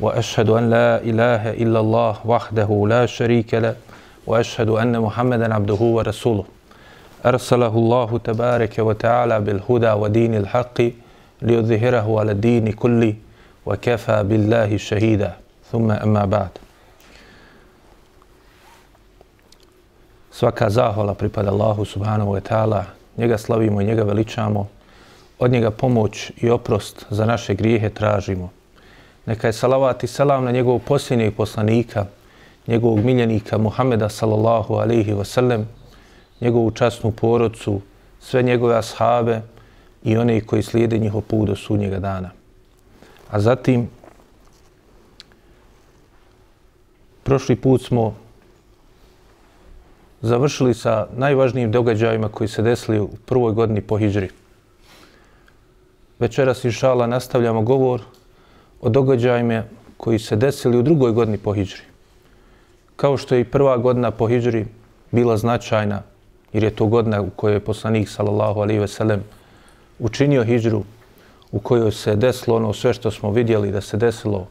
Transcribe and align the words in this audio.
واشهد 0.00 0.50
ان 0.50 0.70
لا 0.70 1.00
اله 1.00 1.50
الا 1.52 1.80
الله 1.80 2.16
وحده 2.24 2.84
لا 2.88 3.06
شريك 3.06 3.54
له 3.54 3.74
واشهد 4.26 4.68
ان 4.68 5.00
محمدا 5.00 5.54
عبده 5.54 5.80
ورسوله 5.80 6.44
ارسله 7.26 7.68
الله 7.68 8.18
تبارك 8.18 8.78
وتعالى 8.78 9.40
بالهدى 9.40 9.92
ودين 9.92 10.34
الحق 10.34 10.78
ليظهره 11.42 12.20
على 12.20 12.32
الدين 12.32 12.72
كله 12.72 13.14
وكفى 13.66 14.22
بالله 14.22 14.76
شهيدا 14.76 15.32
ثم 15.72 15.90
اما 15.90 16.24
بعد 16.24 16.50
Svaka 20.36 20.68
zahvala 20.68 21.16
pripada 21.16 21.48
Allahu 21.48 21.88
subhanahu 21.88 22.36
wa 22.36 22.40
ta'ala. 22.40 22.84
Njega 23.16 23.38
slavimo 23.38 23.80
i 23.80 23.84
njega 23.84 24.02
veličamo. 24.04 24.68
Od 25.38 25.50
njega 25.50 25.70
pomoć 25.70 26.32
i 26.36 26.50
oprost 26.50 27.06
za 27.10 27.26
naše 27.26 27.54
grijehe 27.54 27.90
tražimo. 27.90 28.50
Neka 29.25 29.47
je 29.47 29.53
salavat 29.53 30.03
i 30.03 30.07
salam 30.07 30.43
na 30.43 30.51
njegovog 30.51 30.81
posljednjeg 30.81 31.35
poslanika, 31.35 32.05
njegovog 32.67 32.99
miljenika 32.99 33.57
Muhameda 33.57 34.09
sallallahu 34.09 34.73
alaihi 34.73 35.13
wasallam, 35.13 35.63
njegovu 36.41 36.71
časnu 36.71 37.11
porodcu, 37.11 37.81
sve 38.19 38.43
njegove 38.43 38.75
ashabe 38.77 39.41
i 40.03 40.17
one 40.17 40.41
koji 40.41 40.63
slijede 40.63 40.97
njihov 40.97 41.21
put 41.21 41.47
do 41.47 41.55
sudnjega 41.55 41.99
dana. 41.99 42.29
A 43.29 43.39
zatim, 43.39 43.89
prošli 47.23 47.55
put 47.55 47.81
smo 47.81 48.15
završili 50.21 50.73
sa 50.73 51.07
najvažnijim 51.17 51.71
događajima 51.71 52.29
koji 52.29 52.47
se 52.47 52.61
desili 52.61 52.99
u 52.99 53.09
prvoj 53.25 53.53
godini 53.53 53.81
po 53.81 53.97
Hidžri. 53.97 54.29
Večeras, 56.19 56.63
inšala, 56.63 57.07
nastavljamo 57.07 57.61
govor 57.61 58.01
o 58.81 58.89
događajima 58.89 59.63
koji 59.97 60.19
se 60.19 60.35
desili 60.35 60.77
u 60.77 60.81
drugoj 60.81 61.11
godini 61.11 61.37
po 61.37 61.53
Hidžri. 61.53 61.81
Kao 62.95 63.17
što 63.17 63.35
je 63.35 63.41
i 63.41 63.51
prva 63.51 63.77
godina 63.77 64.11
po 64.11 64.27
Hidžri 64.27 64.65
bila 65.11 65.37
značajna, 65.37 66.01
jer 66.53 66.63
je 66.63 66.75
to 66.75 66.85
godina 66.85 67.21
u 67.21 67.29
kojoj 67.29 67.55
je 67.55 67.59
poslanik, 67.59 68.09
sallallahu 68.09 68.59
alaihi 68.59 68.79
ve 68.79 68.87
sellem, 68.87 69.23
učinio 69.99 70.43
Hidžru, 70.43 70.83
u 71.51 71.59
kojoj 71.59 71.91
se 71.91 72.15
desilo 72.15 72.55
ono 72.55 72.73
sve 72.73 72.93
što 72.93 73.11
smo 73.11 73.31
vidjeli 73.31 73.71
da 73.71 73.81
se 73.81 73.97
desilo 73.97 74.47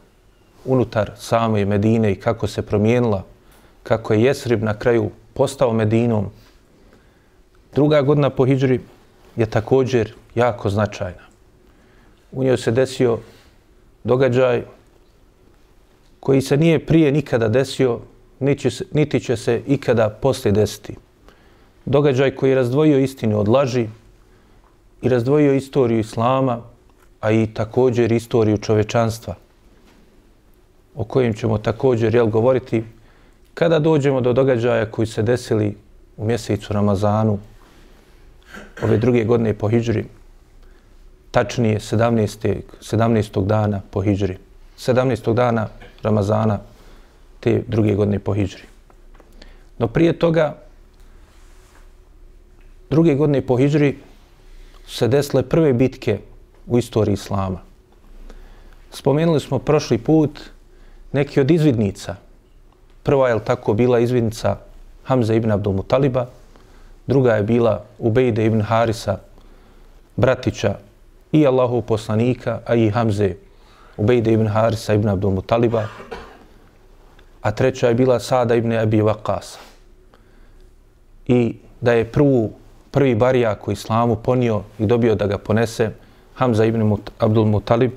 unutar 0.65 1.11
same 1.17 1.65
Medine 1.65 2.11
i 2.11 2.15
kako 2.15 2.47
se 2.47 2.61
promijenila, 2.61 3.23
kako 3.83 4.13
je 4.13 4.23
Jesrib 4.23 4.63
na 4.63 4.73
kraju 4.73 5.09
postao 5.33 5.73
Medinom. 5.73 6.29
Druga 7.75 8.01
godina 8.01 8.29
po 8.29 8.45
Hidžri 8.45 8.79
je 9.35 9.45
također 9.45 10.13
jako 10.35 10.69
značajna. 10.69 11.25
U 12.31 12.43
njoj 12.43 12.57
se 12.57 12.71
desio 12.71 13.19
događaj 14.03 14.63
koji 16.19 16.41
se 16.41 16.57
nije 16.57 16.85
prije 16.85 17.11
nikada 17.11 17.47
desio, 17.47 17.99
niti, 18.39 18.71
se, 18.71 18.85
niti 18.93 19.19
će 19.19 19.37
se 19.37 19.61
ikada 19.67 20.09
poslije 20.09 20.51
desiti. 20.51 20.95
Događaj 21.85 22.35
koji 22.35 22.49
je 22.49 22.55
razdvojio 22.55 22.99
istinu 22.99 23.39
od 23.39 23.47
laži 23.47 23.87
i 25.01 25.09
razdvojio 25.09 25.53
istoriju 25.53 25.99
Islama, 25.99 26.61
a 27.21 27.31
i 27.31 27.47
također 27.53 28.11
istoriju 28.11 28.57
čovečanstva, 28.57 29.35
o 30.95 31.03
kojim 31.03 31.33
ćemo 31.33 31.57
također 31.57 32.15
jel, 32.15 32.27
govoriti 32.27 32.83
kada 33.53 33.79
dođemo 33.79 34.21
do 34.21 34.33
događaja 34.33 34.91
koji 34.91 35.07
se 35.07 35.21
desili 35.21 35.75
u 36.17 36.25
mjesecu 36.25 36.73
Ramazanu 36.73 37.39
ove 38.83 38.97
druge 38.97 39.23
godine 39.23 39.53
po 39.53 39.69
Hidžri, 39.69 40.05
tačnije 41.31 41.79
17. 41.79 42.61
17. 42.81 43.45
dana 43.45 43.81
po 43.91 44.01
hijđri. 44.01 44.37
17. 44.77 45.33
dana 45.33 45.67
Ramazana 46.03 46.59
te 47.39 47.63
druge 47.67 47.95
godine 47.95 48.19
po 48.19 48.33
hijđri. 48.33 48.63
No 49.77 49.87
prije 49.87 50.19
toga, 50.19 50.55
druge 52.89 53.15
godine 53.15 53.41
po 53.41 53.57
hijđri 53.57 53.97
se 54.87 55.07
desile 55.07 55.43
prve 55.43 55.73
bitke 55.73 56.19
u 56.67 56.77
istoriji 56.77 57.13
Islama. 57.13 57.59
Spomenuli 58.91 59.39
smo 59.39 59.59
prošli 59.59 59.97
put 59.97 60.39
neki 61.11 61.41
od 61.41 61.51
izvidnica. 61.51 62.15
Prva 63.03 63.29
je 63.29 63.43
tako 63.45 63.73
bila 63.73 63.99
izvidnica 63.99 64.57
Hamza 65.03 65.33
ibn 65.33 65.51
Abdul 65.51 65.73
Mutaliba, 65.73 66.25
druga 67.07 67.35
je 67.35 67.43
bila 67.43 67.83
Ubejde 67.99 68.45
ibn 68.45 68.61
Harisa, 68.61 69.17
bratića 70.15 70.75
i 71.31 71.47
Allahu 71.47 71.81
poslanika, 71.81 72.59
a 72.65 72.75
i 72.75 72.89
Hamze, 72.89 73.35
Ubejde 73.97 74.33
ibn 74.33 74.47
Harisa 74.47 74.93
ibn 74.93 75.09
Abdul 75.09 75.31
Mutaliba, 75.31 75.87
a 77.41 77.51
treća 77.51 77.87
je 77.87 77.95
bila 77.95 78.19
Sada 78.19 78.55
ibn 78.55 78.71
Abi 78.71 79.01
Waqasa. 79.01 79.57
I 81.27 81.55
da 81.81 81.93
je 81.93 82.05
prvu, 82.05 82.51
prvi 82.91 83.15
barijak 83.15 83.67
u 83.67 83.71
islamu 83.71 84.15
ponio 84.15 84.61
i 84.79 84.85
dobio 84.85 85.15
da 85.15 85.27
ga 85.27 85.37
ponese 85.37 85.91
Hamza 86.35 86.65
ibn 86.65 86.83
Mut, 86.83 87.11
Abdul 87.19 87.45
Mutalib. 87.45 87.91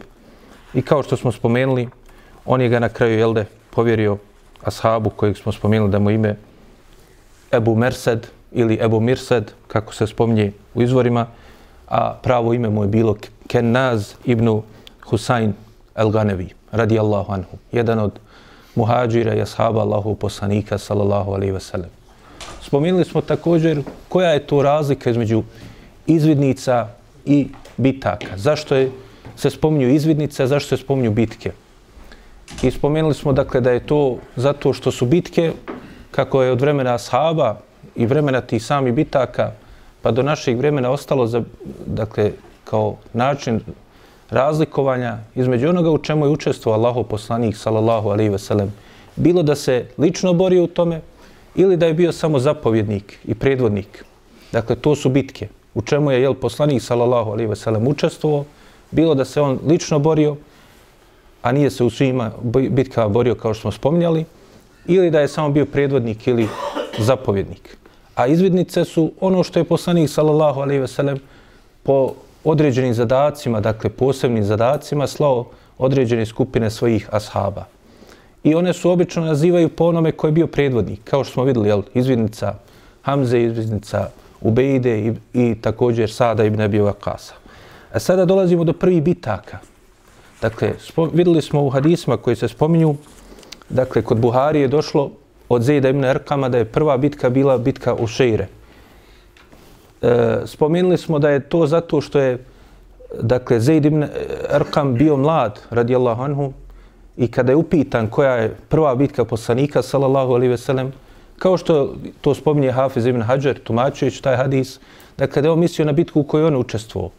I 0.74 0.82
kao 0.82 1.02
što 1.02 1.16
smo 1.16 1.32
spomenuli, 1.32 1.88
on 2.44 2.60
je 2.60 2.68
ga 2.68 2.78
na 2.78 2.88
kraju, 2.88 3.18
jelde, 3.18 3.44
povjerio 3.70 4.18
ashabu 4.64 5.10
kojeg 5.10 5.36
smo 5.36 5.52
spomenuli 5.52 5.90
da 5.90 5.98
mu 5.98 6.10
ime 6.10 6.36
Ebu 7.52 7.74
Mersed 7.74 8.26
ili 8.52 8.78
Ebu 8.80 9.00
Mirsed, 9.00 9.52
kako 9.68 9.94
se 9.94 10.06
spominje 10.06 10.52
u 10.74 10.82
izvorima, 10.82 11.26
a 11.88 12.14
pravo 12.22 12.54
ime 12.54 12.70
mu 12.70 12.82
je 12.82 12.88
bilo 12.88 13.16
Kenaz 13.46 14.14
ibn 14.24 14.62
Husayn 15.04 15.52
al-Ganevi, 15.94 16.48
radijallahu 16.72 17.32
anhu, 17.32 17.56
jedan 17.72 17.98
od 17.98 18.12
muhađira 18.74 19.34
i 19.34 19.42
ashaba 19.42 19.80
Allahu 19.80 20.14
poslanika, 20.14 20.78
sallallahu 20.78 21.32
alaihi 21.32 21.52
ve 21.52 21.60
sellem. 21.60 21.90
Spomenuli 22.62 23.04
smo 23.04 23.20
također 23.20 23.82
koja 24.08 24.30
je 24.30 24.46
to 24.46 24.62
razlika 24.62 25.10
između 25.10 25.42
izvidnica 26.06 26.88
i 27.24 27.48
bitaka. 27.76 28.36
Zašto 28.36 28.74
je 28.74 28.90
se 29.36 29.50
spominju 29.50 29.88
izvidnice, 29.88 30.46
zašto 30.46 30.76
se 30.76 30.82
spominju 30.82 31.10
bitke? 31.10 31.52
I 32.62 32.70
spomenuli 32.70 33.14
smo 33.14 33.32
dakle 33.32 33.60
da 33.60 33.70
je 33.70 33.86
to 33.86 34.18
zato 34.36 34.72
što 34.72 34.90
su 34.90 35.06
bitke, 35.06 35.52
kako 36.10 36.42
je 36.42 36.52
od 36.52 36.60
vremena 36.60 36.94
ashaba 36.94 37.56
i 37.96 38.06
vremena 38.06 38.40
tih 38.40 38.64
sami 38.64 38.92
bitaka, 38.92 39.52
pa 40.04 40.10
do 40.12 40.22
naših 40.22 40.56
vremena 40.56 40.90
ostalo 40.90 41.26
za, 41.26 41.42
dakle, 41.86 42.32
kao 42.64 42.96
način 43.12 43.60
razlikovanja 44.30 45.18
između 45.34 45.68
onoga 45.68 45.90
u 45.90 45.98
čemu 45.98 46.26
je 46.26 46.30
učestvovao 46.30 46.80
Allaho 46.80 47.02
poslanik, 47.02 47.56
sallallahu 47.56 48.08
alaihi 48.08 48.28
ve 48.28 48.38
sellem, 48.38 48.72
bilo 49.16 49.42
da 49.42 49.54
se 49.54 49.86
lično 49.98 50.32
borio 50.32 50.64
u 50.64 50.66
tome 50.66 51.00
ili 51.54 51.76
da 51.76 51.86
je 51.86 51.94
bio 51.94 52.12
samo 52.12 52.38
zapovjednik 52.38 53.18
i 53.24 53.34
predvodnik. 53.34 54.04
Dakle, 54.52 54.76
to 54.76 54.94
su 54.94 55.08
bitke. 55.08 55.48
U 55.74 55.82
čemu 55.82 56.10
je 56.10 56.20
jel, 56.20 56.34
poslanik, 56.34 56.82
sallallahu 56.82 57.30
alaihi 57.30 57.48
ve 57.48 57.56
sellem, 57.56 57.88
učestvovao, 57.88 58.44
bilo 58.90 59.14
da 59.14 59.24
se 59.24 59.40
on 59.40 59.58
lično 59.66 59.98
borio, 59.98 60.36
a 61.42 61.52
nije 61.52 61.70
se 61.70 61.84
u 61.84 61.90
svima 61.90 62.30
bitkama 62.70 63.08
borio 63.08 63.34
kao 63.34 63.54
što 63.54 63.60
smo 63.60 63.72
spominjali, 63.72 64.24
ili 64.86 65.10
da 65.10 65.20
je 65.20 65.28
samo 65.28 65.48
bio 65.48 65.66
predvodnik 65.66 66.26
ili 66.26 66.48
zapovjednik. 66.98 67.83
A 68.14 68.26
izvidnice 68.26 68.84
su 68.84 69.12
ono 69.20 69.42
što 69.42 69.58
je 69.58 69.64
poslanik 69.64 70.10
sallallahu 70.10 70.60
alejhi 70.60 70.80
ve 70.80 70.88
sellem 70.88 71.18
po 71.82 72.14
određenim 72.44 72.94
zadacima, 72.94 73.60
dakle 73.60 73.90
posebnim 73.90 74.44
zadacima 74.44 75.06
slao 75.06 75.46
određene 75.78 76.26
skupine 76.26 76.70
svojih 76.70 77.08
ashaba. 77.12 77.64
I 78.44 78.54
one 78.54 78.72
su 78.72 78.90
obično 78.90 79.24
nazivaju 79.24 79.68
po 79.68 79.84
onome 79.84 80.12
koji 80.12 80.28
je 80.28 80.32
bio 80.32 80.46
predvodnik, 80.46 81.00
kao 81.04 81.24
što 81.24 81.32
smo 81.32 81.44
videli, 81.44 81.68
jel, 81.68 81.82
izvidnica 81.94 82.54
Hamze, 83.02 83.40
izvidnica 83.42 84.08
Ubejde 84.40 84.98
i, 84.98 85.12
i 85.32 85.54
također 85.60 86.10
Sada 86.10 86.44
ibn 86.44 86.60
Abi 86.60 86.78
Waqasa. 86.78 87.32
A 87.92 87.98
sada 87.98 88.24
dolazimo 88.24 88.64
do 88.64 88.72
prvih 88.72 89.02
bitaka. 89.02 89.58
Dakle, 90.42 90.74
videli 91.12 91.42
smo 91.42 91.64
u 91.64 91.70
hadisma 91.70 92.16
koji 92.16 92.36
se 92.36 92.48
spominju, 92.48 92.96
dakle, 93.68 94.02
kod 94.02 94.20
Buhari 94.20 94.60
je 94.60 94.68
došlo 94.68 95.10
od 95.48 95.62
Zejda 95.62 95.88
ibn 95.88 96.04
Erkama 96.04 96.48
da 96.48 96.58
je 96.58 96.64
prva 96.64 96.96
bitka 96.96 97.30
bila 97.30 97.58
bitka 97.58 97.94
u 97.94 98.06
Šeire. 98.06 98.46
E, 100.02 100.40
spomenuli 100.44 100.98
smo 100.98 101.18
da 101.18 101.30
je 101.30 101.40
to 101.40 101.66
zato 101.66 102.00
što 102.00 102.18
je 102.20 102.38
dakle, 103.22 103.60
Zeid 103.60 103.84
ibn 103.84 104.04
Erkam 104.50 104.94
bio 104.94 105.16
mlad, 105.16 105.60
radijallahu 105.70 106.22
anhu, 106.22 106.52
i 107.16 107.28
kada 107.30 107.52
je 107.52 107.56
upitan 107.56 108.06
koja 108.06 108.34
je 108.34 108.56
prva 108.68 108.94
bitka 108.94 109.24
poslanika, 109.24 109.82
sallallahu 109.82 110.32
alaihi 110.32 110.50
ve 110.50 110.58
sellem, 110.58 110.92
kao 111.38 111.56
što 111.56 111.94
to 112.20 112.34
spominje 112.34 112.72
Hafiz 112.72 113.06
ibn 113.06 113.22
Hajar, 113.22 113.58
tumačujući 113.64 114.22
taj 114.22 114.36
hadis, 114.36 114.80
dakle 115.18 115.42
da 115.42 115.48
je 115.48 115.52
on 115.52 115.58
mislio 115.58 115.86
na 115.86 115.92
bitku 115.92 116.20
u 116.20 116.24
kojoj 116.24 116.46
on 116.46 116.56
učestvovao. 116.56 117.10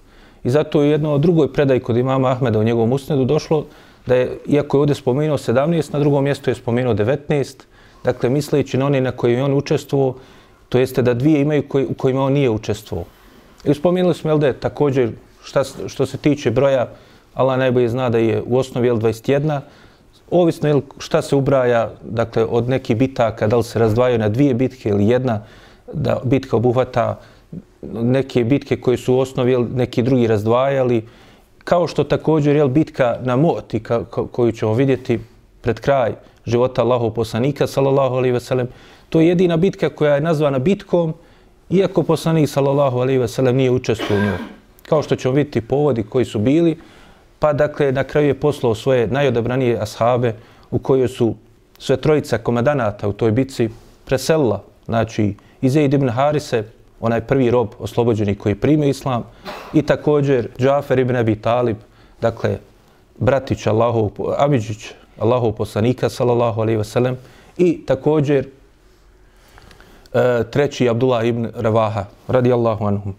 I 0.43 0.49
zato 0.49 0.81
je 0.81 0.89
jedno 0.89 1.13
od 1.13 1.21
drugoj 1.21 1.53
predaj 1.53 1.79
kod 1.79 1.97
imama 1.97 2.31
Ahmeda 2.31 2.59
u 2.59 2.63
njegovom 2.63 2.91
usnedu 2.93 3.25
došlo 3.25 3.65
da 4.05 4.15
je, 4.15 4.37
iako 4.47 4.77
je 4.77 4.79
ovdje 4.79 4.95
spomenuo 4.95 5.37
17, 5.37 5.93
na 5.93 5.99
drugom 5.99 6.23
mjestu 6.23 6.49
je 6.49 6.55
spomenuo 6.55 6.93
19, 6.93 7.63
dakle 8.05 8.29
misleći 8.29 8.77
na 8.77 8.85
one 8.85 9.01
na 9.01 9.11
koje 9.11 9.33
je 9.33 9.43
on 9.43 9.53
učestvovao, 9.53 10.15
to 10.69 10.79
jeste 10.79 11.01
da 11.01 11.13
dvije 11.13 11.41
imaju 11.41 11.67
koji, 11.67 11.85
u 11.85 11.93
kojima 11.93 12.23
on 12.23 12.33
nije 12.33 12.49
učestvovao. 12.49 13.05
I 13.65 13.73
spomenuli 13.73 14.13
smo 14.13 14.29
jel, 14.29 14.39
da 14.39 14.47
je 14.47 14.59
također 14.59 15.11
šta, 15.43 15.63
što 15.87 16.05
se 16.05 16.17
tiče 16.17 16.51
broja, 16.51 16.87
Allah 17.33 17.57
najbolje 17.59 17.89
zna 17.89 18.09
da 18.09 18.17
je 18.17 18.41
u 18.45 18.57
osnovi 18.57 18.87
jel, 18.87 18.97
21, 18.97 19.59
ovisno 20.31 20.69
jel, 20.69 20.81
šta 20.97 21.21
se 21.21 21.35
ubraja 21.35 21.91
dakle, 22.01 22.45
od 22.45 22.69
nekih 22.69 22.97
bitaka, 22.97 23.47
da 23.47 23.57
li 23.57 23.63
se 23.63 23.79
razdvajaju 23.79 24.19
na 24.19 24.29
dvije 24.29 24.53
bitke 24.53 24.89
ili 24.89 25.07
jedna, 25.07 25.41
da 25.93 26.19
bitka 26.23 26.57
obuhvata 26.57 27.19
neke 27.81 28.43
bitke 28.43 28.77
koje 28.81 28.97
su 28.97 29.13
u 29.13 29.19
osnovi 29.19 29.51
jel, 29.51 29.65
neki 29.75 30.03
drugi 30.03 30.27
razdvajali, 30.27 31.03
kao 31.63 31.87
što 31.87 32.03
također 32.03 32.55
jel, 32.55 32.67
bitka 32.67 33.17
na 33.23 33.35
Moti 33.35 33.79
ka, 33.79 34.03
ko, 34.03 34.27
koju 34.27 34.51
ćemo 34.51 34.73
vidjeti 34.73 35.19
pred 35.61 35.79
kraj 35.79 36.13
života 36.45 36.81
Allahov 36.81 37.13
poslanika, 37.13 37.67
sallallahu 37.67 38.15
alaihi 38.15 38.33
ve 38.33 38.39
sellem, 38.39 38.67
to 39.09 39.19
je 39.19 39.27
jedina 39.27 39.57
bitka 39.57 39.89
koja 39.89 40.15
je 40.15 40.21
nazvana 40.21 40.59
bitkom, 40.59 41.13
iako 41.69 42.03
poslanik, 42.03 42.49
sallallahu 42.49 42.99
alaihi 42.99 43.19
ve 43.19 43.27
sellem, 43.27 43.55
nije 43.55 43.71
učestvovao 43.71 44.23
u 44.23 44.25
njoj. 44.25 44.37
Kao 44.89 45.03
što 45.03 45.15
ćemo 45.15 45.33
vidjeti 45.33 45.61
povodi 45.61 46.03
koji 46.03 46.25
su 46.25 46.39
bili, 46.39 46.77
pa 47.39 47.53
dakle 47.53 47.91
na 47.91 48.03
kraju 48.03 48.27
je 48.27 48.39
poslao 48.39 48.75
svoje 48.75 49.07
najodabranije 49.07 49.77
ashabe 49.81 50.35
u 50.71 50.79
kojoj 50.79 51.07
su 51.07 51.35
sve 51.77 51.97
trojica 51.97 52.37
komadanata 52.37 53.07
u 53.07 53.13
toj 53.13 53.31
bitci 53.31 53.69
preselila, 54.05 54.63
znači 54.85 55.35
Izeid 55.61 55.93
ibn 55.93 56.09
Harise, 56.09 56.63
onaj 56.99 57.21
prvi 57.21 57.51
rob 57.51 57.67
oslobođeni 57.79 58.35
koji 58.35 58.55
prime 58.55 58.89
islam 58.89 59.23
i 59.73 59.81
također 59.81 60.49
Džafer 60.57 60.99
ibn 60.99 61.15
Abi 61.15 61.35
Talib, 61.35 61.77
dakle 62.21 62.57
bratić 63.17 63.67
Allahov, 63.67 64.09
Amidžić, 64.37 64.87
Allahov 65.19 65.51
poslanika, 65.51 66.09
sallallahu 66.09 66.61
alaihi 66.61 66.79
wasallam, 66.79 67.15
i 67.57 67.85
također 67.85 68.47
e, 70.13 70.43
treći 70.51 70.89
Abdullah 70.89 71.25
ibn 71.25 71.47
Ravaha, 71.55 72.05
radijallahu 72.27 72.85
anhum. 72.85 73.15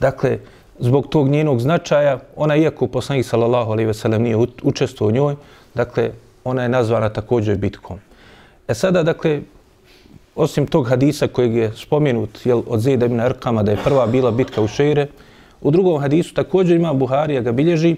Dakle, 0.00 0.38
zbog 0.78 1.06
tog 1.08 1.28
njenog 1.28 1.60
značaja, 1.60 2.18
ona 2.36 2.56
iako 2.56 2.86
poslanik 2.86 3.26
sallallahu 3.26 3.72
alejhi 3.72 3.86
ve 3.86 3.94
sellem 3.94 4.22
nije 4.22 4.36
učestvovao 4.62 5.08
u 5.08 5.14
njoj, 5.14 5.36
dakle 5.74 6.10
ona 6.44 6.62
je 6.62 6.68
nazvana 6.68 7.08
također 7.08 7.56
bitkom. 7.56 7.98
E 8.68 8.74
sada 8.74 9.02
dakle 9.02 9.40
osim 10.34 10.66
tog 10.66 10.88
hadisa 10.88 11.28
kojeg 11.28 11.54
je 11.54 11.72
spomenut 11.76 12.46
jel, 12.46 12.62
od 12.66 12.80
Zeda 12.80 13.06
ibn 13.06 13.20
Arkama 13.20 13.62
da 13.62 13.70
je 13.70 13.82
prva 13.84 14.06
bila 14.06 14.30
bitka 14.30 14.62
u 14.62 14.68
Šeire, 14.68 15.06
u 15.60 15.70
drugom 15.70 16.00
hadisu 16.00 16.34
također 16.34 16.76
ima 16.76 16.92
Buharija 16.92 17.40
ga 17.40 17.52
bilježi, 17.52 17.96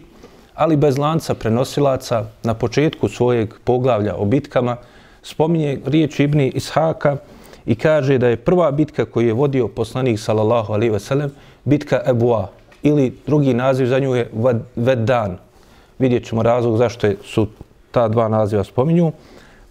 ali 0.59 0.77
bez 0.77 0.99
lanca 0.99 1.35
prenosilaca 1.35 2.25
na 2.43 2.55
početku 2.55 3.09
svojeg 3.09 3.55
poglavlja 3.65 4.17
o 4.17 4.25
bitkama 4.25 4.77
spominje 5.23 5.79
riječ 5.87 6.21
Ibni 6.21 6.49
Ishaka 6.55 7.17
i 7.67 7.75
kaže 7.75 8.19
da 8.19 8.29
je 8.29 8.37
prva 8.37 8.71
bitka 8.71 9.05
koju 9.05 9.27
je 9.27 9.33
vodio 9.33 9.69
poslanik 9.69 10.19
sallallahu 10.19 10.73
alejhi 10.73 10.93
ve 10.93 11.01
sellem 11.01 11.31
bitka 11.65 12.01
Ebu'a, 12.07 12.47
ili 12.83 13.13
drugi 13.27 13.55
naziv 13.55 13.87
za 13.87 13.99
nju 13.99 14.15
je 14.15 14.31
Vedan. 14.77 15.37
Vidjet 15.99 16.27
ćemo 16.27 16.43
razlog 16.43 16.77
zašto 16.77 17.09
su 17.25 17.47
ta 17.91 18.09
dva 18.09 18.29
naziva 18.29 18.65
spominju. 18.65 19.13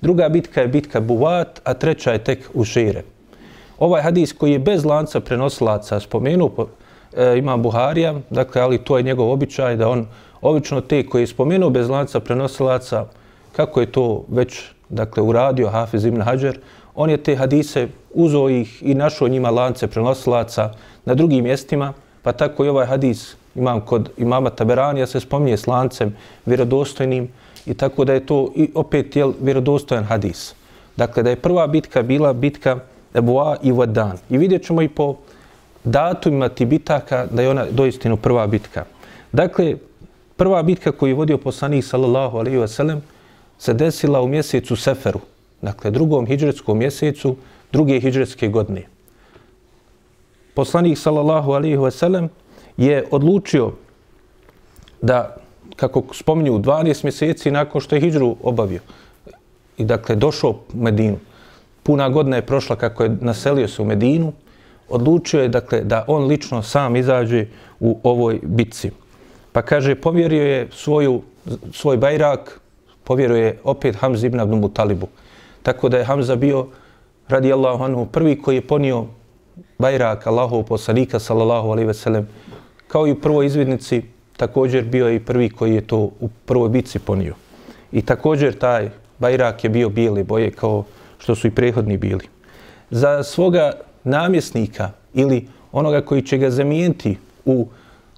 Druga 0.02 0.30
bitka 0.30 0.62
je 0.62 0.68
bitka 0.68 1.02
Buvat, 1.02 1.62
a 1.64 1.74
treća 1.74 2.12
je 2.12 2.24
tek 2.24 2.50
Ušire. 2.54 3.04
Ovaj 3.80 4.02
hadis 4.02 4.34
koji 4.34 4.52
je 4.52 4.60
bez 4.60 4.86
lanca 4.86 5.20
prenosilaca 5.20 6.00
spomenu, 6.00 6.52
e, 7.18 7.38
ima 7.38 7.58
Buharija, 7.58 8.16
dakle, 8.30 8.62
ali 8.62 8.78
to 8.78 8.98
je 8.98 9.04
njegov 9.04 9.32
običaj 9.32 9.76
da 9.76 9.90
on 9.90 10.08
obično 10.42 10.82
te 10.82 11.06
koji 11.06 11.24
je 11.24 11.28
spomenuo 11.28 11.70
bez 11.70 11.90
lanca 11.90 12.20
prenosilaca, 12.20 13.06
kako 13.56 13.80
je 13.80 13.92
to 13.92 14.26
već 14.30 14.62
dakle, 14.90 15.24
uradio 15.24 15.70
Hafiz 15.70 16.06
ibn 16.06 16.22
Hajar, 16.22 16.58
on 16.96 17.10
je 17.10 17.18
te 17.18 17.36
hadise 17.36 17.88
uzeo 18.14 18.50
ih 18.50 18.84
i 18.84 18.94
našao 18.94 19.28
njima 19.28 19.50
lance 19.50 19.88
prenosilaca 19.88 20.72
na 21.06 21.16
drugim 21.16 21.44
mjestima, 21.44 21.94
Pa 22.28 22.34
tako 22.34 22.66
i 22.66 22.70
ovaj 22.70 22.86
hadis 22.86 23.36
imam 23.56 23.82
kod 23.82 24.10
imama 24.18 24.50
Taberanija 24.50 25.08
se 25.08 25.20
spominje 25.20 25.58
s 25.58 25.68
lancem 25.68 26.16
vjerodostojnim 26.46 27.30
i 27.66 27.74
tako 27.74 28.06
da 28.06 28.14
je 28.14 28.26
to 28.26 28.52
i 28.56 28.70
opet 28.76 29.16
jel, 29.16 29.32
vjerodostojan 29.42 30.04
hadis. 30.04 30.54
Dakle, 30.98 31.24
da 31.24 31.30
je 31.30 31.36
prva 31.36 31.68
bitka 31.68 32.04
bila 32.04 32.34
bitka 32.34 32.80
Ebu'a 33.14 33.56
i 33.64 33.72
Vadan. 33.72 34.18
I 34.30 34.38
vidjet 34.38 34.66
ćemo 34.66 34.82
i 34.82 34.90
po 34.90 35.16
datumima 35.84 36.50
ti 36.50 36.66
bitaka 36.66 37.26
da 37.32 37.42
je 37.42 37.50
ona 37.50 37.66
doistinu 37.72 38.18
prva 38.18 38.48
bitka. 38.48 38.86
Dakle, 39.32 39.76
prva 40.38 40.64
bitka 40.64 40.92
koju 40.92 41.10
je 41.10 41.16
vodio 41.16 41.38
poslanik 41.38 41.86
sallallahu 41.86 42.38
alaihi 42.38 42.58
wasallam 42.58 43.00
se 43.58 43.74
desila 43.74 44.22
u 44.22 44.28
mjesecu 44.28 44.76
Seferu. 44.76 45.20
Dakle, 45.62 45.92
drugom 45.92 46.26
hijđretskom 46.26 46.78
mjesecu 46.78 47.36
druge 47.72 48.00
hijđretske 48.00 48.48
godine 48.48 48.88
poslanik 50.58 50.98
sallallahu 50.98 51.54
alaihi 51.54 51.78
ve 51.78 51.92
sellem 51.92 52.30
je 52.78 53.04
odlučio 53.12 53.72
da, 55.02 55.36
kako 55.76 56.04
spominju, 56.14 56.58
12 56.60 57.04
mjeseci 57.04 57.52
nakon 57.52 57.82
što 57.82 57.96
je 57.96 58.02
hijđru 58.02 58.36
obavio 58.42 58.82
i 59.78 59.86
dakle 59.86 60.16
došao 60.16 60.52
u 60.74 60.82
Medinu, 60.82 61.20
puna 61.84 62.10
godina 62.10 62.36
je 62.36 62.46
prošla 62.46 62.76
kako 62.76 63.04
je 63.04 63.18
naselio 63.22 63.68
se 63.68 63.82
u 63.82 63.86
Medinu, 63.86 64.34
odlučio 64.90 65.42
je 65.42 65.54
dakle 65.54 65.82
da 65.84 66.06
on 66.08 66.26
lično 66.26 66.64
sam 66.64 66.96
izađe 66.96 67.46
u 67.80 68.00
ovoj 68.04 68.40
bitci. 68.44 68.92
Pa 69.58 69.62
kaže, 69.66 69.96
povjerio 69.96 70.44
je 70.44 70.68
svoju, 70.70 71.22
svoj 71.74 71.98
bajrak, 71.98 72.60
povjerio 73.04 73.38
je 73.38 73.58
opet 73.64 73.96
Hamza 73.96 74.28
ibn 74.28 74.40
Abdul 74.40 74.60
Mutalibu. 74.60 75.08
Tako 75.64 75.90
da 75.90 75.98
je 75.98 76.06
Hamza 76.06 76.36
bio, 76.36 76.68
radijallahu 77.28 77.84
anhu, 77.84 78.06
prvi 78.06 78.36
koji 78.42 78.56
je 78.56 78.68
ponio 78.68 79.06
Bajrak 79.80 80.28
Allahov 80.28 80.62
poslanika 80.64 81.20
sallallahu 81.20 81.72
alejhi 81.72 81.88
ve 81.88 81.94
sellem 81.94 82.28
kao 82.88 83.08
i 83.08 83.12
u 83.12 83.22
prvoj 83.22 83.46
izvidnici 83.46 84.02
također 84.38 84.86
bio 84.86 85.08
je 85.08 85.16
i 85.16 85.26
prvi 85.26 85.50
koji 85.50 85.76
je 85.76 85.88
to 85.88 85.98
u 85.98 86.30
prvoj 86.46 86.70
bitci 86.70 87.00
ponio. 87.00 87.34
I 87.92 88.02
također 88.02 88.58
taj 88.58 88.90
Bajrak 89.20 89.64
je 89.64 89.70
bio 89.70 89.90
bijele 89.90 90.24
boje 90.24 90.52
kao 90.52 90.84
što 91.18 91.36
su 91.36 91.48
i 91.48 91.52
prethodni 91.52 91.98
bili. 91.98 92.30
Za 92.92 93.24
svoga 93.24 93.72
namjesnika 94.04 94.92
ili 95.14 95.48
onoga 95.72 96.02
koji 96.02 96.22
će 96.22 96.38
ga 96.38 96.50
zamijeniti 96.50 97.18
u 97.46 97.68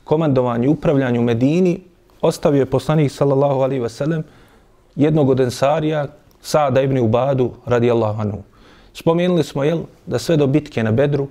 komandovanju 0.09 0.65
i 0.65 0.73
upravljanju 0.73 1.21
Medini, 1.21 1.79
ostavio 2.21 2.59
je 2.59 2.65
poslanik 2.65 3.11
sallallahu 3.11 3.61
alaihi 3.61 3.81
ve 3.81 3.89
sellem 3.89 4.23
jednog 4.95 5.29
od 5.29 5.39
ensarija, 5.39 6.07
Sada 6.41 6.81
ibn 6.81 6.97
Ubadu 6.97 7.51
radijallahu 7.65 8.21
anhu. 8.21 8.37
Spomenuli 8.93 9.43
smo 9.43 9.63
jel, 9.63 9.81
da 10.05 10.19
sve 10.19 10.37
do 10.37 10.47
bitke 10.47 10.83
na 10.83 10.91
Bedru 10.91 11.27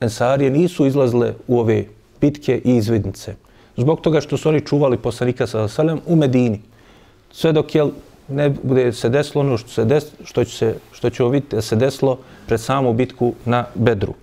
Ensarije 0.00 0.50
nisu 0.50 0.86
izlazile 0.86 1.32
u 1.48 1.60
ove 1.60 1.84
bitke 2.20 2.60
i 2.64 2.76
izvidnice. 2.76 3.34
Zbog 3.76 4.00
toga 4.00 4.20
što 4.20 4.36
su 4.36 4.48
oni 4.48 4.60
čuvali 4.60 4.96
poslanika 4.96 5.46
sallallahu 5.46 5.80
alaihi 5.80 6.00
wasallam 6.00 6.12
u 6.12 6.16
Medini. 6.16 6.60
Sve 7.32 7.52
dok 7.52 7.74
jel, 7.74 7.90
ne 8.28 8.50
bude 8.50 8.92
se 8.92 9.08
desilo 9.08 9.40
ono 9.44 9.56
što, 9.58 9.68
se 9.68 9.84
des, 9.84 10.10
što, 10.24 10.44
će 10.44 10.56
se, 10.56 10.74
što 10.92 11.10
će 11.10 11.24
vidjeti 11.24 11.56
da 11.56 11.62
se 11.62 11.76
desilo 11.76 12.18
pred 12.46 12.60
samu 12.60 12.92
bitku 12.92 13.32
na 13.44 13.64
Bedru. 13.74 14.14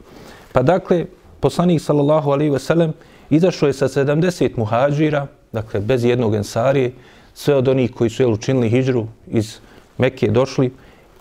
Pa 0.54 0.62
dakle, 0.62 1.06
poslanik 1.40 1.82
sallallahu 1.82 2.32
alaihi 2.32 2.54
ve 2.54 2.60
sellem 2.60 2.94
izašao 3.36 3.68
je 3.68 3.74
sa 3.74 3.88
70 3.88 4.58
muhađira, 4.58 5.28
dakle 5.52 5.80
bez 5.80 6.04
jednog 6.04 6.36
ensarije, 6.36 6.94
sve 7.34 7.56
od 7.56 7.68
onih 7.68 7.92
koji 7.92 8.10
su 8.10 8.24
jel, 8.24 8.34
učinili 8.34 8.70
hijđru 8.70 9.08
iz 9.28 9.58
Mekke 9.98 10.32
došli, 10.32 10.72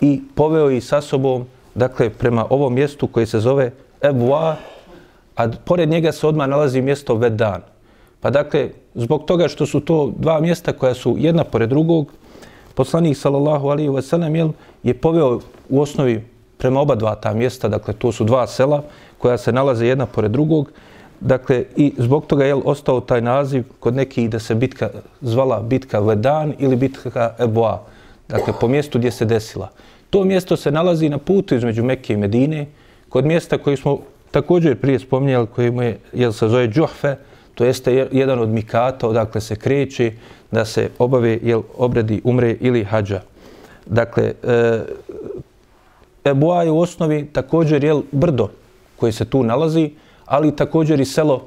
i 0.01 0.21
poveo 0.35 0.69
ih 0.71 0.83
sa 0.83 1.01
sobom, 1.01 1.45
dakle, 1.75 2.09
prema 2.09 2.45
ovom 2.49 2.73
mjestu 2.73 3.07
koje 3.07 3.25
se 3.25 3.39
zove 3.39 3.71
Ebu'a, 4.01 4.55
a 5.35 5.47
pored 5.65 5.89
njega 5.89 6.11
se 6.11 6.27
odmah 6.27 6.47
nalazi 6.47 6.81
mjesto 6.81 7.15
Vedan. 7.15 7.61
Pa 8.21 8.29
dakle, 8.29 8.69
zbog 8.95 9.25
toga 9.25 9.47
što 9.47 9.65
su 9.65 9.79
to 9.79 10.13
dva 10.17 10.39
mjesta 10.39 10.73
koja 10.73 10.93
su 10.93 11.15
jedna 11.19 11.43
pored 11.43 11.69
drugog, 11.69 12.11
poslanik 12.75 13.17
sallallahu 13.17 13.67
alaihi 13.67 13.89
wa 13.89 14.01
sallam 14.01 14.53
je 14.83 14.93
poveo 14.93 15.39
u 15.69 15.81
osnovi 15.81 16.23
prema 16.57 16.79
oba 16.79 16.95
dva 16.95 17.15
ta 17.15 17.33
mjesta, 17.33 17.67
dakle 17.67 17.93
to 17.93 18.11
su 18.11 18.23
dva 18.23 18.47
sela 18.47 18.83
koja 19.17 19.37
se 19.37 19.51
nalaze 19.51 19.87
jedna 19.87 20.05
pored 20.05 20.31
drugog, 20.31 20.71
dakle 21.19 21.65
i 21.75 21.93
zbog 21.97 22.25
toga 22.25 22.45
je 22.45 22.55
ostao 22.55 23.01
taj 23.01 23.21
naziv 23.21 23.63
kod 23.79 23.95
nekih 23.95 24.29
da 24.29 24.39
se 24.39 24.55
bitka 24.55 24.89
zvala 25.21 25.61
bitka 25.61 25.99
Vedan 25.99 26.53
ili 26.59 26.75
bitka 26.75 27.35
Eboa. 27.39 27.83
dakle 28.29 28.53
po 28.61 28.67
mjestu 28.67 28.97
gdje 28.97 29.11
se 29.11 29.25
desila. 29.25 29.69
To 30.09 30.23
mjesto 30.23 30.57
se 30.57 30.71
nalazi 30.71 31.09
na 31.09 31.17
putu 31.17 31.55
između 31.55 31.83
Mekke 31.83 32.13
i 32.13 32.17
Medine, 32.17 32.65
kod 33.09 33.25
mjesta 33.25 33.57
koji 33.57 33.77
smo 33.77 33.99
također 34.31 34.75
prije 34.79 34.99
spominjali, 34.99 35.47
koji 35.47 35.71
mu 35.71 35.81
je, 35.81 35.99
jel 36.13 36.31
se 36.31 36.47
zove 36.47 36.67
Džuhfe, 36.67 37.15
to 37.55 37.65
jeste 37.65 38.07
jedan 38.11 38.39
od 38.39 38.49
mikata 38.49 39.07
odakle 39.07 39.41
se 39.41 39.55
kreće 39.55 40.11
da 40.51 40.65
se 40.65 40.89
obave 40.99 41.39
jel, 41.43 41.61
obredi 41.77 42.21
umre 42.23 42.55
ili 42.61 42.83
hađa. 42.83 43.21
Dakle, 43.85 44.33
e, 44.43 44.81
Eboa 46.23 46.63
je 46.63 46.71
u 46.71 46.79
osnovi 46.79 47.25
također 47.33 47.83
jel, 47.83 48.01
brdo 48.11 48.49
koje 48.95 49.11
se 49.11 49.25
tu 49.25 49.43
nalazi, 49.43 49.91
ali 50.25 50.55
također 50.55 50.99
i 50.99 51.05
selo 51.05 51.41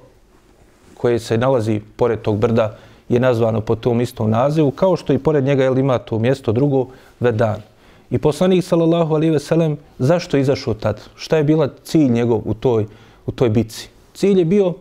koje 0.95 1.19
se 1.19 1.39
nalazi 1.39 1.81
pored 1.97 2.21
tog 2.21 2.39
brda 2.39 2.77
je 3.09 3.21
nazvano 3.21 3.61
po 3.61 3.75
tom 3.75 4.01
istom 4.01 4.31
nazivu, 4.31 4.71
kao 4.71 4.97
što 4.97 5.13
i 5.13 5.19
pored 5.19 5.45
njega 5.45 5.65
jel, 5.65 5.79
ima 5.79 5.99
to 5.99 6.19
mjesto 6.19 6.53
drugo, 6.53 6.87
Vedan. 7.21 7.63
I 8.11 8.19
poslanik 8.19 8.65
sallallahu 8.65 9.15
alejhi 9.15 9.33
ve 9.33 9.39
sellem 9.39 9.77
zašto 9.99 10.37
je 10.37 10.41
izašao 10.41 10.75
tad? 10.75 11.01
Šta 11.17 11.37
je 11.37 11.45
bila 11.45 11.69
cilj 11.85 12.11
njegov 12.11 12.43
u 12.45 12.55
toj 12.55 12.87
u 13.27 13.33
toj 13.33 13.49
bitci? 13.49 13.89
Cilj 14.15 14.39
je 14.39 14.45
bio 14.45 14.75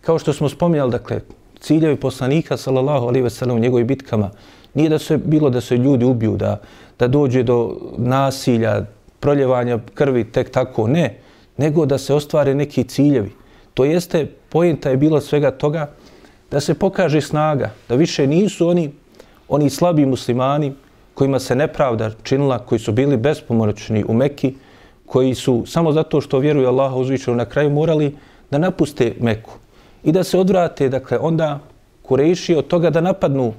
kao 0.00 0.18
što 0.18 0.32
smo 0.32 0.48
spominjali, 0.48 0.90
dakle, 0.90 1.20
ciljevi 1.60 1.96
poslanika 1.96 2.56
sallallahu 2.56 3.06
alejhi 3.06 3.22
ve 3.22 3.30
sellem 3.30 3.56
u 3.56 3.60
njegovim 3.60 3.86
bitkama 3.86 4.30
nije 4.74 4.88
da 4.88 4.98
se 4.98 5.16
bilo 5.16 5.50
da 5.50 5.60
se 5.60 5.76
ljudi 5.76 6.04
ubiju, 6.04 6.36
da 6.36 6.60
da 6.98 7.08
dođe 7.08 7.42
do 7.42 7.76
nasilja, 7.98 8.84
proljevanja 9.20 9.78
krvi 9.94 10.24
tek 10.24 10.50
tako, 10.50 10.86
ne, 10.86 11.18
nego 11.56 11.86
da 11.86 11.98
se 11.98 12.14
ostvare 12.14 12.54
neki 12.54 12.84
ciljevi. 12.84 13.32
To 13.74 13.84
jeste, 13.84 14.26
pojenta 14.48 14.90
je 14.90 14.96
bila 14.96 15.20
svega 15.20 15.50
toga 15.50 15.90
da 16.50 16.60
se 16.60 16.74
pokaže 16.74 17.20
snaga, 17.20 17.70
da 17.88 17.94
više 17.94 18.26
nisu 18.26 18.68
oni 18.68 18.90
oni 19.52 19.70
slabi 19.70 20.06
muslimani 20.06 20.72
kojima 21.14 21.38
se 21.38 21.54
nepravda 21.54 22.10
činila, 22.22 22.58
koji 22.58 22.78
su 22.78 22.92
bili 22.92 23.16
bespomoćni 23.16 24.04
u 24.08 24.14
Mekki, 24.14 24.54
koji 25.06 25.34
su 25.34 25.64
samo 25.66 25.92
zato 25.92 26.20
što 26.20 26.38
vjeruju 26.38 26.68
Allaha 26.68 26.96
uzvičeno 26.96 27.36
na 27.36 27.44
kraju 27.44 27.70
morali 27.70 28.16
da 28.50 28.58
napuste 28.58 29.12
Meku 29.20 29.52
i 30.04 30.12
da 30.12 30.24
se 30.24 30.38
odvrate, 30.38 30.88
dakle, 30.88 31.18
onda 31.18 31.58
Kurejši 32.02 32.54
od 32.54 32.66
toga 32.66 32.90
da 32.90 33.00
napadnu 33.00 33.52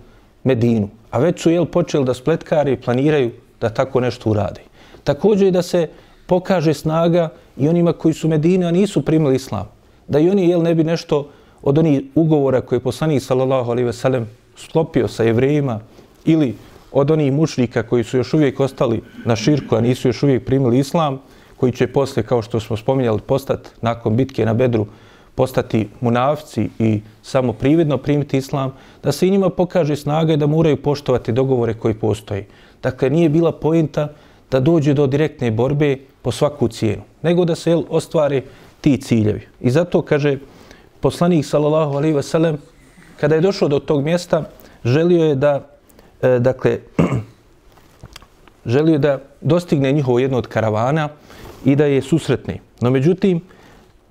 Medinu. 0.43 0.89
A 1.11 1.19
već 1.19 1.41
su 1.41 1.49
jel 1.51 1.65
počeli 1.65 2.05
da 2.05 2.13
spletkari 2.13 2.77
planiraju 2.77 3.31
da 3.61 3.69
tako 3.69 3.99
nešto 3.99 4.29
urade. 4.29 4.61
Također 5.03 5.47
i 5.47 5.51
da 5.51 5.61
se 5.61 5.89
pokaže 6.27 6.73
snaga 6.73 7.29
i 7.57 7.69
onima 7.69 7.93
koji 7.93 8.13
su 8.13 8.27
Medine, 8.27 8.65
a 8.65 8.71
nisu 8.71 9.01
primili 9.01 9.35
islam. 9.35 9.67
Da 10.07 10.19
i 10.19 10.29
oni 10.29 10.49
jel 10.49 10.61
ne 10.61 10.75
bi 10.75 10.83
nešto 10.83 11.29
od 11.61 11.77
onih 11.77 12.01
ugovora 12.15 12.61
koje 12.61 12.77
je 12.77 12.83
poslanik 12.83 13.23
sallallahu 13.23 13.71
alaihi 13.71 13.85
ve 13.85 13.93
sellem 13.93 14.27
sklopio 14.57 15.07
sa 15.07 15.23
jevrejima 15.23 15.79
ili 16.25 16.55
od 16.91 17.11
onih 17.11 17.33
mušnika 17.33 17.83
koji 17.83 18.03
su 18.03 18.17
još 18.17 18.33
uvijek 18.33 18.59
ostali 18.59 19.01
na 19.25 19.35
širku, 19.35 19.75
a 19.75 19.81
nisu 19.81 20.07
još 20.07 20.23
uvijek 20.23 20.45
primili 20.45 20.79
islam, 20.79 21.19
koji 21.57 21.71
će 21.71 21.87
posle, 21.87 22.23
kao 22.23 22.41
što 22.41 22.59
smo 22.59 22.77
spominjali, 22.77 23.21
postati 23.21 23.69
nakon 23.81 24.15
bitke 24.15 24.45
na 24.45 24.53
Bedru, 24.53 24.85
postati 25.35 25.87
munafci 26.01 26.69
i 26.79 27.01
samo 27.21 27.53
prividno 27.53 27.97
primiti 27.97 28.37
islam, 28.37 28.73
da 29.03 29.11
se 29.11 29.27
i 29.27 29.31
njima 29.31 29.49
pokaže 29.49 29.95
snaga 29.95 30.33
i 30.33 30.37
da 30.37 30.47
moraju 30.47 30.77
poštovati 30.77 31.31
dogovore 31.31 31.73
koji 31.73 31.93
postoji. 31.93 32.45
Dakle, 32.83 33.09
nije 33.09 33.29
bila 33.29 33.51
pojenta 33.51 34.09
da 34.51 34.59
dođe 34.59 34.93
do 34.93 35.07
direktne 35.07 35.51
borbe 35.51 35.97
po 36.21 36.31
svaku 36.31 36.67
cijenu, 36.67 37.01
nego 37.23 37.45
da 37.45 37.55
se 37.55 37.71
jel, 37.71 37.83
ostvari 37.89 38.41
ti 38.81 38.97
ciljevi. 38.97 39.47
I 39.61 39.71
zato, 39.71 40.01
kaže 40.01 40.37
poslanik, 40.99 41.45
sallallahu 41.45 41.97
alaihi 41.97 42.15
ve 42.15 42.23
sellem, 42.23 42.57
kada 43.19 43.35
je 43.35 43.41
došao 43.41 43.67
do 43.67 43.79
tog 43.79 44.03
mjesta, 44.03 44.43
želio 44.85 45.23
je 45.23 45.35
da 45.35 45.67
e, 46.21 46.39
dakle, 46.39 46.79
želio 48.75 48.97
da 48.97 49.19
dostigne 49.41 49.91
njihovo 49.91 50.19
jedno 50.19 50.37
od 50.37 50.47
karavana 50.47 51.09
i 51.65 51.75
da 51.75 51.85
je 51.85 52.01
susretni. 52.01 52.59
No 52.81 52.91
međutim, 52.91 53.41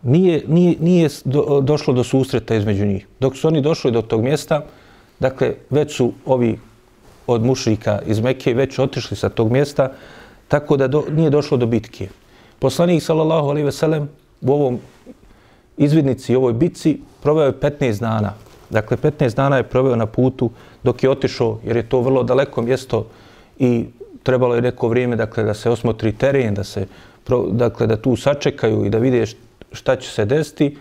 nije, 0.03 0.45
nije, 0.49 0.77
nije 0.81 1.09
do, 1.25 1.61
došlo 1.61 1.95
do 1.95 2.05
susreta 2.05 2.55
između 2.55 2.87
njih. 2.87 3.07
Dok 3.21 3.37
su 3.37 3.49
oni 3.49 3.61
došli 3.61 3.93
do 3.93 4.03
tog 4.03 4.23
mjesta, 4.23 4.65
dakle, 5.21 5.55
već 5.71 5.97
su 5.97 6.13
ovi 6.27 6.59
od 7.27 7.45
mušrika 7.45 8.01
iz 8.07 8.21
Mekke 8.21 8.55
već 8.55 8.79
otišli 8.79 9.17
sa 9.17 9.29
tog 9.29 9.53
mjesta, 9.53 9.93
tako 10.49 10.77
da 10.77 10.89
do, 10.89 11.05
nije 11.11 11.31
došlo 11.31 11.57
do 11.57 11.67
bitke. 11.67 12.09
Poslanik, 12.63 13.03
sallallahu 13.03 13.49
alaihi 13.51 13.65
ve 13.67 13.73
sellem, 13.73 14.09
u 14.41 14.53
ovom 14.53 14.79
izvidnici, 15.77 16.37
u 16.37 16.39
ovoj 16.39 16.53
bitci, 16.53 17.01
proveo 17.23 17.47
je 17.47 17.53
15 17.53 18.01
dana. 18.01 18.35
Dakle, 18.71 18.97
15 18.97 19.35
dana 19.37 19.57
je 19.57 19.63
proveo 19.63 19.97
na 19.97 20.07
putu 20.07 20.51
dok 20.83 21.03
je 21.03 21.11
otišao, 21.11 21.59
jer 21.65 21.77
je 21.77 21.89
to 21.89 22.01
vrlo 22.01 22.23
daleko 22.23 22.63
mjesto 22.63 23.07
i 23.59 23.85
trebalo 24.23 24.55
je 24.55 24.63
neko 24.63 24.89
vrijeme 24.89 25.17
dakle, 25.17 25.45
da 25.45 25.55
se 25.55 25.71
osmotri 25.71 26.13
teren, 26.13 26.55
da 26.55 26.65
se 26.65 26.87
dakle, 27.51 27.87
da 27.87 27.97
tu 27.97 28.17
sačekaju 28.17 28.87
i 28.87 28.91
da 28.91 28.99
vide 28.99 29.27
šta 29.73 29.97
će 29.97 30.11
se 30.11 30.25
desiti. 30.25 30.77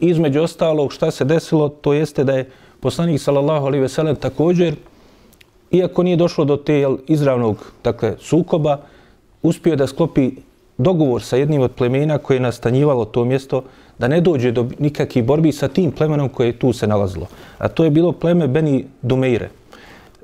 Između 0.00 0.42
ostalog 0.42 0.92
šta 0.92 1.10
se 1.10 1.24
desilo, 1.24 1.68
to 1.68 1.92
jeste 1.92 2.24
da 2.24 2.38
je 2.38 2.50
poslanik 2.80 3.20
sallallahu 3.20 3.66
alejhi 3.66 3.82
ve 3.82 3.88
sellem 3.88 4.16
također 4.16 4.74
iako 5.70 6.02
nije 6.02 6.16
došlo 6.16 6.44
do 6.44 6.56
te 6.56 6.74
jel, 6.74 6.96
izravnog 7.06 7.72
dakle 7.84 8.14
sukoba, 8.20 8.80
uspio 9.42 9.76
da 9.76 9.86
sklopi 9.86 10.30
dogovor 10.78 11.22
sa 11.22 11.36
jednim 11.36 11.62
od 11.62 11.72
plemena 11.72 12.18
koje 12.18 12.36
je 12.36 12.40
nastanjivalo 12.40 13.04
to 13.04 13.24
mjesto 13.24 13.62
da 13.98 14.08
ne 14.08 14.20
dođe 14.20 14.52
do 14.52 14.66
nikakvih 14.78 15.24
borbi 15.24 15.52
sa 15.52 15.68
tim 15.68 15.92
plemenom 15.92 16.28
koje 16.28 16.46
je 16.46 16.58
tu 16.58 16.72
se 16.72 16.86
nalazilo. 16.86 17.26
A 17.58 17.68
to 17.68 17.84
je 17.84 17.90
bilo 17.90 18.12
pleme 18.12 18.48
Beni 18.48 18.84
Dumeire, 19.02 19.50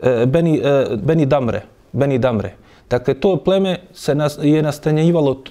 e, 0.03 0.27
Beni, 0.27 0.61
e, 0.65 0.97
Beni 0.97 1.27
Damre, 1.27 1.63
Beni 1.93 2.19
Damre. 2.19 2.55
Dakle, 2.91 3.15
to 3.15 3.37
pleme 3.37 3.79
se 3.93 4.15
nas, 4.15 4.39
je 4.43 4.63
nastanjivalo 4.63 5.43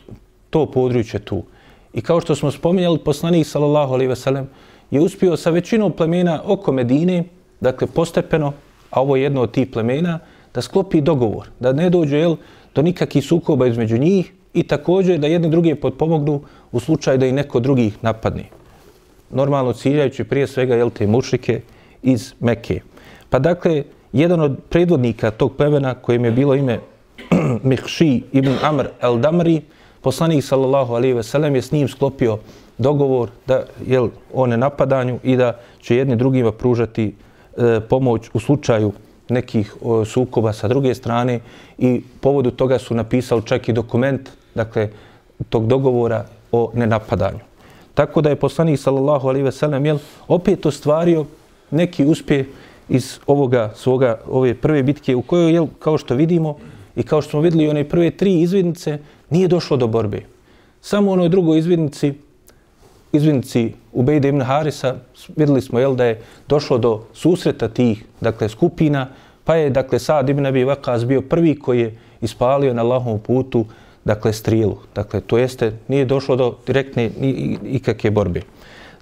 to 0.49 0.65
područje 0.65 1.19
tu. 1.19 1.43
I 1.93 2.01
kao 2.01 2.21
što 2.21 2.35
smo 2.35 2.51
spominjali, 2.51 2.99
poslanik 2.99 3.47
sallallahu 3.47 3.93
alejhi 3.93 4.09
ve 4.09 4.15
sellem 4.15 4.49
je 4.91 5.01
uspio 5.01 5.37
sa 5.37 5.49
većinom 5.49 5.91
plemena 5.91 6.41
oko 6.45 6.71
Medine, 6.71 7.23
dakle 7.61 7.87
postepeno, 7.87 8.53
a 8.89 9.01
ovo 9.01 9.15
je 9.15 9.23
jedno 9.23 9.41
od 9.41 9.51
tih 9.51 9.67
plemena, 9.67 10.19
da 10.53 10.61
sklopi 10.61 11.01
dogovor, 11.01 11.47
da 11.59 11.73
ne 11.73 11.89
dođe 11.89 12.17
jel, 12.17 12.35
do 12.75 12.81
nikakvih 12.81 13.25
sukoba 13.25 13.67
između 13.67 13.97
njih 13.97 14.33
i 14.53 14.63
također 14.63 15.19
da 15.19 15.27
jedni 15.27 15.49
drugi 15.49 15.75
potpomognu 15.75 16.41
u 16.71 16.79
slučaju 16.79 17.17
da 17.17 17.25
i 17.25 17.31
neko 17.31 17.59
drugi 17.59 17.91
napadne. 18.01 18.43
Normalno 19.29 19.73
ciljajući 19.73 20.23
prije 20.23 20.47
svega 20.47 20.75
jel, 20.75 20.89
te 20.89 21.07
mušrike 21.07 21.61
iz 22.03 22.33
Mekke. 22.39 22.79
Pa 23.29 23.39
dakle, 23.39 23.83
jedan 24.13 24.41
od 24.41 24.57
predvodnika 24.69 25.31
tog 25.31 25.55
plemena 25.55 25.93
kojim 25.93 26.25
je 26.25 26.31
bilo 26.31 26.55
ime 26.55 26.79
Mihši 27.63 28.23
ibn 28.31 28.55
Amr 28.63 28.87
el-Damri, 29.01 29.61
poslanik 30.01 30.43
sallallahu 30.43 30.93
alaihi 30.93 31.13
ve 31.13 31.23
sellem 31.23 31.55
je 31.55 31.61
s 31.61 31.71
njim 31.71 31.87
sklopio 31.87 32.37
dogovor 32.77 33.29
da 33.47 33.63
je 33.85 34.09
o 34.33 34.47
napadanju 34.47 35.19
i 35.23 35.35
da 35.35 35.59
će 35.81 35.95
jedni 35.95 36.15
drugima 36.15 36.51
pružati 36.51 37.15
e, 37.57 37.79
pomoć 37.89 38.29
u 38.33 38.39
slučaju 38.39 38.91
nekih 39.29 39.75
e, 39.75 40.05
sukoba 40.05 40.53
sa 40.53 40.67
druge 40.67 40.95
strane 40.95 41.39
i 41.77 42.01
povodu 42.21 42.51
toga 42.51 42.79
su 42.79 42.95
napisali 42.95 43.45
čak 43.45 43.69
i 43.69 43.73
dokument 43.73 44.29
dakle 44.55 44.89
tog 45.49 45.67
dogovora 45.67 46.25
o 46.51 46.71
nenapadanju. 46.73 47.39
Tako 47.93 48.21
da 48.21 48.29
je 48.29 48.35
poslanik 48.35 48.79
sallallahu 48.79 49.27
alaihi 49.27 49.43
ve 49.43 49.51
sellem 49.51 49.85
jel, 49.85 49.97
opet 50.27 50.65
ostvario 50.65 51.25
neki 51.71 52.05
uspjeh 52.05 52.45
iz 52.89 53.19
ovoga 53.27 53.71
svoga 53.75 54.19
ove 54.27 54.53
prve 54.53 54.83
bitke 54.83 55.15
u 55.15 55.21
kojoj 55.21 55.53
je 55.53 55.67
kao 55.79 55.97
što 55.97 56.15
vidimo 56.15 56.57
i 56.95 57.03
kao 57.03 57.21
što 57.21 57.31
smo 57.31 57.41
vidjeli 57.41 57.69
one 57.69 57.83
prve 57.89 58.11
tri 58.11 58.41
izvidnice 58.41 58.99
nije 59.29 59.47
došlo 59.47 59.77
do 59.77 59.87
borbe. 59.87 60.21
Samo 60.81 61.11
u 61.11 61.13
onoj 61.13 61.29
drugoj 61.29 61.59
izvidnici 61.59 62.13
izvidnici 63.11 63.73
Ubejde 63.93 64.29
ibn 64.29 64.41
Harisa 64.41 64.95
vidjeli 65.35 65.61
smo 65.61 65.79
jel 65.79 65.95
da 65.95 66.05
je 66.05 66.21
došlo 66.47 66.77
do 66.77 67.01
susreta 67.13 67.67
tih 67.67 68.05
dakle 68.21 68.49
skupina 68.49 69.07
pa 69.43 69.55
je 69.55 69.69
dakle 69.69 69.99
Sad 69.99 70.29
ibn 70.29 70.45
Abi 70.45 70.63
Vakas 70.63 71.05
bio 71.05 71.21
prvi 71.21 71.59
koji 71.59 71.79
je 71.79 71.97
ispalio 72.21 72.73
na 72.73 72.81
Allahovom 72.81 73.19
putu 73.19 73.65
dakle 74.09 74.33
strilu. 74.33 74.77
Dakle 74.95 75.21
to 75.21 75.37
jeste 75.37 75.73
nije 75.87 76.05
došlo 76.05 76.35
do 76.35 76.47
direktne 76.65 77.09
ikakve 77.63 78.11
borbe. 78.11 78.41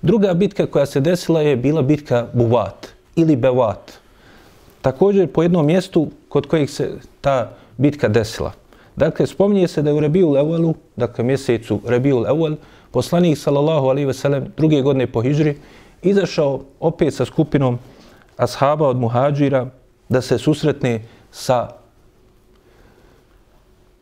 Druga 0.02 0.34
bitka 0.34 0.66
koja 0.68 0.86
se 0.86 1.00
desila 1.00 1.42
je 1.42 1.56
bila 1.56 1.82
bitka 1.82 2.28
Buvat 2.34 2.88
ili 3.16 3.36
Bevat. 3.36 3.94
Također 4.82 5.28
po 5.32 5.44
jednom 5.44 5.66
mjestu 5.66 6.10
kod 6.30 6.48
kojih 6.48 6.70
se 6.70 6.90
ta 7.22 7.52
bitka 7.78 8.08
desila. 8.08 8.52
Dakle, 8.96 9.28
spominje 9.28 9.68
se 9.68 9.82
da 9.82 9.90
je 9.90 9.96
u 9.96 10.00
Rebiju 10.00 10.36
Evelu, 10.36 10.74
dakle 10.96 11.24
mjesecu 11.24 11.80
Rebiju 11.86 12.26
Evel, 12.28 12.58
poslanik 12.92 13.38
sallallahu 13.38 13.88
alaihi 13.88 14.08
ve 14.08 14.14
sellem 14.14 14.52
druge 14.58 14.82
godine 14.82 15.08
po 15.08 15.22
Hidžri, 15.22 15.56
izašao 16.02 16.62
opet 16.80 17.14
sa 17.14 17.26
skupinom 17.26 17.80
ashaba 18.38 18.88
od 18.88 18.98
muhađira 18.98 19.68
da 20.10 20.22
se 20.22 20.38
susretne 20.38 21.02
sa 21.32 21.68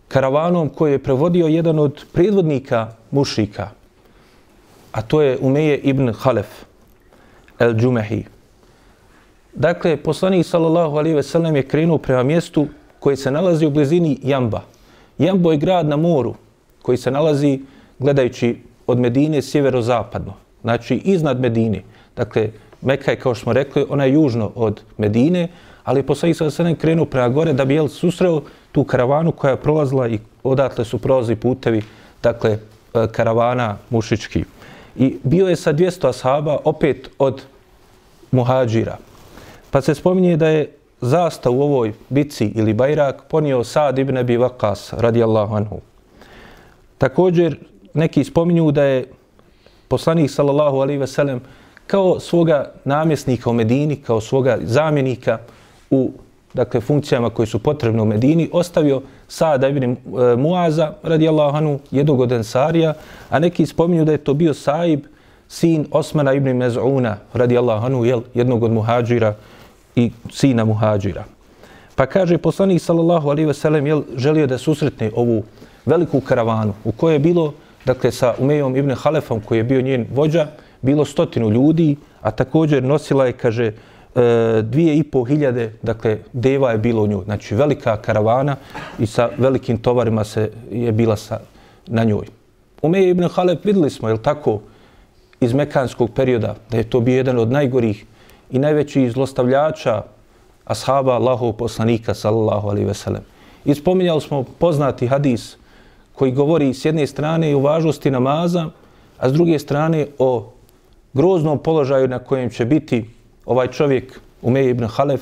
karavanom 0.07 0.69
koji 0.69 0.91
je 0.91 1.03
prevodio 1.03 1.47
jedan 1.47 1.79
od 1.79 2.05
predvodnika 2.13 2.87
mušika, 3.11 3.69
a 4.91 5.01
to 5.01 5.21
je 5.21 5.37
Umeje 5.41 5.77
ibn 5.77 6.13
Halef 6.13 6.47
el-Džumehi. 7.59 8.23
Dakle, 9.53 9.97
poslanik 9.97 10.45
sallallahu 10.45 10.97
alaihi 10.97 11.15
ve 11.15 11.23
sellem 11.23 11.55
je 11.55 11.67
krenuo 11.67 11.97
prema 11.97 12.23
mjestu 12.23 12.67
koje 12.99 13.17
se 13.17 13.31
nalazi 13.31 13.65
u 13.65 13.69
blizini 13.69 14.19
Jamba. 14.23 14.61
Jambo 15.17 15.51
je 15.51 15.57
grad 15.57 15.87
na 15.87 15.95
moru 15.95 16.35
koji 16.81 16.97
se 16.97 17.11
nalazi 17.11 17.59
gledajući 17.99 18.57
od 18.87 18.99
Medine 18.99 19.41
sjeverozapadno. 19.41 20.33
znači 20.61 20.95
iznad 20.95 21.39
Medine. 21.39 21.83
Dakle, 22.15 22.49
Meka 22.81 23.11
je, 23.11 23.19
kao 23.19 23.35
što 23.35 23.43
smo 23.43 23.53
rekli, 23.53 23.85
ona 23.89 24.05
je 24.05 24.13
južno 24.13 24.51
od 24.55 24.81
Medine, 24.97 25.47
ali 25.83 25.99
je 25.99 26.05
poslanik 26.05 26.39
ve 26.39 26.51
sellem 26.51 26.75
krenuo 26.75 27.05
prema 27.05 27.29
gore 27.29 27.53
da 27.53 27.65
bi 27.65 27.73
jel 27.73 27.87
susreo 27.87 28.41
tu 28.75 28.83
karavanu 28.83 29.31
koja 29.31 29.51
je 29.51 29.57
prolazila 29.57 30.07
i 30.07 30.19
odatle 30.43 30.85
su 30.85 30.97
prolazili 30.97 31.35
putevi, 31.35 31.81
dakle, 32.23 32.51
e, 32.51 33.07
karavana 33.11 33.77
mušički. 33.89 34.43
I 34.95 35.17
bio 35.23 35.47
je 35.47 35.55
sa 35.55 35.73
200 35.73 36.09
ashaba 36.09 36.57
opet 36.63 37.09
od 37.19 37.41
muhađira. 38.31 38.97
Pa 39.71 39.81
se 39.81 39.95
spominje 39.95 40.37
da 40.37 40.47
je 40.47 40.71
zastav 41.01 41.55
u 41.55 41.61
ovoj 41.61 41.93
bici 42.09 42.51
ili 42.55 42.73
bajrak 42.73 43.23
ponio 43.29 43.63
Sad 43.63 43.99
ibn 43.99 44.17
Abi 44.17 44.37
Waqas 44.37 44.93
radijallahu 44.99 45.55
anhu. 45.55 45.79
Također 46.97 47.57
neki 47.93 48.23
spominju 48.23 48.71
da 48.71 48.83
je 48.83 49.07
poslanik 49.87 50.31
sallallahu 50.31 50.77
alaihi 50.77 50.99
ve 50.99 51.07
sellem 51.07 51.41
kao 51.87 52.19
svoga 52.19 52.71
namjesnika 52.83 53.49
u 53.49 53.53
Medini, 53.53 53.95
kao 53.95 54.21
svoga 54.21 54.57
zamjenika 54.63 55.39
u 55.89 56.11
dakle, 56.55 56.81
funkcijama 56.81 57.29
koji 57.29 57.47
su 57.47 57.59
potrebne 57.59 58.01
u 58.01 58.05
Medini, 58.05 58.49
ostavio 58.53 59.01
Sada 59.27 59.67
ibn 59.67 59.83
e, 59.83 59.95
Muaza, 60.37 60.93
radijallahu 61.03 61.57
anhu, 61.57 61.79
jednog 61.91 62.19
od 62.19 62.31
Ensarija, 62.31 62.93
a 63.29 63.39
neki 63.39 63.65
spominju 63.65 64.05
da 64.05 64.11
je 64.11 64.17
to 64.17 64.33
bio 64.33 64.53
Saib, 64.53 64.99
sin 65.47 65.85
Osmana 65.91 66.33
ibn 66.33 66.49
Mez'una, 66.49 67.15
radijallahu 67.33 67.85
anhu, 67.85 68.05
jel, 68.05 68.21
jednog 68.33 68.63
od 68.63 68.71
muhađira 68.71 69.35
i 69.95 70.11
sina 70.31 70.65
muhađira. 70.65 71.23
Pa 71.95 72.05
kaže 72.05 72.37
poslanik 72.37 72.81
sallallahu 72.81 73.29
alaihi 73.29 73.47
ve 73.47 73.53
sellem, 73.53 73.87
jel, 73.87 74.03
želio 74.15 74.47
da 74.47 74.57
susretne 74.57 75.11
ovu 75.15 75.43
veliku 75.85 76.21
karavanu 76.21 76.73
u 76.83 76.91
kojoj 76.91 77.15
je 77.15 77.19
bilo, 77.19 77.53
dakle, 77.85 78.11
sa 78.11 78.33
Umejom 78.39 78.75
ibn 78.75 78.95
Halefom, 78.95 79.41
koji 79.41 79.57
je 79.57 79.63
bio 79.63 79.81
njen 79.81 80.07
vođa, 80.13 80.47
bilo 80.81 81.05
stotinu 81.05 81.49
ljudi, 81.49 81.95
a 82.21 82.31
također 82.31 82.83
nosila 82.83 83.25
je, 83.25 83.33
kaže, 83.33 83.71
Eh, 84.15 84.61
dvije 84.61 84.97
i 84.97 85.03
pol 85.03 85.25
hiljade, 85.25 85.73
dakle, 85.81 86.17
deva 86.33 86.71
je 86.71 86.77
bilo 86.77 87.03
u 87.03 87.07
nju. 87.07 87.23
Znači, 87.25 87.55
velika 87.55 87.97
karavana 87.97 88.55
i 88.99 89.05
sa 89.05 89.29
velikim 89.37 89.77
tovarima 89.77 90.23
se 90.23 90.51
je 90.71 90.91
bila 90.91 91.15
sa, 91.15 91.39
na 91.87 92.03
njoj. 92.03 92.25
Umeje 92.81 93.09
ibn 93.09 93.27
Halep 93.27 93.65
videli 93.65 93.89
smo, 93.89 94.09
je 94.09 94.21
tako, 94.21 94.61
iz 95.39 95.53
mekanskog 95.53 96.09
perioda, 96.15 96.55
da 96.71 96.77
je 96.77 96.89
to 96.89 96.99
bio 96.99 97.17
jedan 97.17 97.39
od 97.39 97.51
najgorih 97.51 98.05
i 98.51 98.59
najvećih 98.59 99.11
zlostavljača 99.11 100.01
ashaba 100.65 101.13
Allahov 101.13 101.51
poslanika, 101.53 102.13
sallallahu 102.13 102.69
alaihi 102.69 102.87
veselem. 102.87 103.21
I 103.65 103.75
spominjali 103.75 104.21
smo 104.21 104.43
poznati 104.43 105.07
hadis 105.07 105.57
koji 106.13 106.31
govori 106.31 106.73
s 106.73 106.85
jedne 106.85 107.07
strane 107.07 107.55
o 107.55 107.59
važnosti 107.59 108.11
namaza, 108.11 108.69
a 109.17 109.29
s 109.29 109.33
druge 109.33 109.59
strane 109.59 110.07
o 110.19 110.51
groznom 111.13 111.59
položaju 111.59 112.07
na 112.07 112.19
kojem 112.19 112.49
će 112.49 112.65
biti 112.65 113.05
ovaj 113.45 113.67
čovjek 113.67 114.19
Umej 114.41 114.69
ibn 114.69 114.85
Halef, 114.85 115.21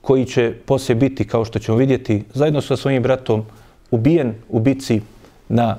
koji 0.00 0.24
će 0.24 0.54
poslije 0.66 0.96
biti, 0.96 1.28
kao 1.28 1.44
što 1.44 1.58
ćemo 1.58 1.78
vidjeti, 1.78 2.24
zajedno 2.34 2.60
sa 2.60 2.76
svojim 2.76 3.02
bratom, 3.02 3.44
ubijen 3.90 4.34
u 4.48 4.60
bici 4.60 5.00
na, 5.48 5.76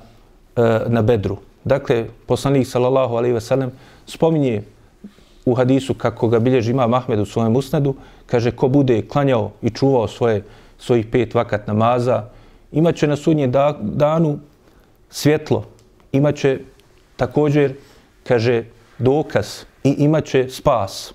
e, 0.55 0.61
na 0.87 1.01
Bedru. 1.01 1.37
Dakle, 1.63 2.05
poslanik 2.25 2.67
sallallahu 2.67 3.15
alaihi 3.15 3.33
ve 3.33 3.41
sellem 3.41 3.71
spominje 4.05 4.63
u 5.45 5.53
hadisu 5.53 5.93
kako 5.93 6.27
ga 6.27 6.39
bilježi 6.39 6.71
ima 6.71 6.87
Mahmed 6.87 7.19
u 7.19 7.25
svojem 7.25 7.55
usnadu, 7.55 7.95
kaže 8.25 8.51
ko 8.51 8.67
bude 8.67 9.01
klanjao 9.07 9.51
i 9.61 9.69
čuvao 9.69 10.07
svoje 10.07 10.43
svojih 10.77 11.05
pet 11.11 11.33
vakat 11.33 11.67
namaza, 11.67 12.23
imaće 12.71 13.07
na 13.07 13.15
sudnjem 13.15 13.51
danu 13.81 14.39
svjetlo, 15.09 15.65
imaće 16.11 16.59
također, 17.15 17.73
kaže, 18.23 18.63
dokaz 18.97 19.47
i 19.83 19.95
imaće 19.97 20.49
spas. 20.49 21.13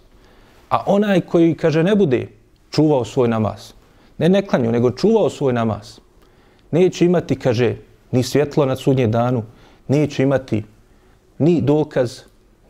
A 0.71 0.83
onaj 0.87 1.21
koji, 1.21 1.55
kaže, 1.55 1.83
ne 1.83 1.97
bude 1.97 2.27
čuvao 2.71 3.05
svoj 3.05 3.29
namaz, 3.29 3.73
ne 4.19 4.29
neklanju, 4.29 4.73
nego 4.73 4.91
čuvao 4.91 5.31
svoj 5.31 5.53
namaz, 5.53 5.99
neće 6.71 7.05
imati, 7.05 7.39
kaže, 7.39 7.77
ni 8.11 8.23
svjetlo 8.23 8.67
na 8.67 8.77
sudnje 8.77 9.07
danu, 9.07 9.43
neće 9.89 10.23
imati 10.23 10.65
ni 11.39 11.61
dokaz, 11.61 12.21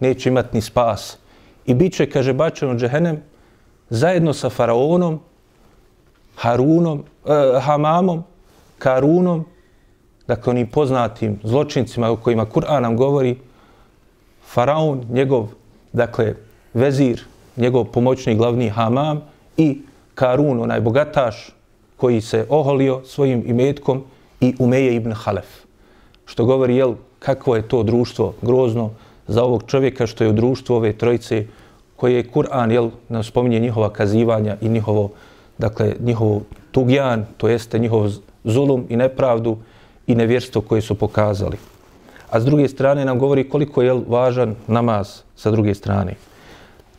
neće 0.01 0.29
imati 0.29 0.57
ni 0.57 0.63
spas. 0.63 1.19
I 1.67 1.75
bit 1.75 1.97
će, 1.97 2.11
kaže, 2.11 2.33
bačeno 2.33 2.75
džehenem 2.75 3.23
zajedno 3.91 4.33
sa 4.33 4.51
faraonom, 4.51 5.21
Harunom, 6.37 7.05
eh, 7.27 7.61
Hamamom, 7.61 8.23
Karunom, 8.79 9.45
dakle 10.27 10.51
onim 10.51 10.67
poznatim 10.71 11.41
zločincima 11.45 12.11
o 12.11 12.17
kojima 12.17 12.47
Kur'an 12.47 12.83
nam 12.83 12.97
govori, 12.97 13.37
faraon, 14.47 15.05
njegov, 15.11 15.49
dakle, 15.93 16.35
vezir, 16.75 17.25
njegov 17.61 17.85
pomoćni 17.85 18.35
glavni 18.35 18.69
Hamam 18.69 19.21
i 19.57 19.79
Karun, 20.15 20.61
onaj 20.61 20.81
bogataš 20.81 21.55
koji 21.97 22.21
se 22.21 22.47
oholio 22.49 23.01
svojim 23.05 23.43
imetkom 23.47 24.03
i 24.41 24.55
Umeje 24.59 24.95
ibn 24.95 25.13
Halef. 25.13 25.47
Što 26.27 26.45
govori, 26.45 26.77
jel, 26.77 26.95
kakvo 27.19 27.57
je 27.57 27.69
to 27.69 27.83
društvo 27.83 28.35
grozno 28.43 28.91
za 29.29 29.45
ovog 29.45 29.63
čovjeka 29.67 30.07
što 30.07 30.25
je 30.25 30.31
u 30.31 30.33
društvu 30.33 30.77
ove 30.77 30.93
trojice 30.93 31.47
koje 31.97 32.15
je 32.15 32.31
Kur'an, 32.31 32.71
jel, 32.73 32.91
nam 33.09 33.25
spominje 33.25 33.59
njihova 33.59 33.91
kazivanja 33.93 34.57
i 34.61 34.69
njihovo, 34.69 35.11
dakle, 35.59 35.95
njihovo 36.01 36.43
tugjan, 36.71 37.27
to 37.37 37.49
jeste 37.49 37.79
njihov 37.79 38.11
zulum 38.45 38.87
i 38.89 38.97
nepravdu 38.97 39.57
i 40.07 40.15
nevjerstvo 40.15 40.63
koje 40.63 40.81
su 40.81 40.95
pokazali. 40.95 41.57
A 42.31 42.41
s 42.41 42.45
druge 42.45 42.69
strane 42.69 43.05
nam 43.05 43.19
govori 43.19 43.49
koliko 43.49 43.83
je 43.83 44.01
važan 44.09 44.55
namaz 44.67 45.23
sa 45.37 45.51
druge 45.51 45.75
strane. 45.75 46.15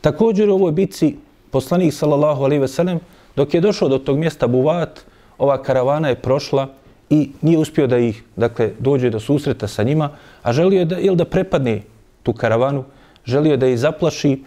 Također 0.02 0.50
u 0.50 0.54
ovoj 0.54 0.72
bici 0.72 1.16
poslanik 1.52 1.94
sallallahu 1.94 2.44
alejhi 2.44 2.62
ve 2.62 2.68
sellem 2.68 3.00
dok 3.36 3.54
je 3.54 3.62
došao 3.62 3.90
do 3.90 3.98
tog 3.98 4.18
mjesta 4.18 4.48
Buvat, 4.48 5.00
ova 5.38 5.64
karavana 5.64 6.10
je 6.10 6.16
prošla 6.16 6.68
i 7.10 7.30
nije 7.42 7.58
uspio 7.58 7.88
da 7.88 7.98
ih, 7.98 8.24
dakle, 8.36 8.72
dođe 8.80 9.10
do 9.10 9.20
susreta 9.20 9.68
sa 9.68 9.84
njima, 9.84 10.10
a 10.42 10.54
želio 10.54 10.80
je 10.80 10.86
da, 10.86 11.00
ili 11.00 11.16
da 11.16 11.26
prepadne 11.26 11.82
tu 12.24 12.34
karavanu, 12.34 12.84
želio 13.26 13.52
je 13.52 13.58
da 13.58 13.68
ih 13.68 13.80
zaplaši, 13.80 14.44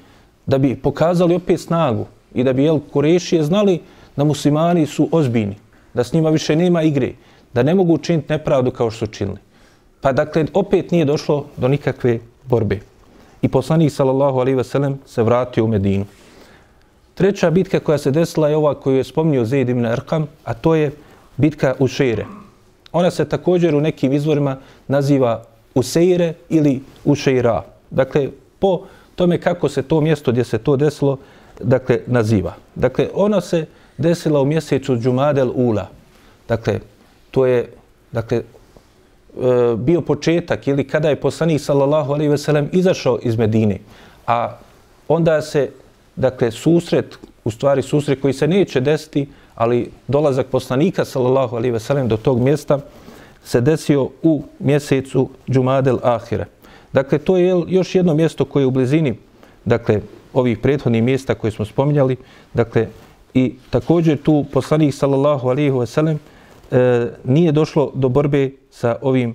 da 0.46 0.58
bi 0.58 0.76
pokazali 0.76 1.34
opet 1.34 1.60
snagu 1.60 2.06
i 2.34 2.44
da 2.44 2.52
bi, 2.52 2.64
jel, 2.64 2.80
Kurešije 2.92 3.42
znali 3.42 3.80
da 4.16 4.24
muslimani 4.24 4.86
su 4.86 5.08
ozbiljni, 5.12 5.56
da 5.94 6.04
s 6.04 6.12
njima 6.12 6.30
više 6.30 6.56
nema 6.56 6.82
igre, 6.82 7.12
da 7.52 7.62
ne 7.62 7.74
mogu 7.74 7.94
učiniti 7.94 8.32
nepravdu 8.32 8.70
kao 8.70 8.90
što 8.90 9.06
su 9.06 9.12
činili. 9.12 9.38
Pa 10.00 10.12
dakle, 10.12 10.46
opet 10.54 10.90
nije 10.90 11.04
došlo 11.04 11.46
do 11.56 11.68
nikakve 11.68 12.18
borbe. 12.44 12.80
I 13.44 13.48
poslanik, 13.48 13.92
sallallahu 13.92 14.40
alaihi 14.40 14.56
wasallam, 14.56 14.94
se 15.06 15.22
vratio 15.22 15.64
u 15.64 15.68
Medinu. 15.68 16.04
Treća 17.14 17.50
bitka 17.50 17.80
koja 17.80 17.98
se 17.98 18.10
desila 18.10 18.48
je 18.48 18.56
ova 18.56 18.74
koju 18.74 18.96
je 18.96 19.04
spomnio 19.04 19.44
Zaid 19.44 19.68
ibn 19.68 19.86
Arkam, 19.86 20.26
a 20.44 20.54
to 20.54 20.74
je 20.74 20.90
bitka 21.36 21.74
u 21.78 21.88
Šeire. 21.88 22.24
Ona 22.92 23.10
se 23.10 23.24
također 23.24 23.74
u 23.74 23.80
nekim 23.80 24.12
izvorima 24.12 24.56
naziva 24.88 25.44
Useire 25.74 26.34
ili 26.48 26.80
Ušeira. 27.04 27.62
Dakle, 27.90 28.28
po 28.58 28.86
tome 29.14 29.40
kako 29.40 29.68
se 29.68 29.82
to 29.82 30.00
mjesto 30.00 30.32
gdje 30.32 30.44
se 30.44 30.58
to 30.58 30.76
desilo, 30.76 31.18
dakle, 31.60 32.00
naziva. 32.06 32.54
Dakle, 32.74 33.08
ona 33.14 33.40
se 33.40 33.66
desila 33.98 34.40
u 34.40 34.44
mjesecu 34.44 34.96
Džumadel 34.96 35.52
Ula. 35.54 35.88
Dakle, 36.48 36.80
to 37.30 37.46
je 37.46 37.68
dakle, 38.12 38.42
E, 39.34 39.76
bio 39.76 40.00
početak 40.00 40.68
ili 40.68 40.84
kada 40.84 41.08
je 41.08 41.16
poslanik 41.16 41.60
sallallahu 41.60 42.12
alejhi 42.12 42.30
ve 42.30 42.38
sellem 42.38 42.68
izašao 42.72 43.18
iz 43.22 43.36
Medine, 43.36 43.78
a 44.26 44.56
onda 45.08 45.42
se 45.42 45.70
dakle 46.16 46.50
susret 46.50 47.18
u 47.44 47.50
stvari 47.50 47.82
susret 47.82 48.20
koji 48.20 48.34
se 48.34 48.48
neće 48.48 48.80
desiti, 48.80 49.28
ali 49.54 49.90
dolazak 50.08 50.46
poslanika 50.46 51.04
sallallahu 51.04 51.56
alejhi 51.56 51.72
ve 51.72 51.80
sellem 51.80 52.08
do 52.08 52.16
tog 52.16 52.40
mjesta 52.40 52.78
se 53.44 53.60
desio 53.60 54.08
u 54.22 54.42
mjesecu 54.58 55.28
Džumadel 55.50 55.98
Ahire. 56.02 56.46
Dakle, 56.92 57.18
to 57.18 57.36
je 57.36 57.62
još 57.68 57.94
jedno 57.94 58.14
mjesto 58.14 58.44
koje 58.44 58.62
je 58.62 58.66
u 58.66 58.70
blizini 58.70 59.14
dakle, 59.64 60.00
ovih 60.32 60.58
prethodnih 60.58 61.02
mjesta 61.02 61.34
koje 61.34 61.50
smo 61.50 61.64
spominjali. 61.64 62.16
Dakle, 62.54 62.88
i 63.34 63.54
također 63.70 64.22
tu 64.22 64.44
poslanik 64.52 64.94
sallallahu 64.94 65.48
alejhi 65.48 65.70
ve 65.70 65.86
sellem 65.86 66.18
e, 66.70 67.06
nije 67.24 67.52
došlo 67.52 67.92
do 67.94 68.08
borbe 68.08 68.50
sa 68.74 68.96
ovim 69.02 69.34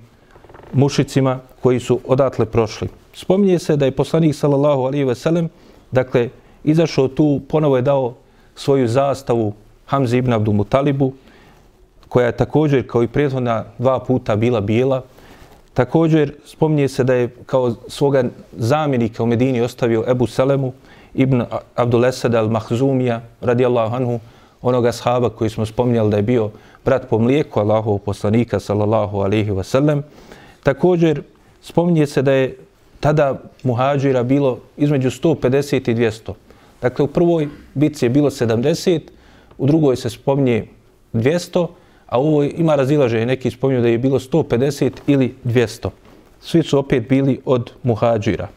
mušicima 0.73 1.39
koji 1.63 1.79
su 1.79 1.99
odatle 2.07 2.45
prošli. 2.45 2.87
Spominje 3.13 3.59
se 3.59 3.75
da 3.75 3.85
je 3.85 3.91
poslanik 3.95 4.35
sallallahu 4.35 4.81
alejhi 4.81 5.03
ve 5.03 5.15
sellem 5.15 5.49
dakle 5.91 6.29
izašao 6.63 7.07
tu 7.07 7.41
ponovo 7.49 7.75
je 7.75 7.81
dao 7.81 8.13
svoju 8.55 8.87
zastavu 8.87 9.53
Hamzi 9.85 10.17
ibn 10.17 10.33
Abdul 10.33 10.53
Mutalibu 10.53 11.13
koja 12.09 12.25
je 12.25 12.37
također 12.37 12.87
kao 12.87 13.03
i 13.03 13.07
prethodna 13.07 13.63
dva 13.77 13.99
puta 13.99 14.35
bila 14.35 14.61
bijela. 14.61 15.03
Također 15.73 16.33
spominje 16.45 16.87
se 16.87 17.03
da 17.03 17.13
je 17.13 17.29
kao 17.45 17.75
svoga 17.87 18.23
zamjenika 18.57 19.23
u 19.23 19.25
Medini 19.25 19.61
ostavio 19.61 20.03
Ebu 20.07 20.27
Selemu 20.27 20.73
ibn 21.13 21.43
Abdul 21.75 22.05
Esad 22.05 22.33
al-Mahzumija 22.33 23.19
radijallahu 23.41 23.95
anhu 23.95 24.19
onoga 24.61 24.91
sahaba 24.91 25.29
koji 25.29 25.49
smo 25.49 25.65
spominjali 25.65 26.11
da 26.11 26.17
je 26.17 26.23
bio 26.23 26.51
brat 26.85 27.09
po 27.09 27.19
mlijeku 27.19 27.59
Allahov 27.59 27.97
poslanika 27.97 28.59
sallallahu 28.59 29.17
alaihi 29.17 29.51
wa 29.51 29.63
sallam. 29.63 30.03
Također 30.63 31.21
spominje 31.61 32.07
se 32.07 32.21
da 32.21 32.31
je 32.31 32.57
tada 32.99 33.41
muhađira 33.63 34.23
bilo 34.23 34.59
između 34.77 35.09
150 35.09 35.91
i 35.91 35.95
200. 35.95 36.33
Dakle, 36.81 37.05
u 37.05 37.07
prvoj 37.07 37.47
bitci 37.73 38.05
je 38.05 38.09
bilo 38.09 38.29
70, 38.29 38.99
u 39.57 39.67
drugoj 39.67 39.95
se 39.95 40.09
spominje 40.09 40.65
200, 41.13 41.67
a 42.07 42.19
u 42.19 42.27
ovoj 42.27 42.53
ima 42.57 42.75
razilaženje, 42.75 43.25
neki 43.25 43.51
spominju 43.51 43.81
da 43.81 43.87
je 43.87 43.97
bilo 43.97 44.19
150 44.19 44.91
ili 45.07 45.35
200. 45.45 45.89
Svi 46.41 46.63
su 46.63 46.79
opet 46.79 47.09
bili 47.09 47.39
od 47.45 47.71
muhađira. 47.83 48.47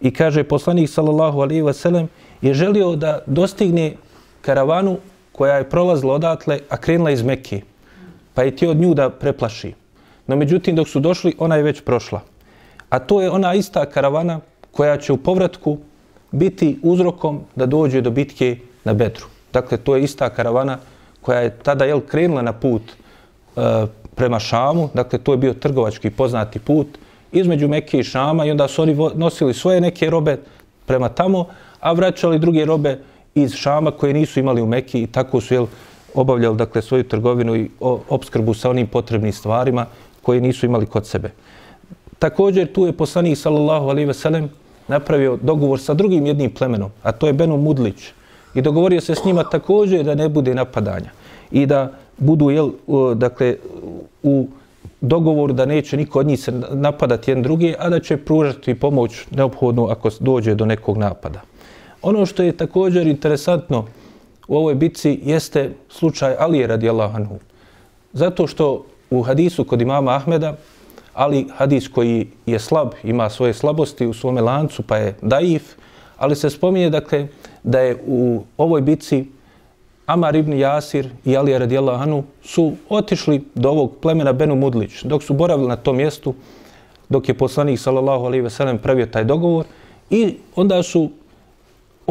I 0.00 0.10
kaže 0.10 0.44
poslanik 0.44 0.90
sallallahu 0.90 1.40
alaihi 1.40 1.62
wa 1.62 1.72
sallam 1.72 2.08
je 2.42 2.54
želio 2.54 2.96
da 2.96 3.18
dostigne 3.26 3.94
karavanu 4.40 4.96
koja 5.32 5.54
je 5.56 5.68
prolazila 5.70 6.14
odatle, 6.14 6.58
a 6.68 6.76
krenula 6.76 7.10
iz 7.10 7.22
Mekke. 7.22 7.60
Pa 8.34 8.42
je 8.42 8.56
ti 8.56 8.66
od 8.66 8.76
nju 8.76 8.94
da 8.94 9.10
preplaši. 9.10 9.74
No 10.26 10.36
međutim, 10.36 10.76
dok 10.76 10.88
su 10.88 11.00
došli, 11.00 11.34
ona 11.38 11.56
je 11.56 11.62
već 11.62 11.80
prošla. 11.80 12.20
A 12.90 12.98
to 12.98 13.20
je 13.20 13.30
ona 13.30 13.54
ista 13.54 13.86
karavana 13.86 14.40
koja 14.72 14.96
će 14.96 15.12
u 15.12 15.16
povratku 15.16 15.78
biti 16.30 16.78
uzrokom 16.82 17.40
da 17.56 17.66
dođe 17.66 18.00
do 18.00 18.10
bitke 18.10 18.56
na 18.84 18.94
Bedru. 18.94 19.26
Dakle, 19.52 19.78
to 19.78 19.96
je 19.96 20.02
ista 20.02 20.30
karavana 20.30 20.78
koja 21.20 21.40
je 21.40 21.56
tada 21.62 21.84
jel, 21.84 22.00
krenula 22.00 22.42
na 22.42 22.52
put 22.52 22.82
e, 22.82 23.86
prema 24.14 24.38
Šamu. 24.38 24.88
Dakle, 24.94 25.18
to 25.18 25.32
je 25.32 25.38
bio 25.38 25.54
trgovački 25.54 26.10
poznati 26.10 26.58
put 26.58 26.98
između 27.32 27.68
Mekke 27.68 27.98
i 27.98 28.04
Šama 28.04 28.44
i 28.44 28.50
onda 28.50 28.68
su 28.68 28.82
oni 28.82 28.96
nosili 29.14 29.54
svoje 29.54 29.80
neke 29.80 30.10
robe 30.10 30.38
prema 30.86 31.08
tamo, 31.08 31.46
a 31.80 31.92
vraćali 31.92 32.38
druge 32.38 32.64
robe 32.64 32.98
iz 33.34 33.52
Šama 33.52 33.90
koje 33.90 34.14
nisu 34.14 34.40
imali 34.40 34.62
u 34.62 34.66
Mekki 34.66 35.02
i 35.02 35.06
tako 35.06 35.40
su 35.40 35.54
jel, 35.54 35.66
obavljali 36.14 36.56
dakle, 36.56 36.82
svoju 36.82 37.04
trgovinu 37.04 37.56
i 37.56 37.70
opskrbu 38.08 38.54
sa 38.54 38.70
onim 38.70 38.86
potrebnim 38.86 39.32
stvarima 39.32 39.86
koje 40.22 40.40
nisu 40.40 40.66
imali 40.66 40.86
kod 40.86 41.06
sebe. 41.06 41.30
Također 42.18 42.72
tu 42.72 42.86
je 42.86 42.92
poslanik 42.92 43.38
sallallahu 43.38 43.88
alaihi 43.88 44.06
ve 44.06 44.14
sellem 44.14 44.50
napravio 44.88 45.38
dogovor 45.42 45.80
sa 45.80 45.94
drugim 45.94 46.26
jednim 46.26 46.50
plemenom, 46.50 46.90
a 47.02 47.12
to 47.12 47.26
je 47.26 47.32
Benu 47.32 47.56
Mudlić. 47.56 48.12
I 48.54 48.62
dogovorio 48.62 49.00
se 49.00 49.14
s 49.14 49.24
njima 49.24 49.44
također 49.44 50.04
da 50.04 50.14
ne 50.14 50.28
bude 50.28 50.54
napadanja 50.54 51.10
i 51.50 51.66
da 51.66 51.92
budu 52.18 52.50
jel, 52.50 52.70
dakle, 53.14 53.56
u 54.22 54.48
dogovoru 55.00 55.52
da 55.52 55.66
neće 55.66 55.96
niko 55.96 56.18
od 56.18 56.26
njih 56.26 56.40
se 56.40 56.52
napadati 56.70 57.30
jedan 57.30 57.42
drugi, 57.42 57.74
a 57.78 57.88
da 57.88 58.00
će 58.00 58.16
pružati 58.16 58.74
pomoć 58.74 59.26
neophodnu 59.30 59.86
ako 59.86 60.10
dođe 60.20 60.54
do 60.54 60.66
nekog 60.66 60.98
napada. 60.98 61.40
Ono 62.02 62.26
što 62.26 62.42
je 62.42 62.56
također 62.56 63.06
interesantno 63.06 63.86
u 64.48 64.56
ovoj 64.56 64.74
bitci 64.74 65.20
jeste 65.22 65.70
slučaj 65.88 66.34
Alije 66.38 66.66
radijallahu 66.66 67.16
anhu. 67.16 67.38
Zato 68.12 68.46
što 68.46 68.84
u 69.10 69.22
hadisu 69.22 69.64
kod 69.64 69.80
imama 69.80 70.16
Ahmeda, 70.16 70.56
ali 71.14 71.46
hadis 71.56 71.88
koji 71.88 72.26
je 72.46 72.58
slab, 72.58 72.88
ima 73.04 73.30
svoje 73.30 73.54
slabosti 73.54 74.06
u 74.06 74.12
svome 74.12 74.40
lancu, 74.40 74.82
pa 74.82 74.96
je 74.96 75.14
daif, 75.22 75.62
ali 76.16 76.36
se 76.36 76.50
spominje 76.50 76.90
dakle, 76.90 77.28
da 77.62 77.80
je 77.80 77.96
u 78.06 78.42
ovoj 78.56 78.80
bitci 78.80 79.24
Amar 80.06 80.36
ibn 80.36 80.52
Jasir 80.52 81.08
i 81.24 81.36
Alija 81.36 81.58
radijallahu 81.58 82.02
anhu 82.02 82.22
su 82.42 82.72
otišli 82.88 83.44
do 83.54 83.70
ovog 83.70 83.92
plemena 84.02 84.32
Benu 84.32 84.56
Mudlić, 84.56 85.02
dok 85.02 85.22
su 85.22 85.34
boravili 85.34 85.68
na 85.68 85.76
tom 85.76 85.96
mjestu, 85.96 86.34
dok 87.08 87.28
je 87.28 87.34
poslanik 87.34 87.80
sallallahu 87.80 88.24
alejhi 88.24 88.42
ve 88.42 88.50
sellem 88.50 88.78
pravio 88.78 89.06
taj 89.06 89.24
dogovor 89.24 89.64
i 90.10 90.34
onda 90.56 90.82
su 90.82 91.10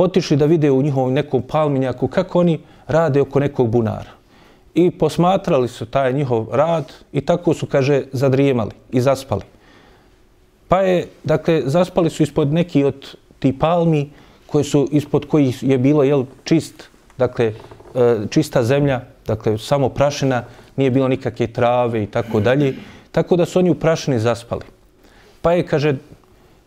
otišli 0.01 0.37
da 0.37 0.45
vide 0.45 0.71
u 0.71 0.81
njihovom 0.81 1.13
nekom 1.13 1.41
palminjaku 1.41 2.07
kako 2.07 2.39
oni 2.39 2.59
rade 2.87 3.21
oko 3.21 3.39
nekog 3.39 3.69
bunara. 3.69 4.11
I 4.73 4.91
posmatrali 4.91 5.67
su 5.67 5.85
taj 5.85 6.13
njihov 6.13 6.47
rad 6.51 6.93
i 7.11 7.21
tako 7.21 7.53
su, 7.53 7.65
kaže, 7.65 8.03
zadrijemali 8.11 8.71
i 8.91 9.01
zaspali. 9.01 9.41
Pa 10.67 10.81
je, 10.81 11.07
dakle, 11.23 11.61
zaspali 11.65 12.09
su 12.09 12.23
ispod 12.23 12.53
neki 12.53 12.83
od 12.83 13.15
ti 13.39 13.59
palmi 13.59 14.09
koje 14.45 14.63
su 14.63 14.87
ispod 14.91 15.25
kojih 15.25 15.63
je 15.63 15.77
bilo 15.77 16.03
jel, 16.03 16.25
čist, 16.43 16.89
dakle, 17.17 17.53
e, 17.95 18.17
čista 18.29 18.63
zemlja, 18.63 19.01
dakle, 19.27 19.57
samo 19.57 19.89
prašina, 19.89 20.43
nije 20.75 20.91
bilo 20.91 21.07
nikakve 21.07 21.47
trave 21.47 22.03
i 22.03 22.07
tako 22.07 22.39
dalje. 22.39 22.75
Tako 23.11 23.35
da 23.35 23.45
su 23.45 23.59
oni 23.59 23.69
u 23.69 23.75
prašini 23.75 24.19
zaspali. 24.19 24.65
Pa 25.41 25.53
je, 25.53 25.65
kaže, 25.65 25.95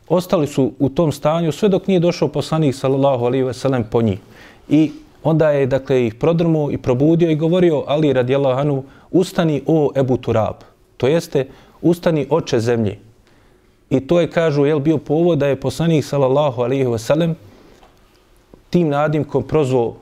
ostali 0.08 0.46
su 0.46 0.72
u 0.78 0.88
tom 0.88 1.12
stanju 1.12 1.52
sve 1.52 1.68
dok 1.68 1.86
nije 1.86 2.00
došao 2.00 2.28
poslanik 2.28 2.74
sallallahu 2.74 3.24
alejhi 3.24 3.44
ve 3.44 3.54
sellem 3.54 3.84
po 3.84 4.02
njih. 4.02 4.18
I 4.68 4.90
onda 5.22 5.50
je 5.50 5.66
dakle 5.66 6.06
ih 6.06 6.14
prodrmu 6.14 6.70
i 6.70 6.78
probudio 6.78 7.30
i 7.30 7.36
govorio 7.36 7.84
Ali 7.86 8.12
radijallahu 8.12 8.60
anhu 8.60 8.84
ustani 9.10 9.62
o 9.66 9.90
Ebu 9.96 10.16
Turab. 10.16 10.54
To 10.96 11.06
jeste 11.06 11.46
ustani 11.82 12.26
oče 12.30 12.60
zemlje. 12.60 12.98
I 13.90 14.00
to 14.00 14.20
je 14.20 14.30
kažu 14.30 14.64
jel 14.64 14.78
bio 14.78 14.98
povod 14.98 15.38
da 15.38 15.46
je 15.46 15.60
poslanik 15.60 16.04
sallallahu 16.04 16.62
alejhi 16.62 16.86
ve 16.86 16.98
sellem 16.98 17.34
tim 18.70 18.88
nadimkom 18.88 19.42
prozvao 19.42 19.94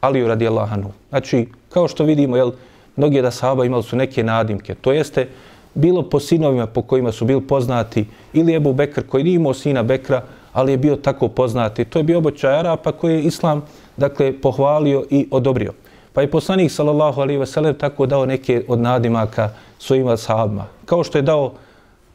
Ali 0.00 0.26
radijallahu 0.26 0.74
anhu. 0.74 0.90
Znači 1.08 1.48
kao 1.68 1.88
što 1.88 2.04
vidimo 2.04 2.36
jel 2.36 2.52
mnogi 2.96 3.22
da 3.22 3.30
sahaba 3.30 3.64
imali 3.64 3.82
su 3.82 3.96
neke 3.96 4.22
nadimke. 4.22 4.74
To 4.74 4.92
jeste 4.92 5.28
bilo 5.74 6.02
po 6.02 6.20
sinovima 6.20 6.66
po 6.66 6.82
kojima 6.82 7.12
su 7.12 7.24
bili 7.24 7.40
poznati, 7.40 8.06
ili 8.32 8.54
Ebu 8.54 8.72
Bekr 8.72 9.06
koji 9.06 9.24
nije 9.24 9.34
imao 9.34 9.54
sina 9.54 9.82
Bekra, 9.82 10.22
ali 10.52 10.72
je 10.72 10.78
bio 10.78 10.96
tako 10.96 11.28
poznati. 11.28 11.84
To 11.84 11.98
je 11.98 12.02
bio 12.02 12.18
obočaj 12.18 12.58
Arapa 12.58 12.92
koji 12.92 13.14
je 13.14 13.22
Islam 13.22 13.62
dakle, 13.96 14.32
pohvalio 14.40 15.04
i 15.10 15.28
odobrio. 15.30 15.72
Pa 16.12 16.20
je 16.22 16.30
poslanik 16.30 16.70
sallallahu 16.70 17.20
alaihi 17.20 17.40
wasallam 17.40 17.78
tako 17.78 18.06
dao 18.06 18.26
neke 18.26 18.64
od 18.68 18.78
nadimaka 18.78 19.50
svojim 19.78 20.16
sahabima. 20.16 20.66
Kao 20.84 21.04
što 21.04 21.18
je 21.18 21.22
dao 21.22 21.52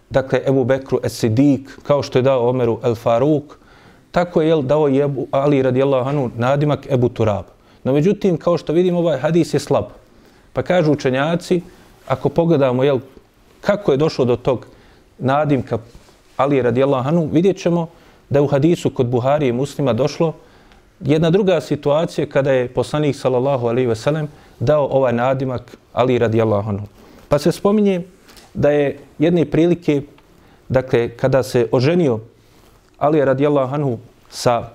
dakle, 0.10 0.42
Ebu 0.48 0.63
Bekru 0.63 1.00
Es-Sidik, 1.04 1.70
kao 1.84 2.04
što 2.04 2.20
je 2.20 2.22
dao 2.22 2.50
Omeru 2.50 2.80
El-Faruk, 2.84 3.56
tako 4.12 4.42
je 4.42 4.62
dao 4.62 4.89
i 4.89 5.00
Ebu, 5.00 5.28
Ali 5.32 5.62
radijallahu 5.62 6.10
anhu 6.10 6.30
nadimak 6.38 6.88
Ebu 6.92 7.10
Turab. 7.10 7.46
No 7.84 7.94
međutim, 7.94 8.38
kao 8.38 8.58
što 8.58 8.74
vidimo, 8.74 9.00
ovaj 9.00 9.18
hadis 9.18 9.54
je 9.54 9.60
slab. 9.60 9.86
Pa 10.54 10.62
kažu 10.62 10.92
učenjaci, 10.92 11.62
ako 12.08 12.30
pogledamo 12.30 12.84
jel, 12.84 13.00
kako 13.65 13.91
je 13.91 13.97
došlo 13.97 14.26
do 14.26 14.36
tog 14.36 14.67
nadimka 15.19 15.78
Ali 16.38 16.62
radijallahu 16.62 17.10
anhu, 17.10 17.30
vidjet 17.32 17.58
ćemo 17.58 17.88
da 18.30 18.39
je 18.39 18.43
u 18.43 18.47
hadisu 18.47 18.89
kod 18.89 19.08
Buhari 19.08 19.47
i 19.47 19.52
muslima 19.52 19.93
došlo 19.93 20.34
jedna 20.99 21.30
druga 21.30 21.62
situacija 21.62 22.28
kada 22.30 22.52
je 22.52 22.67
poslanik 22.67 23.15
sallallahu 23.15 23.67
alaihi 23.67 23.88
ve 23.88 23.95
sellem 23.95 24.28
dao 24.60 24.88
ovaj 24.91 25.13
nadimak 25.13 25.78
Ali 25.93 26.17
radijallahu 26.17 26.69
anhu. 26.69 26.88
Pa 27.30 27.39
se 27.39 27.52
spominje 27.52 28.02
da 28.54 28.69
je 28.71 28.99
jedne 29.19 29.45
prilike, 29.45 30.02
dakle, 30.69 31.10
kada 31.10 31.43
se 31.43 31.67
oženio 31.71 32.19
Ali 32.97 33.26
radijallahu 33.26 33.76
anhu 33.76 33.97
sa 34.30 34.69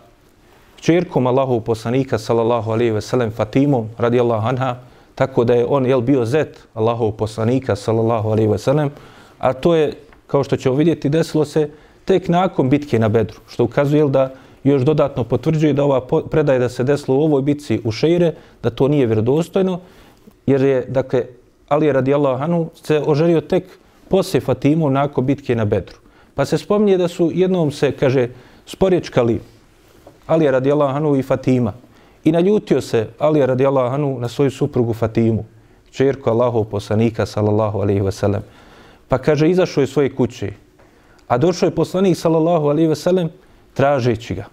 čerkom 0.81 1.27
Allahov 1.27 1.61
poslanika 1.61 2.19
sallallahu 2.19 2.71
alaihi 2.71 2.91
ve 2.91 3.01
sellem 3.01 3.31
Fatimom 3.31 3.89
radijallahu 3.99 4.49
anha, 4.49 4.77
tako 5.19 5.45
da 5.45 5.55
je 5.55 5.67
on 5.67 5.87
jel 5.87 6.01
bio 6.01 6.25
zet 6.25 6.61
Allahov 6.75 7.11
poslanika 7.13 7.77
sallallahu 7.77 8.31
alejhi 8.31 8.51
ve 8.51 8.59
sellem 8.59 8.91
a 9.39 9.53
to 9.53 9.75
je 9.75 9.93
kao 10.27 10.45
što 10.45 10.57
ćemo 10.57 10.75
vidjeti 10.75 11.09
desilo 11.09 11.45
se 11.45 11.71
tek 12.05 12.29
nakon 12.29 12.71
bitke 12.71 12.99
na 12.99 13.09
Bedru 13.09 13.41
što 13.49 13.65
ukazuje 13.65 13.99
jel, 13.99 14.09
da 14.09 14.31
još 14.65 14.83
dodatno 14.83 15.25
potvrđuje 15.25 15.73
da 15.73 15.85
ova 15.85 16.01
predaje 16.31 16.59
da 16.59 16.69
se 16.69 16.85
desilo 16.85 17.17
u 17.17 17.23
ovoj 17.23 17.43
bitci 17.43 17.81
u 17.85 17.93
Šeire 17.93 18.33
da 18.63 18.71
to 18.71 18.89
nije 18.89 19.07
vjerodostojno 19.07 19.81
jer 20.47 20.63
je 20.63 20.85
dakle 20.89 21.25
Ali 21.69 21.93
radijallahu 21.93 22.43
anhu 22.43 22.71
se 22.75 23.03
oženio 23.07 23.41
tek 23.41 23.65
poslije 24.09 24.41
Fatimu 24.41 24.91
nakon 24.91 25.27
bitke 25.27 25.55
na 25.55 25.65
Bedru. 25.65 25.97
Pa 26.35 26.45
se 26.45 26.59
spominje 26.59 26.97
da 26.97 27.09
su 27.09 27.31
jednom 27.35 27.71
se 27.71 27.93
kaže 27.93 28.29
sporječkali 28.67 29.41
Ali 30.27 30.51
radijallahu 30.51 30.97
anhu 30.97 31.17
i 31.17 31.23
Fatima. 31.23 31.73
I 32.25 32.33
naljutio 32.33 32.81
se 32.81 33.09
Ali 33.19 33.47
radijallahu 33.47 33.95
anhu 33.95 34.21
na 34.21 34.29
svoju 34.29 34.51
suprugu 34.51 34.95
Fatimu, 34.95 35.45
čerku 35.91 36.31
Allahov 36.31 36.65
poslanika 36.65 37.27
sallallahu 37.27 37.81
alejhi 37.81 38.01
ve 38.01 38.13
sellem. 38.13 38.43
Pa 39.09 39.19
kaže 39.19 39.51
izašao 39.51 39.81
je 39.81 39.87
svoje 39.87 40.15
kuće. 40.15 40.53
A 41.29 41.39
došao 41.39 41.67
je 41.67 41.75
poslanik 41.75 42.17
sallallahu 42.17 42.69
alejhi 42.69 42.89
ve 42.89 42.97
sellem 42.97 43.29
tražeći 43.75 44.35
ga 44.35 44.45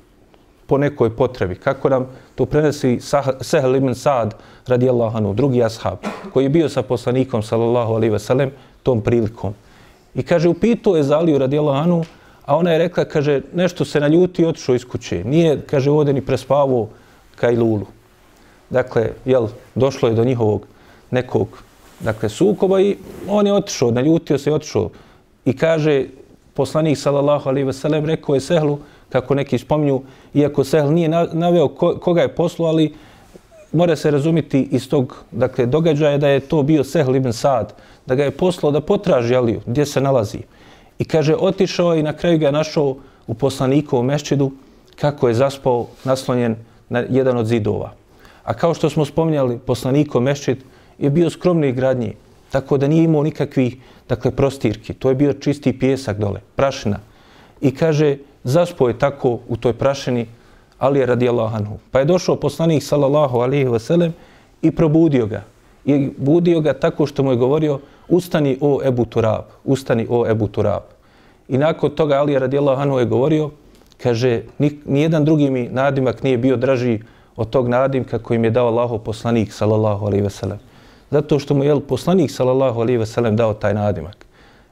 po 0.67 0.78
nekoj 0.78 1.15
potrebi. 1.15 1.56
Kako 1.56 1.89
nam 1.89 2.08
to 2.36 2.45
prenosi 2.45 2.99
Sehel 3.41 3.75
ibn 3.75 3.95
Sad 3.95 4.34
radijallahu 4.67 5.17
anhu, 5.17 5.34
drugi 5.34 5.63
ashab, 5.63 5.97
koji 6.34 6.45
je 6.45 6.49
bio 6.49 6.69
sa 6.69 6.82
poslanikom 6.82 7.43
sallallahu 7.43 7.93
alejhi 7.93 8.13
ve 8.13 8.19
sellem 8.19 8.51
tom 8.84 9.01
prilikom. 9.01 9.54
I 10.15 10.23
kaže, 10.23 10.49
upitao 10.49 10.95
je 10.95 11.04
za 11.04 11.17
Aliju 11.17 11.38
radijallahu 11.38 11.78
anhu, 11.78 12.06
a 12.45 12.58
ona 12.58 12.71
je 12.71 12.78
rekla, 12.78 13.06
kaže, 13.06 13.41
nešto 13.54 13.86
se 13.86 13.99
naljuti 13.99 14.41
i 14.41 14.45
otišao 14.45 14.75
iz 14.75 14.86
kuće. 14.86 15.23
Nije, 15.23 15.62
kaže, 15.62 15.91
ovdje 15.91 16.13
ni 16.13 16.25
prespavao 16.25 16.88
Kajlulu. 17.36 17.86
Dakle, 18.69 19.12
jel, 19.26 19.48
došlo 19.76 20.10
je 20.10 20.15
do 20.15 20.24
njihovog 20.24 20.67
nekog 21.12 21.48
dakle, 22.00 22.30
sukoba 22.30 22.82
i 22.82 22.98
on 23.30 23.48
je 23.48 23.54
otišao, 23.54 23.91
naljutio 23.91 24.38
se 24.38 24.50
i 24.50 24.54
otišao. 24.54 24.89
I 25.45 25.58
kaže, 25.58 26.06
poslanik 26.54 26.98
sallallahu 26.98 27.50
alaihi 27.50 27.67
veselem 27.67 28.06
rekao 28.06 28.36
je 28.36 28.41
Sehlu, 28.41 28.80
kako 29.10 29.36
neki 29.36 29.58
spominju, 29.58 30.02
iako 30.34 30.63
Sehl 30.63 30.89
nije 30.91 31.10
naveo 31.34 31.67
koga 31.78 32.21
je 32.21 32.36
poslo, 32.36 32.67
ali 32.67 32.93
mora 33.71 33.95
se 33.95 34.12
razumiti 34.12 34.67
iz 34.71 34.89
tog 34.89 35.15
dakle, 35.32 35.65
događaja 35.65 36.17
da 36.17 36.28
je 36.28 36.39
to 36.39 36.63
bio 36.63 36.84
Sehl 36.84 37.15
ibn 37.15 37.34
Sad, 37.34 37.74
da 38.06 38.15
ga 38.15 38.24
je 38.24 38.32
poslao 38.32 38.71
da 38.71 38.82
potraži 38.82 39.36
Aliju, 39.36 39.62
gdje 39.65 39.86
se 39.86 40.02
nalazi. 40.02 40.39
I 41.00 41.06
kaže, 41.06 41.36
otišao 41.36 41.93
je 41.93 42.00
i 42.00 42.04
na 42.04 42.13
kraju 42.13 42.39
ga 42.39 42.52
našao 42.52 42.95
u 43.28 43.34
poslanikovom 43.34 44.06
mešćidu 44.06 44.52
kako 44.95 45.28
je 45.28 45.34
zaspao 45.34 45.88
naslonjen 46.04 46.56
na 46.89 47.04
jedan 47.10 47.38
od 47.38 47.45
zidova. 47.45 47.93
A 48.43 48.54
kao 48.54 48.74
što 48.74 48.89
smo 48.89 49.06
spominjali, 49.06 49.58
poslaniko 49.58 50.19
mešćid 50.19 50.63
je 50.98 51.10
bio 51.10 51.30
skromni 51.30 51.71
gradnji, 51.71 52.13
tako 52.52 52.78
da 52.78 52.88
nije 52.88 53.04
imao 53.04 53.24
nikakvih 53.24 53.78
dakle, 54.10 54.32
prostirki. 54.32 54.93
To 54.93 55.10
je 55.10 55.15
bio 55.15 55.34
čisti 55.34 55.80
pjesak 55.80 56.17
dole, 56.17 56.39
prašina. 56.56 57.00
I 57.62 57.76
kaže, 57.76 58.17
zaspo 58.43 58.88
je 58.88 59.00
tako 59.00 59.39
u 59.48 59.58
toj 59.58 59.74
prašini, 59.74 60.28
Ali 60.80 61.00
je 61.00 61.06
radijallahu 61.06 61.56
anhu. 61.56 61.78
Pa 61.91 62.00
je 62.00 62.06
došao 62.06 62.36
poslanik 62.36 62.84
sallallahu 62.84 63.39
alihi 63.39 63.65
wasallam 63.65 64.12
i 64.62 64.71
probudio 64.71 65.26
ga. 65.26 65.43
I 65.86 66.10
budio 66.17 66.62
ga 66.62 66.74
tako 66.74 67.06
što 67.06 67.24
mu 67.24 67.32
je 67.32 67.38
govorio 67.38 67.80
ustani 68.08 68.58
o 68.62 68.82
Ebu 68.84 69.06
Turab, 69.06 69.43
ustani 69.63 70.08
o 70.10 70.26
Ebu 70.28 70.48
Turab. 70.48 70.84
I 71.48 71.58
nakon 71.58 71.95
toga 71.95 72.15
Ali 72.15 72.34
je 72.34 72.39
radijallahu 72.39 72.82
anhu 72.82 73.00
je 73.00 73.06
govorio, 73.06 73.50
kaže, 74.04 74.42
nijedan 74.86 75.26
drugi 75.26 75.50
mi 75.50 75.70
nadimak 75.72 76.24
nije 76.24 76.38
bio 76.38 76.58
draži 76.58 77.00
od 77.36 77.50
tog 77.50 77.68
nadimka 77.68 78.20
koji 78.20 78.40
mi 78.40 78.48
je 78.48 78.52
dao 78.52 78.68
Allahov 78.68 79.00
poslanik 79.00 79.54
sallallahu 79.54 80.06
alaihi 80.06 80.24
wasallam. 80.26 80.58
Zato 81.12 81.40
što 81.40 81.54
mu 81.54 81.64
je 81.64 81.80
poslanik 81.80 82.32
sallallahu 82.32 82.82
alaihi 82.82 83.00
wasallam 83.00 83.36
dao 83.36 83.54
taj 83.54 83.74
nadimak. 83.74 84.26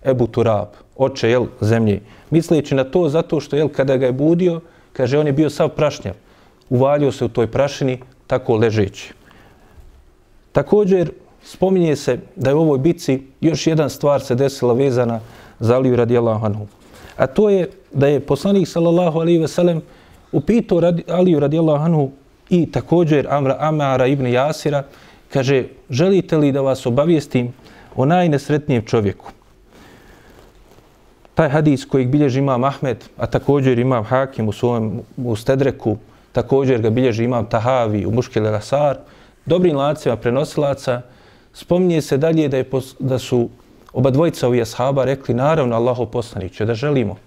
Ebu 0.05 0.27
Turab, 0.27 0.67
oče 0.97 1.29
jel, 1.29 1.45
zemlje. 1.61 2.01
Misleći 2.29 2.75
na 2.75 2.83
to 2.83 3.09
zato 3.09 3.39
što 3.39 3.55
jel, 3.55 3.69
kada 3.69 3.97
ga 3.97 4.05
je 4.05 4.11
budio, 4.11 4.61
Kaže, 4.93 5.17
on 5.19 5.27
je 5.27 5.33
bio 5.33 5.49
sav 5.49 5.69
prašnjav. 5.69 6.13
Uvalio 6.69 7.11
se 7.11 7.25
u 7.25 7.27
toj 7.27 7.47
prašini, 7.47 7.99
tako 8.27 8.55
ležeći. 8.55 9.13
Također, 10.51 11.11
spominje 11.43 11.95
se 11.95 12.19
da 12.35 12.49
je 12.49 12.55
u 12.55 12.61
ovoj 12.61 12.79
bici 12.79 13.21
još 13.41 13.67
jedan 13.67 13.89
stvar 13.89 14.21
se 14.21 14.35
desila 14.35 14.73
vezana 14.73 15.19
za 15.59 15.75
Aliju 15.75 15.95
radijallahu 15.95 16.45
anhu. 16.45 16.67
A 17.17 17.27
to 17.27 17.49
je 17.49 17.69
da 17.91 18.07
je 18.07 18.19
poslanik 18.19 18.67
sallallahu 18.67 19.19
alaihi 19.19 19.39
ve 19.39 19.47
sellem 19.47 19.81
upitao 20.31 20.79
radi, 20.79 21.03
Aliju 21.07 21.39
radijallahu 21.39 21.83
anhu 21.85 22.11
i 22.49 22.71
također 22.71 23.27
Amra 23.29 23.57
Amara 23.59 24.07
ibn 24.07 24.27
Jasira, 24.27 24.83
kaže, 25.33 25.63
želite 25.89 26.37
li 26.37 26.51
da 26.51 26.61
vas 26.61 26.85
obavijestim 26.85 27.53
o 27.95 28.05
najnesretnijem 28.05 28.85
čovjeku? 28.85 29.31
taj 31.33 31.49
hadis 31.49 31.85
kojeg 31.85 32.09
bilježi 32.09 32.39
imam 32.39 32.63
Ahmed, 32.63 33.03
a 33.17 33.27
također 33.27 33.79
imam 33.79 34.03
Hakim 34.03 34.47
u 34.47 34.51
svojem 34.51 35.01
u 35.17 35.35
Stedreku, 35.35 35.97
također 36.31 36.81
ga 36.81 36.89
bilježi 36.89 37.23
imam 37.23 37.45
Tahavi 37.45 38.05
u 38.05 38.11
Muškele 38.11 38.51
Rasar, 38.51 38.97
dobrim 39.45 39.77
lacima 39.77 40.15
prenosilaca, 40.15 41.01
spominje 41.53 42.01
se 42.01 42.17
dalje 42.17 42.47
da, 42.47 42.57
je, 42.57 42.65
da 42.99 43.19
su 43.19 43.49
oba 43.93 44.09
dvojica 44.09 44.47
ovih 44.47 44.61
ashaba 44.61 45.05
rekli, 45.05 45.35
naravno 45.35 45.75
Allaho 45.75 46.05
poslaniće, 46.05 46.65
da 46.65 46.75
želimo. 46.75 47.17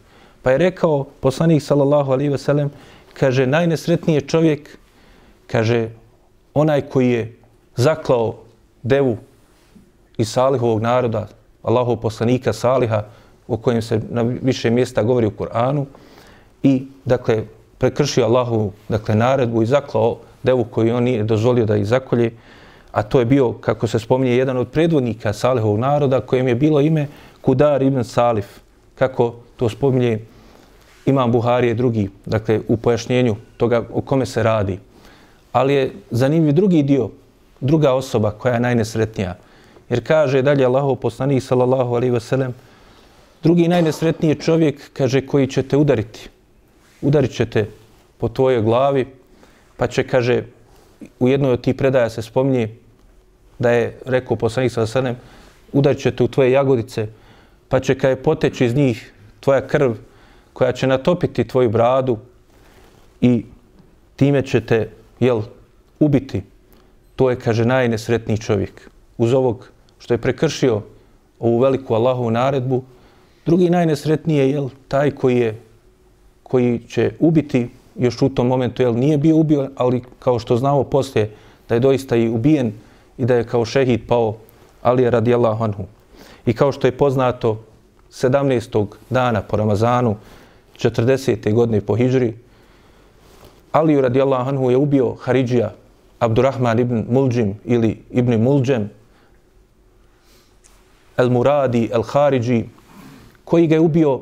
Pa 0.42 0.50
je 0.50 0.58
rekao 0.58 1.04
poslanik 1.20 1.62
sallallahu 1.62 2.12
alaihi 2.12 2.30
ve 2.30 2.38
sellem, 2.38 2.70
kaže, 3.14 3.46
najnesretniji 3.46 4.20
čovjek, 4.20 4.78
kaže, 5.46 5.88
onaj 6.54 6.82
koji 6.82 7.10
je 7.10 7.36
zaklao 7.76 8.34
devu 8.82 9.16
iz 10.18 10.28
Salihovog 10.28 10.82
naroda, 10.82 11.28
Allahov 11.62 11.96
poslanika 11.96 12.52
Saliha, 12.52 13.04
o 13.48 13.56
kojem 13.56 13.82
se 13.82 14.00
na 14.10 14.22
više 14.22 14.70
mjesta 14.70 15.02
govori 15.02 15.26
u 15.26 15.30
Kur'anu, 15.30 15.84
i 16.62 16.86
dakle 17.04 17.44
prekršio 17.78 18.24
Allahu 18.24 18.72
dakle 18.88 19.14
naredbu 19.14 19.62
i 19.62 19.66
zaklao 19.66 20.16
devu 20.42 20.64
koju 20.64 20.96
on 20.96 21.04
nije 21.04 21.24
dozvolio 21.24 21.66
da 21.66 21.76
ih 21.76 21.86
zakolje 21.86 22.30
a 22.96 23.02
to 23.02 23.20
je 23.20 23.24
bio 23.24 23.52
kako 23.52 23.86
se 23.86 23.98
spominje 23.98 24.36
jedan 24.36 24.56
od 24.56 24.68
predvodnika 24.68 25.32
Salihovog 25.32 25.78
naroda 25.78 26.20
kojem 26.20 26.48
je 26.48 26.54
bilo 26.54 26.80
ime 26.80 27.06
Kudar 27.40 27.82
ibn 27.82 28.04
Salif 28.04 28.46
kako 28.94 29.34
to 29.56 29.68
spominje 29.68 30.18
Imam 31.06 31.32
Buharije 31.32 31.74
drugi 31.74 32.08
dakle 32.26 32.60
u 32.68 32.76
pojašnjenju 32.76 33.36
toga 33.56 33.84
o 33.92 34.00
kome 34.00 34.26
se 34.26 34.42
radi. 34.42 34.78
Ali 35.52 35.74
je 35.74 35.92
zanimljiv 36.10 36.54
drugi 36.54 36.82
dio 36.82 37.10
druga 37.60 37.92
osoba 37.92 38.30
koja 38.30 38.54
je 38.54 38.60
najnesretnija. 38.60 39.36
Jer 39.88 40.06
kaže 40.06 40.42
dalje 40.42 40.64
Allahov 40.64 40.96
poslanik 40.96 41.42
sallallahu 41.42 41.94
alejhi 41.94 42.12
ve 42.12 42.20
sellem 42.20 42.54
Drugi 43.42 43.68
najnesretniji 43.68 44.34
čovjek, 44.34 44.90
kaže, 44.92 45.26
koji 45.26 45.46
će 45.46 45.62
te 45.62 45.76
udariti. 45.76 46.28
Udarit 47.02 47.30
će 47.30 47.46
te 47.46 47.66
po 48.18 48.28
tvojoj 48.28 48.62
glavi, 48.62 49.06
pa 49.76 49.86
će, 49.86 50.06
kaže, 50.06 50.42
u 51.20 51.28
jednoj 51.28 51.52
od 51.52 51.60
tih 51.60 51.74
predaja 51.74 52.10
se 52.10 52.22
spominje 52.22 52.85
da 53.58 53.70
je 53.70 53.98
rekao 54.06 54.36
poslanik 54.36 54.72
sa 54.72 54.86
srnem, 54.86 55.16
udarit 55.72 55.98
će 55.98 56.10
te 56.10 56.24
u 56.24 56.28
tvoje 56.28 56.52
jagodice, 56.52 57.08
pa 57.68 57.80
će 57.80 57.98
kaj 57.98 58.16
poteći 58.16 58.64
iz 58.64 58.74
njih 58.74 59.12
tvoja 59.40 59.66
krv 59.66 59.92
koja 60.52 60.72
će 60.72 60.86
natopiti 60.86 61.48
tvoju 61.48 61.70
bradu 61.70 62.18
i 63.20 63.44
time 64.16 64.42
će 64.42 64.60
te, 64.60 64.90
jel, 65.20 65.42
ubiti. 66.00 66.42
To 67.16 67.30
je, 67.30 67.36
kaže, 67.36 67.64
najnesretniji 67.64 68.38
čovjek. 68.38 68.90
Uz 69.18 69.32
ovog 69.32 69.70
što 69.98 70.14
je 70.14 70.18
prekršio 70.18 70.82
ovu 71.38 71.58
veliku 71.58 71.94
Allahovu 71.94 72.30
naredbu, 72.30 72.82
Drugi 73.46 73.70
najnesretniji 73.70 74.36
je 74.36 74.50
jel, 74.50 74.68
taj 74.88 75.10
koji 75.10 75.36
je 75.36 75.60
koji 76.42 76.80
će 76.88 77.12
ubiti 77.18 77.68
još 77.98 78.22
u 78.22 78.28
tom 78.28 78.46
momentu, 78.46 78.82
jel, 78.82 78.94
nije 78.94 79.18
bio 79.18 79.36
ubio, 79.36 79.70
ali 79.76 80.02
kao 80.18 80.38
što 80.38 80.56
znamo 80.56 80.84
poslije 80.84 81.30
da 81.68 81.74
je 81.74 81.80
doista 81.80 82.16
i 82.16 82.28
ubijen 82.28 82.72
i 83.18 83.24
da 83.24 83.34
je 83.34 83.44
kao 83.44 83.64
šehid 83.64 84.06
pao 84.08 84.36
Ali 84.82 85.02
je 85.02 85.10
radijallahu 85.10 85.64
anhu. 85.64 85.84
I 86.46 86.52
kao 86.52 86.72
što 86.72 86.86
je 86.86 86.96
poznato 86.96 87.64
17. 88.10 88.86
dana 89.10 89.42
po 89.42 89.56
Ramazanu 89.56 90.16
40. 90.78 91.52
godine 91.54 91.80
po 91.80 91.96
Hidžri, 91.96 92.34
Ali 93.72 93.92
je 93.92 94.02
radijallahu 94.02 94.48
anhu 94.48 94.70
je 94.70 94.76
ubio 94.76 95.14
Haridžija 95.20 95.72
Abdurrahman 96.18 96.78
ibn 96.78 97.04
Mulđim 97.10 97.54
ili 97.64 98.02
ibn 98.10 98.42
Mulđem 98.42 98.90
El 101.16 101.30
Muradi, 101.30 101.90
El 101.92 102.02
Haridži, 102.02 102.64
koji 103.44 103.66
ga 103.66 103.74
je 103.74 103.80
ubio 103.80 104.20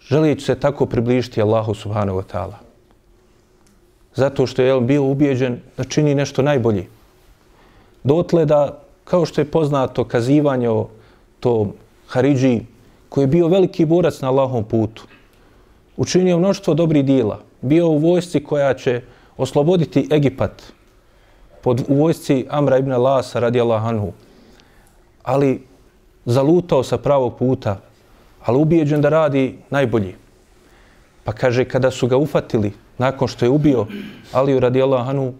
želeći 0.00 0.44
se 0.44 0.54
tako 0.54 0.86
približiti 0.86 1.42
Allahu 1.42 1.74
subhanahu 1.74 2.18
wa 2.18 2.24
ta'ala. 2.32 2.58
Zato 4.14 4.46
što 4.46 4.62
je 4.62 4.74
on 4.74 4.86
bio 4.86 5.04
ubijeđen 5.04 5.60
da 5.76 5.84
čini 5.84 6.14
nešto 6.14 6.42
najbolje. 6.42 6.86
Dotle 8.04 8.44
da, 8.46 8.78
kao 9.04 9.26
što 9.26 9.40
je 9.40 9.50
poznato 9.50 10.04
kazivanje 10.04 10.70
o 10.70 10.88
tom 11.40 11.72
Haridži, 12.08 12.60
koji 13.08 13.22
je 13.22 13.28
bio 13.28 13.48
veliki 13.48 13.84
borac 13.84 14.20
na 14.20 14.28
Allahom 14.28 14.64
putu, 14.64 15.04
učinio 15.96 16.38
mnoštvo 16.38 16.74
dobrih 16.74 17.04
dijela, 17.04 17.38
bio 17.60 17.88
u 17.88 17.98
vojsci 17.98 18.44
koja 18.44 18.74
će 18.74 19.02
osloboditi 19.36 20.08
Egipat 20.10 20.62
pod, 21.62 21.84
u 21.88 21.94
vojsci 21.94 22.46
Amra 22.50 22.78
ibn 22.78 22.92
Lasa 22.92 23.40
radi 23.40 23.60
Allahanhu, 23.60 24.12
ali 25.22 25.62
zalutao 26.24 26.82
sa 26.82 26.98
pravog 26.98 27.36
puta, 27.38 27.80
ali 28.44 28.58
ubijeđen 28.58 29.00
da 29.00 29.08
radi 29.08 29.58
najbolji. 29.70 30.14
Pa 31.24 31.32
kaže, 31.32 31.64
kada 31.64 31.90
su 31.90 32.06
ga 32.06 32.16
ufatili, 32.16 32.72
nakon 32.98 33.28
što 33.28 33.44
je 33.44 33.50
ubio 33.50 33.86
Aliju 34.32 34.60
radi 34.60 34.82
Allahanu, 34.82 35.34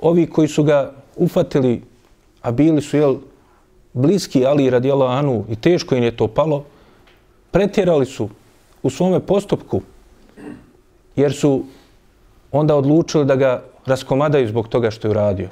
ovi 0.00 0.26
koji 0.26 0.48
su 0.48 0.64
ga 0.64 0.92
ufatili, 1.16 1.82
a 2.42 2.50
bili 2.50 2.82
su 2.82 2.96
jel, 2.96 3.16
bliski 3.92 4.46
Ali 4.46 4.70
radijala 4.70 5.10
Anu 5.10 5.44
i 5.50 5.56
teško 5.56 5.94
im 5.94 6.02
je 6.02 6.16
to 6.16 6.28
palo, 6.28 6.64
pretjerali 7.50 8.06
su 8.06 8.28
u 8.82 8.90
svome 8.90 9.20
postupku, 9.20 9.80
jer 11.16 11.32
su 11.32 11.64
onda 12.52 12.76
odlučili 12.76 13.24
da 13.24 13.36
ga 13.36 13.62
raskomadaju 13.86 14.48
zbog 14.48 14.68
toga 14.68 14.90
što 14.90 15.08
je 15.08 15.10
uradio. 15.10 15.48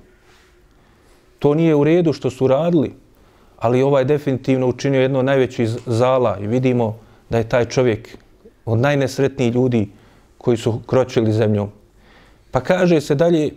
To 1.39 1.55
nije 1.55 1.75
u 1.75 1.85
redu 1.85 2.13
što 2.13 2.31
su 2.31 2.47
radili, 2.47 2.95
ali 3.59 3.83
ovaj 3.83 4.05
definitivno 4.05 4.69
učinio 4.69 5.01
jedno 5.01 5.23
najveći 5.23 5.67
zala 5.87 6.39
i 6.41 6.47
vidimo 6.47 6.99
da 7.31 7.39
je 7.39 7.49
taj 7.49 7.65
čovjek 7.65 8.19
od 8.65 8.79
najnesretnijih 8.79 9.55
ljudi 9.55 9.89
koji 10.39 10.57
su 10.57 10.81
kročili 10.87 11.33
zemljom. 11.33 11.71
Pa 12.51 12.61
kaže 12.61 13.01
se 13.01 13.15
dalje, 13.15 13.51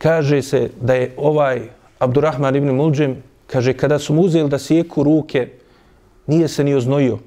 kaže 0.00 0.42
se 0.42 0.70
da 0.80 0.94
je 0.94 1.12
ovaj 1.16 1.68
Abdurrahman 1.98 2.56
ibn 2.56 2.72
Mulđem, 2.72 3.22
kaže, 3.46 3.72
kada 3.76 3.98
su 3.98 4.14
mu 4.14 4.22
uzeli 4.22 4.48
da 4.48 4.58
sjeku 4.58 5.02
ruke, 5.02 5.48
nije 6.26 6.48
se 6.48 6.64
ni 6.64 6.74
oznojio. 6.74 7.18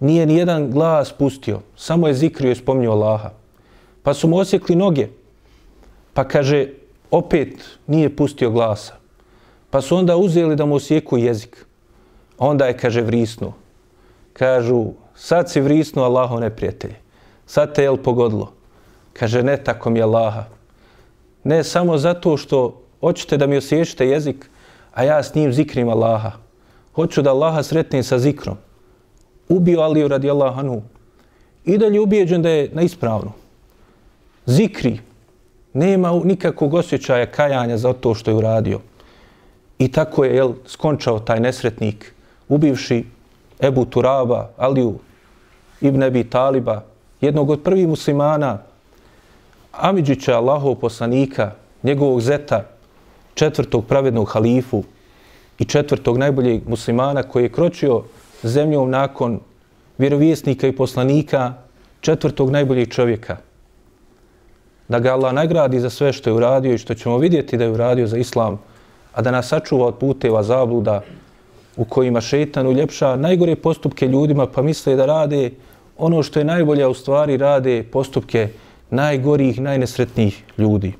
Nije 0.00 0.26
ni 0.26 0.36
jedan 0.36 0.70
glas 0.70 1.12
pustio, 1.12 1.60
samo 1.76 2.08
je 2.08 2.14
zikrio 2.14 2.52
i 2.52 2.54
spomnio 2.60 2.92
Allaha. 2.92 3.30
Pa 4.02 4.14
su 4.14 4.28
mu 4.28 4.36
osjekli 4.36 4.76
noge, 4.76 5.08
pa 6.12 6.28
kaže, 6.28 6.66
opet 7.10 7.64
nije 7.86 8.16
pustio 8.16 8.50
glasa. 8.50 8.94
Pa 9.70 9.80
su 9.80 9.96
onda 9.96 10.16
uzeli 10.16 10.56
da 10.56 10.66
mu 10.66 10.74
osjeku 10.74 11.18
jezik. 11.18 11.64
Onda 12.38 12.66
je, 12.66 12.76
kaže, 12.76 13.00
vrisnuo. 13.00 13.52
Kažu, 14.32 14.92
sad 15.14 15.50
si 15.50 15.60
vrisnuo 15.60 16.04
Allaho 16.04 16.40
neprijatelje. 16.40 16.96
Sad 17.46 17.74
te 17.74 17.82
je 17.82 17.90
li 17.90 18.02
pogodilo? 18.02 18.52
Kaže, 19.12 19.42
ne 19.42 19.56
tako 19.56 19.90
mi 19.90 19.98
je 19.98 20.02
Allaha. 20.02 20.57
Ne 21.48 21.64
samo 21.64 21.98
zato 21.98 22.36
što 22.36 22.80
hoćete 23.00 23.36
da 23.36 23.46
mi 23.46 23.56
osjećate 23.56 24.08
jezik, 24.08 24.50
a 24.94 25.04
ja 25.04 25.22
s 25.22 25.34
njim 25.34 25.52
zikrim 25.52 25.88
Allaha. 25.88 26.32
Hoću 26.94 27.22
da 27.22 27.30
Allaha 27.30 27.62
sretnem 27.62 28.02
sa 28.02 28.18
zikrom. 28.18 28.56
ubio 29.48 29.80
Aliju 29.80 30.08
radijallahu 30.08 30.60
anhu 30.60 30.82
i 31.64 31.78
dalje 31.78 32.00
ubijeđen 32.00 32.42
da 32.42 32.48
je 32.48 32.68
na 32.72 32.82
ispravno. 32.82 33.32
Zikri, 34.46 35.00
nema 35.72 36.12
nikakvog 36.24 36.74
osjećaja 36.74 37.26
kajanja 37.26 37.76
za 37.76 37.92
to 37.92 38.14
što 38.14 38.30
je 38.30 38.34
uradio. 38.34 38.80
I 39.78 39.88
tako 39.92 40.24
je 40.24 40.36
jel, 40.36 40.52
skončao 40.66 41.18
taj 41.18 41.40
nesretnik, 41.40 42.14
ubivši 42.48 43.04
Ebu 43.60 43.84
Turaba, 43.84 44.50
Aliju, 44.56 44.98
Ibn 45.80 46.02
Ebi 46.02 46.24
Taliba, 46.30 46.82
jednog 47.20 47.50
od 47.50 47.62
prvih 47.62 47.88
muslimana, 47.88 48.58
Amidžića, 49.72 50.36
Allahov 50.36 50.74
poslanika, 50.74 51.50
njegovog 51.82 52.20
zeta, 52.20 52.64
četvrtog 53.34 53.86
pravednog 53.86 54.28
halifu 54.28 54.82
i 55.58 55.64
četvrtog 55.64 56.18
najboljeg 56.18 56.68
muslimana 56.68 57.22
koji 57.22 57.42
je 57.42 57.52
kročio 57.52 58.02
zemljom 58.42 58.90
nakon 58.90 59.40
vjerovjesnika 59.98 60.66
i 60.66 60.76
poslanika, 60.76 61.54
četvrtog 62.00 62.50
najboljeg 62.50 62.88
čovjeka. 62.88 63.36
Da 64.88 64.98
ga 64.98 65.12
Allah 65.12 65.32
nagradi 65.32 65.80
za 65.80 65.90
sve 65.90 66.12
što 66.12 66.30
je 66.30 66.34
uradio 66.34 66.74
i 66.74 66.78
što 66.78 66.94
ćemo 66.94 67.18
vidjeti 67.18 67.56
da 67.56 67.64
je 67.64 67.70
uradio 67.70 68.06
za 68.06 68.16
islam, 68.16 68.60
a 69.12 69.22
da 69.22 69.30
nas 69.30 69.48
sačuva 69.48 69.86
od 69.86 69.98
puteva 69.98 70.42
zabluda 70.42 71.02
u 71.76 71.84
kojima 71.84 72.20
šetan 72.20 72.66
uljepša 72.66 73.16
najgore 73.16 73.56
postupke 73.56 74.06
ljudima 74.06 74.46
pa 74.46 74.62
misle 74.62 74.96
da 74.96 75.06
rade 75.06 75.50
ono 75.98 76.22
što 76.22 76.38
je 76.38 76.44
najbolje, 76.44 76.82
a 76.82 76.88
u 76.88 76.94
stvari 76.94 77.36
rade 77.36 77.82
postupke 77.82 78.48
najgorih, 78.90 79.60
najnesretnijih 79.60 80.44
ljudi. 80.58 80.92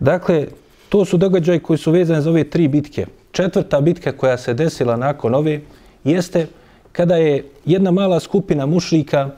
Dakle, 0.00 0.46
to 0.88 1.04
su 1.04 1.16
događaje 1.16 1.58
koji 1.58 1.78
su 1.78 1.90
vezani 1.90 2.22
za 2.22 2.30
ove 2.30 2.44
tri 2.44 2.68
bitke. 2.68 3.06
Četvrta 3.32 3.80
bitka 3.80 4.12
koja 4.12 4.38
se 4.38 4.54
desila 4.54 4.96
nakon 4.96 5.34
ove 5.34 5.60
jeste 6.04 6.46
kada 6.92 7.16
je 7.16 7.44
jedna 7.64 7.90
mala 7.90 8.20
skupina 8.20 8.66
mušrika 8.66 9.30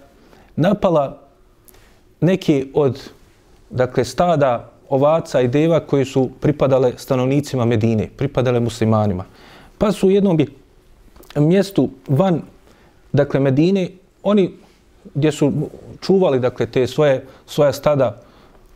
napala 0.57 1.21
neke 2.21 2.67
od 2.75 3.11
dakle, 3.71 4.05
stada 4.05 4.71
ovaca 4.89 5.41
i 5.41 5.49
deva 5.49 5.81
koji 5.81 6.05
su 6.05 6.31
pripadale 6.41 6.93
stanovnicima 6.97 7.65
Medine, 7.65 8.09
pripadale 8.17 8.61
muslimanima. 8.61 9.25
Pa 9.79 9.93
su 9.93 10.07
u 10.07 10.11
jednom 10.11 10.39
mjestu 11.37 11.91
van 12.09 12.43
dakle, 13.13 13.41
Medine, 13.41 13.89
oni 14.23 14.55
gdje 15.15 15.33
su 15.33 15.53
čuvali 16.01 16.41
dakle, 16.41 16.67
te 16.67 16.87
svoje, 16.87 17.25
svoja 17.47 17.73
stada, 17.73 18.21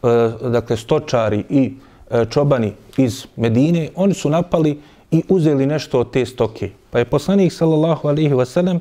e, 0.02 0.08
dakle, 0.48 0.76
stočari 0.76 1.44
i 1.50 1.72
e, 2.10 2.24
čobani 2.30 2.72
iz 2.96 3.26
Medine, 3.36 3.88
oni 3.94 4.14
su 4.14 4.30
napali 4.30 4.80
i 5.10 5.22
uzeli 5.28 5.66
nešto 5.66 6.00
od 6.00 6.10
te 6.10 6.26
stoke. 6.26 6.70
Pa 6.90 6.98
je 6.98 7.04
poslanik 7.04 7.52
sallallahu 7.52 8.08
alaihi 8.08 8.34
ve 8.34 8.46
sellem 8.46 8.80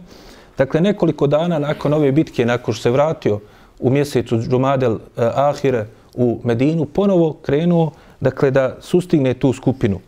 dakle 0.57 0.81
nekoliko 0.81 1.27
dana 1.27 1.59
nakon 1.59 1.93
ove 1.93 2.11
bitke, 2.11 2.45
nakon 2.45 2.73
što 2.73 2.81
se 2.81 2.91
vratio 2.91 3.39
u 3.79 3.89
mjesecu 3.89 4.39
Džumadel 4.41 4.93
uh, 4.93 4.99
Ahire 5.15 5.85
u 6.15 6.39
Medinu, 6.43 6.85
ponovo 6.85 7.33
krenuo 7.33 7.91
dakle, 8.19 8.51
da 8.51 8.77
sustigne 8.81 9.33
tu 9.33 9.53
skupinu. 9.53 9.99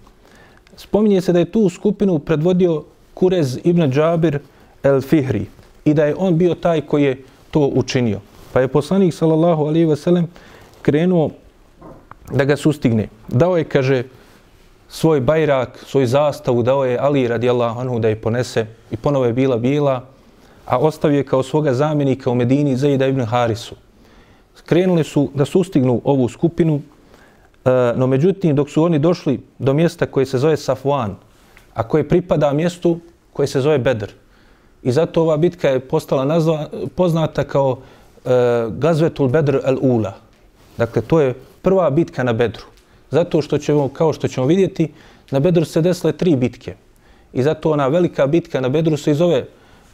Spominje 0.78 1.22
se 1.22 1.34
da 1.34 1.40
je 1.40 1.52
tu 1.52 1.70
skupinu 1.70 2.20
predvodio 2.20 2.84
Kurez 3.14 3.60
ibn 3.64 3.92
Džabir 3.92 4.40
el 4.84 5.02
Fihri 5.02 5.46
i 5.90 5.94
da 5.94 6.06
je 6.06 6.16
on 6.18 6.38
bio 6.38 6.56
taj 6.56 6.82
koji 6.82 7.04
je 7.04 7.24
to 7.52 7.60
učinio. 7.60 8.20
Pa 8.54 8.62
je 8.62 8.68
poslanik 8.68 9.14
sallallahu 9.14 9.66
alejhi 9.66 9.86
ve 9.86 9.96
sellem 9.96 10.28
krenuo 10.82 11.30
da 12.32 12.46
ga 12.46 12.58
sustigne. 12.58 13.08
Dao 13.28 13.58
je, 13.58 13.64
kaže, 13.64 14.04
svoj 14.90 15.22
bajrak, 15.22 15.80
svoj 15.86 16.06
zastavu 16.06 16.64
dao 16.64 16.86
je 16.86 16.98
Ali 17.02 17.28
radijallahu 17.28 17.80
anhu 17.80 18.00
da 18.00 18.10
je 18.10 18.22
ponese 18.22 18.66
i 18.92 18.98
ponovo 18.98 19.26
je 19.26 19.34
bila 19.34 19.58
bila, 19.58 20.06
a 20.66 20.78
ostavio 20.78 21.18
je 21.18 21.26
kao 21.26 21.44
svoga 21.44 21.74
zamjenika 21.74 22.30
u 22.30 22.36
Medini 22.36 22.76
Zaida 22.78 23.08
ibn 23.08 23.26
Harisu. 23.26 23.76
Krenuli 24.66 25.04
su 25.04 25.30
da 25.34 25.46
sustignu 25.46 26.02
ovu 26.04 26.30
skupinu, 26.30 26.82
e, 27.66 27.70
no 27.96 28.08
međutim 28.08 28.56
dok 28.56 28.70
su 28.70 28.84
oni 28.84 29.00
došli 29.00 29.40
do 29.60 29.74
mjesta 29.74 30.06
koje 30.06 30.26
se 30.26 30.38
zove 30.38 30.58
Safuan, 30.58 31.16
a 31.74 31.84
koje 31.84 32.08
pripada 32.08 32.54
mjestu 32.54 33.00
koje 33.34 33.48
se 33.48 33.62
zove 33.62 33.78
Bedr. 33.78 34.14
I 34.84 34.92
zato 34.92 35.22
ova 35.22 35.38
bitka 35.38 35.70
je 35.70 35.80
postala 35.80 36.26
nazva, 36.26 36.70
poznata 36.96 37.44
kao 37.44 37.78
e, 38.26 38.30
Gazvetul 38.70 39.28
Bedr 39.28 39.60
el-Ula. 39.66 40.12
Dakle, 40.78 41.02
to 41.02 41.22
je 41.22 41.34
prva 41.62 41.90
bitka 41.90 42.24
na 42.24 42.34
Bedru. 42.34 42.64
Zato 43.12 43.42
što 43.42 43.58
ćemo, 43.58 43.90
kao 43.90 44.14
što 44.14 44.28
ćemo 44.28 44.48
vidjeti, 44.48 44.92
na 45.32 45.40
Bedru 45.40 45.66
se 45.66 45.82
desile 45.82 46.14
tri 46.14 46.36
bitke. 46.36 46.76
I 47.34 47.44
zato 47.44 47.72
ona 47.72 47.88
velika 47.88 48.28
bitka 48.28 48.62
na 48.62 48.70
Bedru 48.70 48.98
se 48.98 49.14
zove 49.14 49.46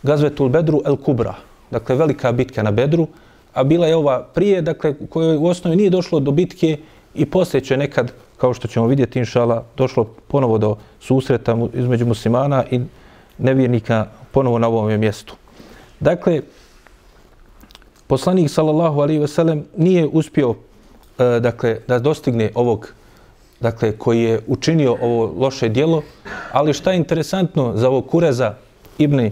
Gazvetul 0.03 0.49
Bedru 0.49 0.81
El 0.85 0.95
Kubra. 0.95 1.35
Dakle, 1.71 1.95
velika 1.95 2.31
bitka 2.31 2.63
na 2.63 2.71
Bedru. 2.71 3.07
A 3.53 3.63
bila 3.63 3.87
je 3.87 3.95
ova 3.95 4.23
prije, 4.23 4.61
dakle, 4.61 4.93
kojoj 5.09 5.37
u 5.37 5.45
osnovi 5.45 5.75
nije 5.75 5.89
došlo 5.89 6.19
do 6.19 6.31
bitke 6.31 6.77
i 7.15 7.25
poslije 7.25 7.61
će 7.61 7.77
nekad, 7.77 8.11
kao 8.37 8.53
što 8.53 8.67
ćemo 8.67 8.87
vidjeti, 8.87 9.19
inšala, 9.19 9.63
došlo 9.77 10.03
ponovo 10.27 10.57
do 10.57 10.75
susreta 10.99 11.57
između 11.73 12.05
muslimana 12.05 12.63
i 12.71 12.79
nevjernika 13.37 14.07
ponovo 14.31 14.59
na 14.59 14.67
ovom 14.67 14.99
mjestu. 14.99 15.35
Dakle, 15.99 16.41
poslanik, 18.07 18.49
sallallahu 18.49 19.01
alaihi 19.01 19.19
ve 19.19 19.27
sellem, 19.27 19.65
nije 19.77 20.07
uspio 20.07 20.55
e, 21.19 21.39
dakle, 21.39 21.79
da 21.87 21.99
dostigne 21.99 22.51
ovog 22.55 22.93
dakle, 23.59 23.97
koji 23.97 24.23
je 24.23 24.41
učinio 24.47 24.97
ovo 25.01 25.33
loše 25.37 25.69
dijelo, 25.69 26.03
ali 26.51 26.73
šta 26.73 26.91
je 26.91 26.97
interesantno 26.97 27.73
za 27.75 27.89
ovog 27.89 28.07
Kureza 28.07 28.53
ibn 28.97 29.19
e, 29.19 29.31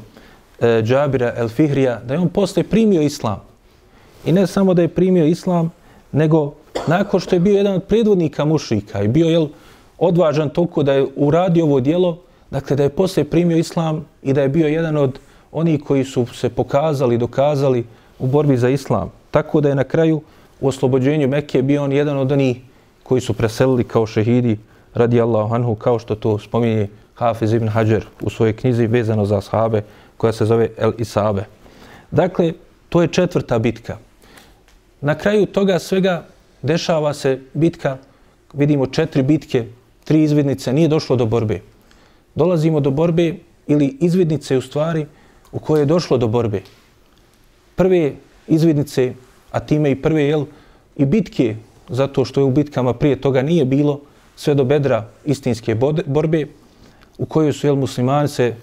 Džabira 0.83 1.33
el 1.37 1.49
Fihrija, 1.49 1.99
da 2.05 2.13
je 2.13 2.19
on 2.19 2.29
posle 2.29 2.63
primio 2.63 3.01
islam. 3.01 3.41
I 4.25 4.31
ne 4.31 4.47
samo 4.47 4.73
da 4.73 4.81
je 4.81 4.87
primio 4.87 5.25
islam, 5.25 5.71
nego 6.11 6.53
nakon 6.87 7.19
što 7.19 7.35
je 7.35 7.39
bio 7.39 7.57
jedan 7.57 7.75
od 7.75 7.83
predvodnika 7.83 8.45
mušika 8.45 9.01
i 9.01 9.07
bio 9.07 9.29
je 9.29 9.47
odvažan 9.97 10.49
toliko 10.49 10.83
da 10.83 10.93
je 10.93 11.07
uradio 11.15 11.65
ovo 11.65 11.79
dijelo, 11.79 12.19
dakle 12.53 12.75
da 12.75 12.83
je 12.83 12.89
posle 12.89 13.23
primio 13.23 13.57
islam 13.57 14.05
i 14.21 14.33
da 14.33 14.41
je 14.41 14.49
bio 14.49 14.67
jedan 14.67 14.97
od 14.97 15.19
onih 15.51 15.81
koji 15.83 16.03
su 16.03 16.25
se 16.25 16.49
pokazali, 16.49 17.17
dokazali 17.17 17.85
u 18.19 18.27
borbi 18.27 18.57
za 18.57 18.69
islam. 18.69 19.09
Tako 19.31 19.61
da 19.61 19.69
je 19.69 19.75
na 19.75 19.83
kraju 19.83 20.21
u 20.61 20.67
oslobođenju 20.67 21.27
Mekke 21.27 21.61
bio 21.61 21.83
on 21.83 21.91
jedan 21.91 22.17
od 22.17 22.31
onih 22.31 22.57
koji 23.03 23.21
su 23.21 23.33
preselili 23.33 23.83
kao 23.83 24.05
šehidi 24.05 24.57
radi 24.93 25.21
Allahu 25.21 25.55
anhu, 25.55 25.75
kao 25.75 25.99
što 25.99 26.15
to 26.15 26.37
spominje 26.39 26.87
Hafiz 27.15 27.53
ibn 27.53 27.67
Hajar 27.67 28.05
u 28.21 28.29
svojoj 28.29 28.53
knjizi 28.53 28.87
vezano 28.87 29.25
za 29.25 29.37
ashabe, 29.37 29.81
koja 30.17 30.33
se 30.33 30.45
zove 30.45 30.69
El 30.77 30.93
Isabe. 30.97 31.45
Dakle, 32.11 32.53
to 32.89 33.01
je 33.01 33.07
četvrta 33.07 33.59
bitka. 33.59 33.97
Na 35.01 35.15
kraju 35.15 35.45
toga 35.45 35.79
svega 35.79 36.25
dešava 36.61 37.13
se 37.13 37.39
bitka, 37.53 37.97
vidimo 38.53 38.87
četiri 38.87 39.23
bitke, 39.23 39.65
tri 40.03 40.23
izvidnice, 40.23 40.73
nije 40.73 40.87
došlo 40.87 41.15
do 41.15 41.25
borbe. 41.25 41.72
Dolazimo 42.35 42.79
do 42.79 42.91
borbe 42.91 43.35
ili 43.67 43.97
izvidnice 44.01 44.57
u 44.57 44.61
stvari 44.61 45.05
u 45.51 45.59
kojoj 45.59 45.81
je 45.81 45.85
došlo 45.85 46.17
do 46.17 46.27
borbe. 46.27 46.61
Prve 47.75 48.13
izvidnice, 48.47 49.13
a 49.51 49.59
time 49.59 49.91
i 49.91 50.01
prve 50.01 50.23
jel, 50.23 50.45
i 50.95 51.05
bitke 51.05 51.55
zato 51.89 52.25
što 52.25 52.41
je 52.41 52.45
u 52.45 52.51
bitkama 52.51 52.93
prije 52.93 53.21
toga 53.21 53.41
nije 53.41 53.65
bilo 53.65 53.99
sve 54.35 54.55
do 54.55 54.63
bedra 54.63 55.07
istinske 55.25 55.75
borbe 56.05 56.47
u 57.17 57.25
kojoj 57.25 57.53
su 57.53 57.67
jel, 57.67 57.75
muslimani 57.75 58.27
se 58.27 58.55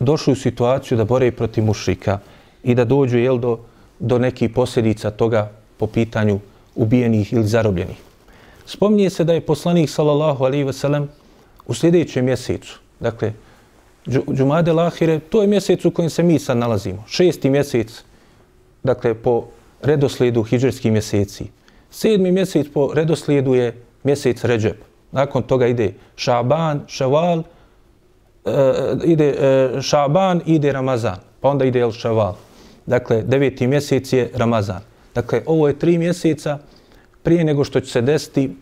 došli 0.00 0.32
u 0.32 0.36
situaciju 0.36 0.98
da 0.98 1.04
bore 1.04 1.30
protiv 1.32 1.64
mušrika 1.64 2.18
i 2.62 2.74
da 2.74 2.84
dođu 2.84 3.18
jel, 3.18 3.38
do, 3.38 3.58
do 3.98 4.18
nekih 4.18 4.50
posljedica 4.50 5.10
toga 5.10 5.50
po 5.76 5.86
pitanju 5.86 6.40
ubijenih 6.74 7.32
ili 7.32 7.46
zarobljenih. 7.46 7.96
Spominje 8.66 9.10
se 9.10 9.24
da 9.24 9.32
je 9.32 9.40
poslanik 9.40 9.90
sallallahu 9.90 10.44
alaihi 10.44 10.64
ve 10.64 10.72
sellem 10.72 11.08
u 11.66 11.74
sljedećem 11.74 12.24
mjesecu, 12.24 12.78
dakle, 13.00 13.32
Džumade 14.08 14.72
Lahire, 14.72 15.18
to 15.18 15.42
je 15.42 15.48
mjesec 15.48 15.84
u 15.84 15.90
kojem 15.90 16.10
se 16.10 16.22
mi 16.22 16.38
sad 16.38 16.56
nalazimo, 16.56 17.04
šesti 17.08 17.50
mjesec, 17.50 18.02
dakle, 18.82 19.14
po 19.14 19.44
redoslijedu 19.82 20.42
hijđarskih 20.42 20.92
mjeseci. 20.92 21.44
Sedmi 21.90 22.32
mjesec 22.32 22.66
po 22.74 22.90
redoslijedu 22.94 23.54
je 23.54 23.82
mjesec 24.04 24.44
Ređeb. 24.44 24.76
Nakon 25.12 25.42
toga 25.42 25.66
ide 25.66 25.92
Šaban, 26.16 26.80
Ševal, 26.86 27.38
e, 27.38 28.50
e, 28.50 28.96
ide 29.04 29.28
e, 29.28 29.80
Šaban, 29.80 30.40
ide 30.46 30.72
Ramazan. 30.72 31.18
Pa 31.40 31.48
onda 31.48 31.64
ide 31.64 31.80
El 31.80 31.92
Ševal. 31.92 32.36
Dakle, 32.86 33.22
deveti 33.22 33.66
mjesec 33.66 34.12
je 34.12 34.30
Ramazan. 34.34 34.80
Dakle, 35.14 35.42
ovo 35.46 35.68
je 35.68 35.78
tri 35.78 35.98
mjeseca 35.98 36.58
prije 37.22 37.44
nego 37.44 37.64
što 37.64 37.80
će 37.80 37.90
se 37.92 38.00
desiti 38.00 38.56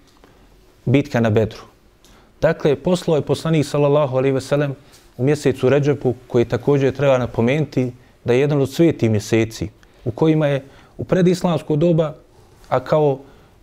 bitka 0.85 1.21
na 1.21 1.31
Bedru. 1.31 1.70
Dakle, 2.41 2.77
poslao 2.77 3.17
je 3.17 3.23
poslanik 3.23 3.67
sallallahu 3.67 4.17
alaihi 4.17 4.35
ve 4.35 4.41
sellem 4.41 4.75
u 5.17 5.25
mjesecu 5.25 5.69
Ređepu, 5.69 6.15
koji 6.27 6.45
također 6.45 6.97
treba 6.97 7.19
napomenuti 7.19 7.93
da 8.25 8.33
je 8.33 8.41
jedan 8.41 8.61
od 8.61 8.73
sveti 8.73 9.09
mjeseci 9.09 9.69
u 10.05 10.11
kojima 10.11 10.47
je 10.47 10.65
u 10.99 11.05
predislamsko 11.05 11.77
doba 11.77 12.15
a 12.69 12.81
kao 12.81 13.19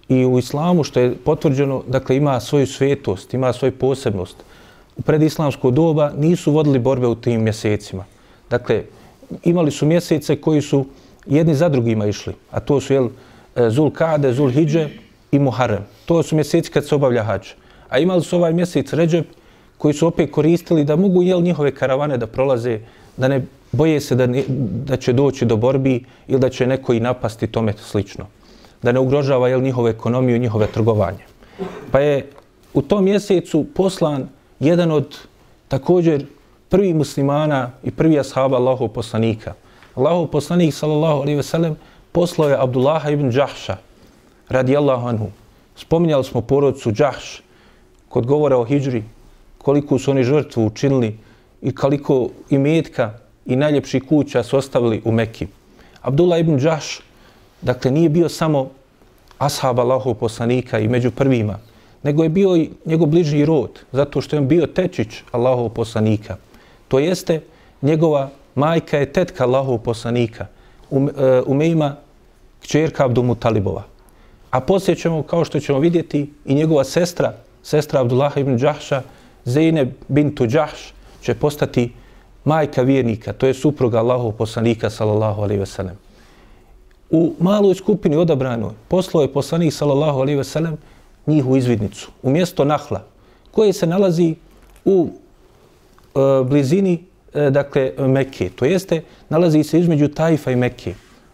i 0.09 0.25
u 0.25 0.39
islamu 0.39 0.83
što 0.83 0.99
je 0.99 1.15
potvrđeno, 1.15 1.83
dakle 1.87 2.17
ima 2.17 2.39
svoju 2.39 2.67
svetost, 2.67 3.33
ima 3.33 3.53
svoju 3.53 3.71
posebnost. 3.71 4.35
U 4.97 5.01
predislamsko 5.01 5.71
doba 5.71 6.11
nisu 6.17 6.51
vodili 6.51 6.79
borbe 6.79 7.07
u 7.07 7.15
tim 7.15 7.43
mjesecima. 7.43 8.05
Dakle, 8.49 8.83
imali 9.43 9.71
su 9.71 9.85
mjesece 9.85 10.41
koji 10.41 10.61
su 10.61 10.85
jedni 11.25 11.55
za 11.55 11.69
drugima 11.69 12.05
išli, 12.07 12.33
a 12.51 12.59
to 12.59 12.81
su 12.81 12.93
jel, 12.93 13.09
e, 13.55 13.69
Zul 13.69 13.91
Kade, 13.91 14.33
Zul 14.33 14.51
Hidže 14.51 14.89
i 15.31 15.39
Muharrem. 15.39 15.85
To 16.05 16.23
su 16.23 16.35
mjeseci 16.35 16.71
kad 16.71 16.87
se 16.87 16.95
obavlja 16.95 17.23
hađ. 17.23 17.47
A 17.89 17.99
imali 17.99 18.23
su 18.23 18.35
ovaj 18.35 18.53
mjesec 18.53 18.93
Ređeb 18.93 19.25
koji 19.77 19.93
su 19.93 20.07
opet 20.07 20.31
koristili 20.31 20.83
da 20.83 20.95
mogu 20.95 21.23
jel 21.23 21.41
njihove 21.41 21.71
karavane 21.75 22.17
da 22.17 22.27
prolaze, 22.27 22.79
da 23.17 23.27
ne 23.27 23.45
boje 23.71 23.99
se 24.01 24.15
da, 24.15 24.25
ne, 24.27 24.43
da 24.85 24.97
će 24.97 25.13
doći 25.13 25.45
do 25.45 25.57
borbi 25.57 26.03
ili 26.27 26.39
da 26.39 26.49
će 26.49 26.67
neko 26.67 26.93
i 26.93 26.99
napasti 26.99 27.47
tome 27.47 27.73
slično. 27.77 28.25
Da 28.81 28.91
ne 28.91 28.99
ugrožava 28.99 29.47
jel 29.49 29.61
njihovu 29.61 29.87
ekonomiju 29.87 30.35
i 30.35 30.39
njihove 30.39 30.67
trgovanje. 30.67 31.25
Pa 31.91 31.99
je 31.99 32.29
u 32.73 32.81
tom 32.81 33.03
mjesecu 33.03 33.65
poslan 33.75 34.29
jedan 34.59 34.91
od 34.91 35.17
također 35.67 36.25
prvi 36.69 36.93
muslimana 36.93 37.71
i 37.83 37.91
prvi 37.91 38.19
ashaba 38.19 38.57
Allahov 38.57 38.87
poslanika. 38.87 39.53
Allahov 39.95 40.27
poslanik 40.27 40.73
sallallahu 40.73 41.21
alaihi 41.21 41.37
ve 41.37 41.43
sellem 41.43 41.75
poslao 42.11 42.49
je 42.49 42.61
Abdullaha 42.61 43.09
ibn 43.09 43.31
Đahša, 43.31 43.77
radijallahu 44.49 45.07
anhu. 45.07 45.27
Spominjali 45.75 46.23
smo 46.23 46.41
porodcu 46.41 46.91
Džahš 46.91 47.41
kod 48.09 48.25
govora 48.25 48.57
o 48.57 48.65
hijđri, 48.65 49.03
koliko 49.57 49.99
su 49.99 50.11
oni 50.11 50.23
žrtvu 50.23 50.65
učinili 50.65 51.17
i 51.61 51.75
koliko 51.75 52.29
imetka 52.49 53.13
i 53.45 53.55
najljepših 53.55 54.03
kuća 54.09 54.43
su 54.43 54.57
ostavili 54.57 55.01
u 55.05 55.11
Mekki. 55.11 55.47
Abdullah 56.01 56.39
ibn 56.39 56.59
Džahš, 56.59 56.99
dakle, 57.61 57.91
nije 57.91 58.09
bio 58.09 58.29
samo 58.29 58.69
ashab 59.37 59.79
Allahov 59.79 60.13
poslanika 60.13 60.79
i 60.79 60.87
među 60.87 61.11
prvima, 61.11 61.59
nego 62.03 62.23
je 62.23 62.29
bio 62.29 62.55
i 62.55 62.69
njegov 62.85 63.07
bližnji 63.07 63.45
rod, 63.45 63.79
zato 63.91 64.21
što 64.21 64.35
je 64.35 64.39
on 64.39 64.47
bio 64.47 64.67
tečić 64.67 65.07
Allahov 65.31 65.69
poslanika. 65.69 66.37
To 66.87 66.99
jeste, 66.99 67.41
njegova 67.81 68.29
majka 68.55 68.97
je 68.97 69.13
tetka 69.13 69.43
Allahov 69.43 69.77
poslanika, 69.77 70.47
um, 70.89 71.09
e, 71.09 71.41
umejima 71.45 71.95
kćerka 72.61 73.05
Abdumu 73.05 73.35
Talibova. 73.35 73.83
A 74.51 74.59
poslije 74.59 74.95
ćemo, 74.95 75.23
kao 75.23 75.45
što 75.45 75.59
ćemo 75.59 75.79
vidjeti, 75.79 76.29
i 76.45 76.55
njegova 76.55 76.83
sestra, 76.83 77.33
sestra 77.67 77.99
Abdullah 77.99 78.37
ibn 78.37 78.55
Đahša, 78.57 79.01
Zeyne 79.45 79.91
bintu 80.07 80.45
Đahš, 80.47 80.93
će 81.21 81.33
postati 81.35 81.91
majka 82.45 82.81
vjernika, 82.81 83.33
to 83.33 83.47
je 83.47 83.53
supruga 83.53 83.99
Allahov 83.99 84.31
poslanika, 84.31 84.89
sallallahu 84.89 85.41
alaihi 85.41 85.59
veselem. 85.59 85.97
U 87.11 87.33
maloj 87.39 87.75
skupini 87.75 88.15
odabranoj 88.15 88.71
poslao 88.87 89.21
je 89.21 89.33
poslanik, 89.33 89.73
sallallahu 89.73 90.19
alaihi 90.19 90.37
veselem, 90.37 90.77
njih 91.27 91.45
u 91.45 91.57
izvidnicu, 91.57 92.11
u 92.23 92.29
mjesto 92.29 92.65
Nahla, 92.65 93.03
koje 93.51 93.73
se 93.73 93.87
nalazi 93.87 94.35
u 94.85 95.09
e, 96.15 96.43
blizini 96.43 97.03
e, 97.33 97.49
dakle, 97.49 97.91
Mekke. 97.97 98.49
To 98.55 98.65
jeste, 98.65 99.01
nalazi 99.29 99.63
se 99.63 99.79
između 99.79 100.07
Tajfa 100.07 100.51
i 100.51 100.55
Mekke. 100.55 100.93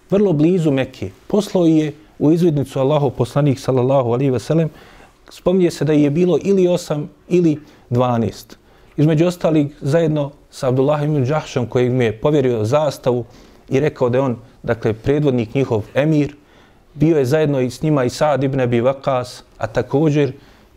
Vrlo 0.10 0.34
blizu 0.34 0.72
Mekke. 0.72 1.12
Poslao 1.28 1.66
je 1.66 1.94
u 2.20 2.32
izvidnicu 2.32 2.80
Allahov 2.80 3.10
poslanik, 3.10 3.60
sallallahu 3.60 4.14
alaihi 4.14 4.32
veselem, 4.32 4.70
spominje 5.34 5.72
se 5.72 5.86
da 5.86 5.94
je 5.94 6.10
bilo 6.10 6.38
ili 6.44 6.68
8 6.68 7.06
ili 7.30 7.60
dvanest. 7.90 8.58
Između 8.98 9.26
ostalih, 9.26 9.68
zajedno 9.82 10.32
sa 10.50 10.68
Abdullah 10.68 11.04
ibn 11.04 11.26
Đahšom 11.26 11.66
koji 11.66 11.90
mi 11.90 12.06
je 12.06 12.18
povjerio 12.22 12.66
zastavu 12.66 13.26
i 13.70 13.80
rekao 13.80 14.10
da 14.10 14.18
je 14.18 14.22
on, 14.22 14.36
dakle, 14.64 14.94
predvodnik 14.94 15.56
njihov 15.56 15.84
emir, 15.94 16.36
bio 16.94 17.18
je 17.18 17.26
zajedno 17.26 17.62
i 17.62 17.70
s 17.70 17.82
njima 17.82 18.04
i 18.04 18.10
Saad 18.10 18.44
ibn 18.44 18.60
Abi 18.60 18.82
Vakas, 18.82 19.44
a 19.58 19.68
također 19.68 20.34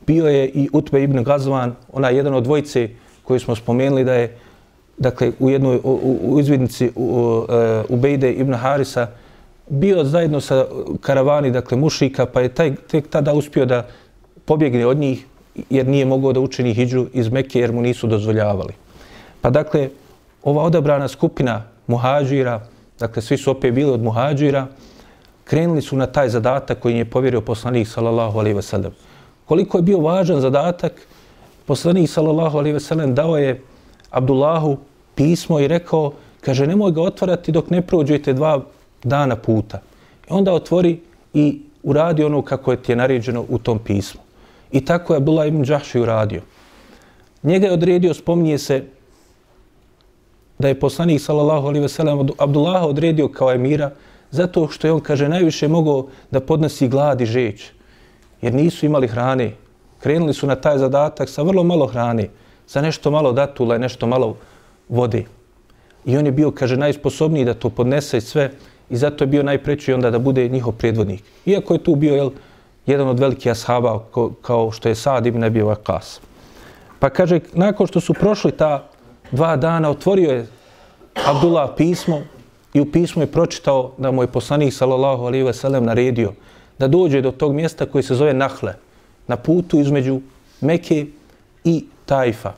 bio 0.07 0.27
je 0.27 0.49
i 0.49 0.69
Utbe 0.73 1.03
ibn 1.03 1.23
Gazvan, 1.25 1.75
ona 1.93 2.11
jedan 2.11 2.35
od 2.35 2.45
dvojice 2.45 2.89
koji 3.23 3.41
smo 3.41 3.57
spomenuli 3.57 4.05
da 4.05 4.15
je 4.15 4.39
dakle, 4.99 5.33
u 5.39 5.51
jednoj 5.51 5.77
u, 5.85 6.19
u 6.23 6.41
izvidnici 6.41 6.91
u, 6.95 7.05
u, 7.05 7.53
e, 7.53 7.83
u 7.89 7.97
Bejde 7.97 8.33
ibn 8.33 8.55
Harisa 8.55 9.09
bio 9.69 10.05
zajedno 10.05 10.41
sa 10.41 10.65
karavani, 11.01 11.51
dakle, 11.51 11.77
mušika, 11.79 12.27
pa 12.27 12.41
je 12.41 12.49
taj, 12.49 12.75
tek 12.75 13.09
tada 13.09 13.33
uspio 13.35 13.67
da 13.67 13.87
pobjegne 14.47 14.87
od 14.87 14.97
njih 14.97 15.27
jer 15.71 15.87
nije 15.87 16.05
mogao 16.05 16.33
da 16.33 16.41
učini 16.41 16.75
hijđu 16.75 17.07
iz 17.13 17.29
Mekke 17.29 17.61
jer 17.61 17.73
mu 17.73 17.83
nisu 17.83 18.07
dozvoljavali. 18.07 18.75
Pa 19.41 19.51
dakle, 19.51 19.89
ova 20.43 20.63
odabrana 20.63 21.09
skupina 21.09 21.65
muhađira, 21.87 22.61
dakle, 22.99 23.23
svi 23.23 23.37
su 23.37 23.51
opet 23.51 23.75
bili 23.75 23.91
od 23.91 24.03
muhađira, 24.03 24.67
krenuli 25.45 25.83
su 25.83 25.97
na 25.97 26.07
taj 26.07 26.29
zadatak 26.29 26.79
koji 26.79 26.97
je 26.97 27.05
povjerio 27.05 27.41
poslanik 27.41 27.89
sallallahu 27.89 28.39
alaihi 28.39 28.59
wasallam. 28.59 28.91
Koliko 29.45 29.79
je 29.79 29.83
bio 29.83 29.99
važan 29.99 30.41
zadatak, 30.41 30.93
poslanik 31.67 32.11
sallallahu 32.11 32.59
alaihi 32.59 32.77
wasallam 32.77 33.15
dao 33.15 33.39
je 33.39 33.61
Abdullahu 34.11 34.79
pismo 35.15 35.61
i 35.61 35.69
rekao, 35.69 36.13
kaže, 36.41 36.67
nemoj 36.67 36.93
ga 36.93 37.03
otvarati 37.03 37.53
dok 37.53 37.71
ne 37.71 37.83
prođete 37.83 38.33
dva 38.33 38.61
dana 39.03 39.37
puta. 39.37 39.81
I 40.31 40.33
onda 40.33 40.53
otvori 40.53 41.01
i 41.35 41.61
uradi 41.83 42.25
ono 42.25 42.43
kako 42.43 42.71
je 42.71 42.83
ti 42.83 42.93
je 42.93 42.97
naređeno 42.97 43.45
u 43.49 43.59
tom 43.59 43.79
pismu. 43.79 44.26
I 44.73 44.85
tako 44.85 45.13
je 45.13 45.17
Abdullah 45.17 45.49
ibn 45.49 45.63
Đahši 45.63 46.01
uradio. 46.01 46.43
Njega 47.43 47.67
je 47.67 47.73
odredio, 47.73 48.15
spominje 48.15 48.59
se, 48.59 48.85
da 50.59 50.69
je 50.69 50.81
poslanik 50.81 51.21
sallallahu 51.21 51.69
alaihi 51.69 51.89
sellem 51.89 52.29
Abdullah 52.39 52.85
odredio 52.85 53.29
kao 53.29 53.53
emira, 53.53 53.91
zato 54.31 54.69
što 54.69 54.87
je 54.87 54.93
on, 54.93 55.01
kaže, 55.01 55.29
najviše 55.29 55.69
mogao 55.69 56.07
da 56.31 56.41
podnosi 56.41 56.89
glad 56.89 57.21
i 57.21 57.27
žeć, 57.27 57.71
jer 58.43 58.55
nisu 58.55 58.87
imali 58.87 59.09
hrane. 59.09 59.53
Krenuli 60.01 60.35
su 60.35 60.47
na 60.47 60.55
taj 60.55 60.79
zadatak 60.79 61.29
sa 61.29 61.43
vrlo 61.43 61.65
malo 61.65 61.87
hrane, 61.87 62.29
sa 62.67 62.81
nešto 62.81 63.11
malo 63.11 63.33
datula 63.33 63.77
i 63.77 63.79
nešto 63.79 64.07
malo 64.07 64.37
vode. 64.89 65.25
I 66.05 66.17
on 66.17 66.27
je 66.27 66.33
bio, 66.33 66.51
kaže, 66.51 66.77
najsposobniji 66.77 67.45
da 67.45 67.55
to 67.55 67.71
podnese 67.71 68.21
sve 68.21 68.51
i 68.91 68.97
zato 68.97 69.25
je 69.25 69.29
bio 69.29 69.43
najpreći 69.43 69.93
onda 69.93 70.11
da 70.11 70.19
bude 70.19 70.49
njihov 70.49 70.73
predvodnik. 70.73 71.23
Iako 71.47 71.75
je 71.75 71.83
tu 71.85 71.95
bio, 71.95 72.15
jel, 72.15 72.31
jedan 72.87 73.09
od 73.09 73.21
velikih 73.21 73.53
ashaba 73.53 74.01
kao 74.43 74.71
što 74.71 74.89
je 74.89 74.95
Sad 74.95 75.27
ibn 75.27 75.45
Abi 75.45 75.63
Waqas. 75.63 76.21
Pa 76.99 77.11
kaže, 77.11 77.41
nakon 77.53 77.87
što 77.87 78.01
su 78.01 78.15
prošli 78.15 78.53
ta 78.53 78.89
dva 79.31 79.57
dana, 79.57 79.91
otvorio 79.91 80.31
je 80.31 80.47
Abdullah 81.27 81.71
pismo 81.77 82.23
i 82.75 82.81
u 82.81 82.93
pismu 82.93 83.23
je 83.23 83.33
pročitao 83.33 83.93
da 83.99 84.11
mu 84.11 84.23
je 84.23 84.33
poslanik 84.33 84.75
sallallahu 84.75 85.25
alaihi 85.25 85.45
ve 85.45 85.53
sellem 85.53 85.85
naredio 85.85 86.33
da 86.79 86.89
dođe 86.89 87.21
do 87.21 87.31
tog 87.31 87.55
mjesta 87.55 87.87
koji 87.87 88.03
se 88.03 88.15
zove 88.15 88.35
Nahle, 88.35 88.75
na 89.27 89.37
putu 89.37 89.81
između 89.81 90.21
Mekke 90.61 91.07
i 91.65 91.85
Tajfa. 92.07 92.53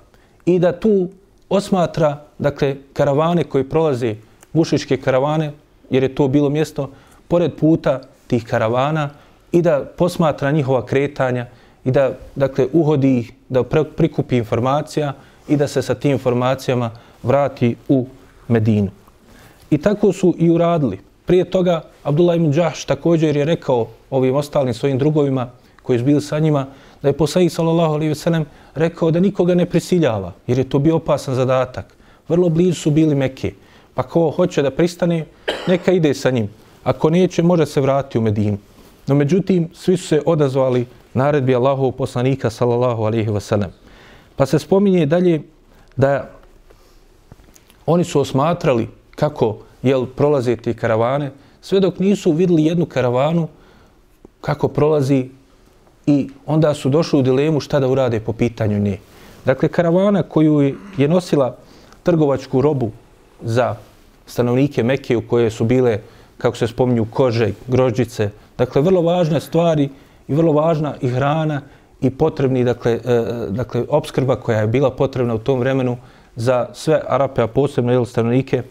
I 0.46 0.58
da 0.58 0.72
tu 0.80 1.08
osmatra, 1.48 2.24
dakle, 2.38 2.76
karavane 2.92 3.44
koji 3.44 3.64
prolaze, 3.64 4.14
mušičke 4.52 4.96
karavane, 4.96 5.52
jer 5.90 6.02
je 6.02 6.14
to 6.14 6.28
bilo 6.28 6.48
mjesto, 6.48 6.90
pored 7.28 7.54
puta 7.60 8.00
tih 8.26 8.44
karavana, 8.44 9.10
i 9.52 9.62
da 9.62 9.84
posmatra 9.96 10.50
njihova 10.50 10.86
kretanja 10.86 11.46
i 11.84 11.90
da, 11.90 12.12
dakle, 12.34 12.66
uhodi 12.72 13.18
ih, 13.18 13.32
da 13.48 13.62
prikupi 13.96 14.36
informacija 14.36 15.12
i 15.48 15.56
da 15.56 15.68
se 15.68 15.82
sa 15.82 15.94
tim 15.94 16.12
informacijama 16.12 16.90
vrati 17.22 17.76
u 17.88 18.06
Medinu. 18.48 18.90
I 19.70 19.78
tako 19.78 20.12
su 20.12 20.34
i 20.38 20.50
uradili. 20.50 20.98
Prije 21.26 21.50
toga 21.50 21.82
Abdullah 22.02 22.36
ibn 22.36 22.50
Đahš 22.50 22.84
također 22.84 23.36
je 23.36 23.44
rekao 23.44 23.88
ovim 24.10 24.36
ostalim 24.36 24.74
svojim 24.74 24.98
drugovima 24.98 25.50
koji 25.82 25.98
su 25.98 26.04
bili 26.04 26.20
sa 26.20 26.38
njima 26.38 26.66
da 27.02 27.08
je 27.08 27.16
poslanik 27.16 27.52
sallallahu 27.52 27.94
alejhi 27.94 28.08
ve 28.08 28.14
sellem 28.14 28.44
rekao 28.74 29.10
da 29.10 29.20
nikoga 29.20 29.54
ne 29.54 29.66
prisiljava 29.66 30.32
jer 30.46 30.58
je 30.58 30.68
to 30.68 30.78
bio 30.78 30.96
opasan 30.96 31.34
zadatak. 31.34 31.94
Vrlo 32.28 32.48
blizu 32.48 32.80
su 32.80 32.90
bili 32.90 33.14
Mekke. 33.14 33.52
Pa 33.94 34.02
ko 34.02 34.30
hoće 34.30 34.62
da 34.62 34.70
pristane, 34.70 35.24
neka 35.68 35.92
ide 35.92 36.14
sa 36.14 36.30
njim. 36.30 36.48
Ako 36.84 37.10
neće, 37.10 37.42
može 37.42 37.66
se 37.66 37.80
vratiti 37.80 38.18
u 38.18 38.20
Medinu. 38.20 38.58
No 39.08 39.14
međutim, 39.14 39.68
svi 39.74 39.96
su 39.96 40.06
se 40.06 40.22
odazvali 40.26 40.86
naredbi 41.14 41.54
Allahovog 41.54 41.96
poslanika 41.96 42.50
sallallahu 42.50 43.02
alejhi 43.02 43.30
ve 43.30 43.40
sellem. 43.40 43.70
Pa 44.36 44.46
se 44.46 44.58
spominje 44.58 45.06
dalje 45.06 45.42
da 45.96 46.30
oni 47.86 48.04
su 48.04 48.20
osmatrali 48.20 48.88
kako 49.16 49.58
jel 49.82 50.06
prolaze 50.06 50.56
te 50.56 50.74
karavane, 50.74 51.30
sve 51.60 51.80
dok 51.80 51.98
nisu 51.98 52.32
vidjeli 52.32 52.64
jednu 52.64 52.86
karavanu 52.86 53.48
kako 54.40 54.68
prolazi 54.68 55.28
i 56.06 56.28
onda 56.46 56.74
su 56.74 56.88
došli 56.88 57.18
u 57.18 57.22
dilemu 57.22 57.60
šta 57.60 57.80
da 57.80 57.88
urade 57.88 58.20
po 58.20 58.32
pitanju 58.32 58.78
nje. 58.78 58.98
Dakle, 59.44 59.68
karavana 59.68 60.22
koju 60.22 60.74
je 60.96 61.08
nosila 61.08 61.56
trgovačku 62.02 62.60
robu 62.60 62.90
za 63.42 63.76
stanovnike 64.26 64.82
Mekke 64.82 65.16
u 65.16 65.22
koje 65.22 65.50
su 65.50 65.64
bile, 65.64 65.98
kako 66.38 66.56
se 66.56 66.66
spominju, 66.66 67.06
kože, 67.10 67.52
grožđice, 67.66 68.30
dakle, 68.58 68.82
vrlo 68.82 69.02
važne 69.02 69.40
stvari 69.40 69.88
i 70.28 70.34
vrlo 70.34 70.52
važna 70.52 70.94
i 71.00 71.08
hrana 71.08 71.60
i 72.00 72.10
potrebni, 72.10 72.64
dakle, 72.64 72.92
e, 72.92 73.12
e 73.12 73.46
dakle, 73.50 73.84
obskrba 73.88 74.36
koja 74.36 74.60
je 74.60 74.66
bila 74.66 74.90
potrebna 74.90 75.34
u 75.34 75.38
tom 75.38 75.60
vremenu 75.60 75.96
za 76.36 76.66
sve 76.74 77.00
Arape, 77.08 77.42
a 77.42 77.46
posebno 77.46 77.92
jel, 77.92 78.04
stanovnike, 78.04 78.62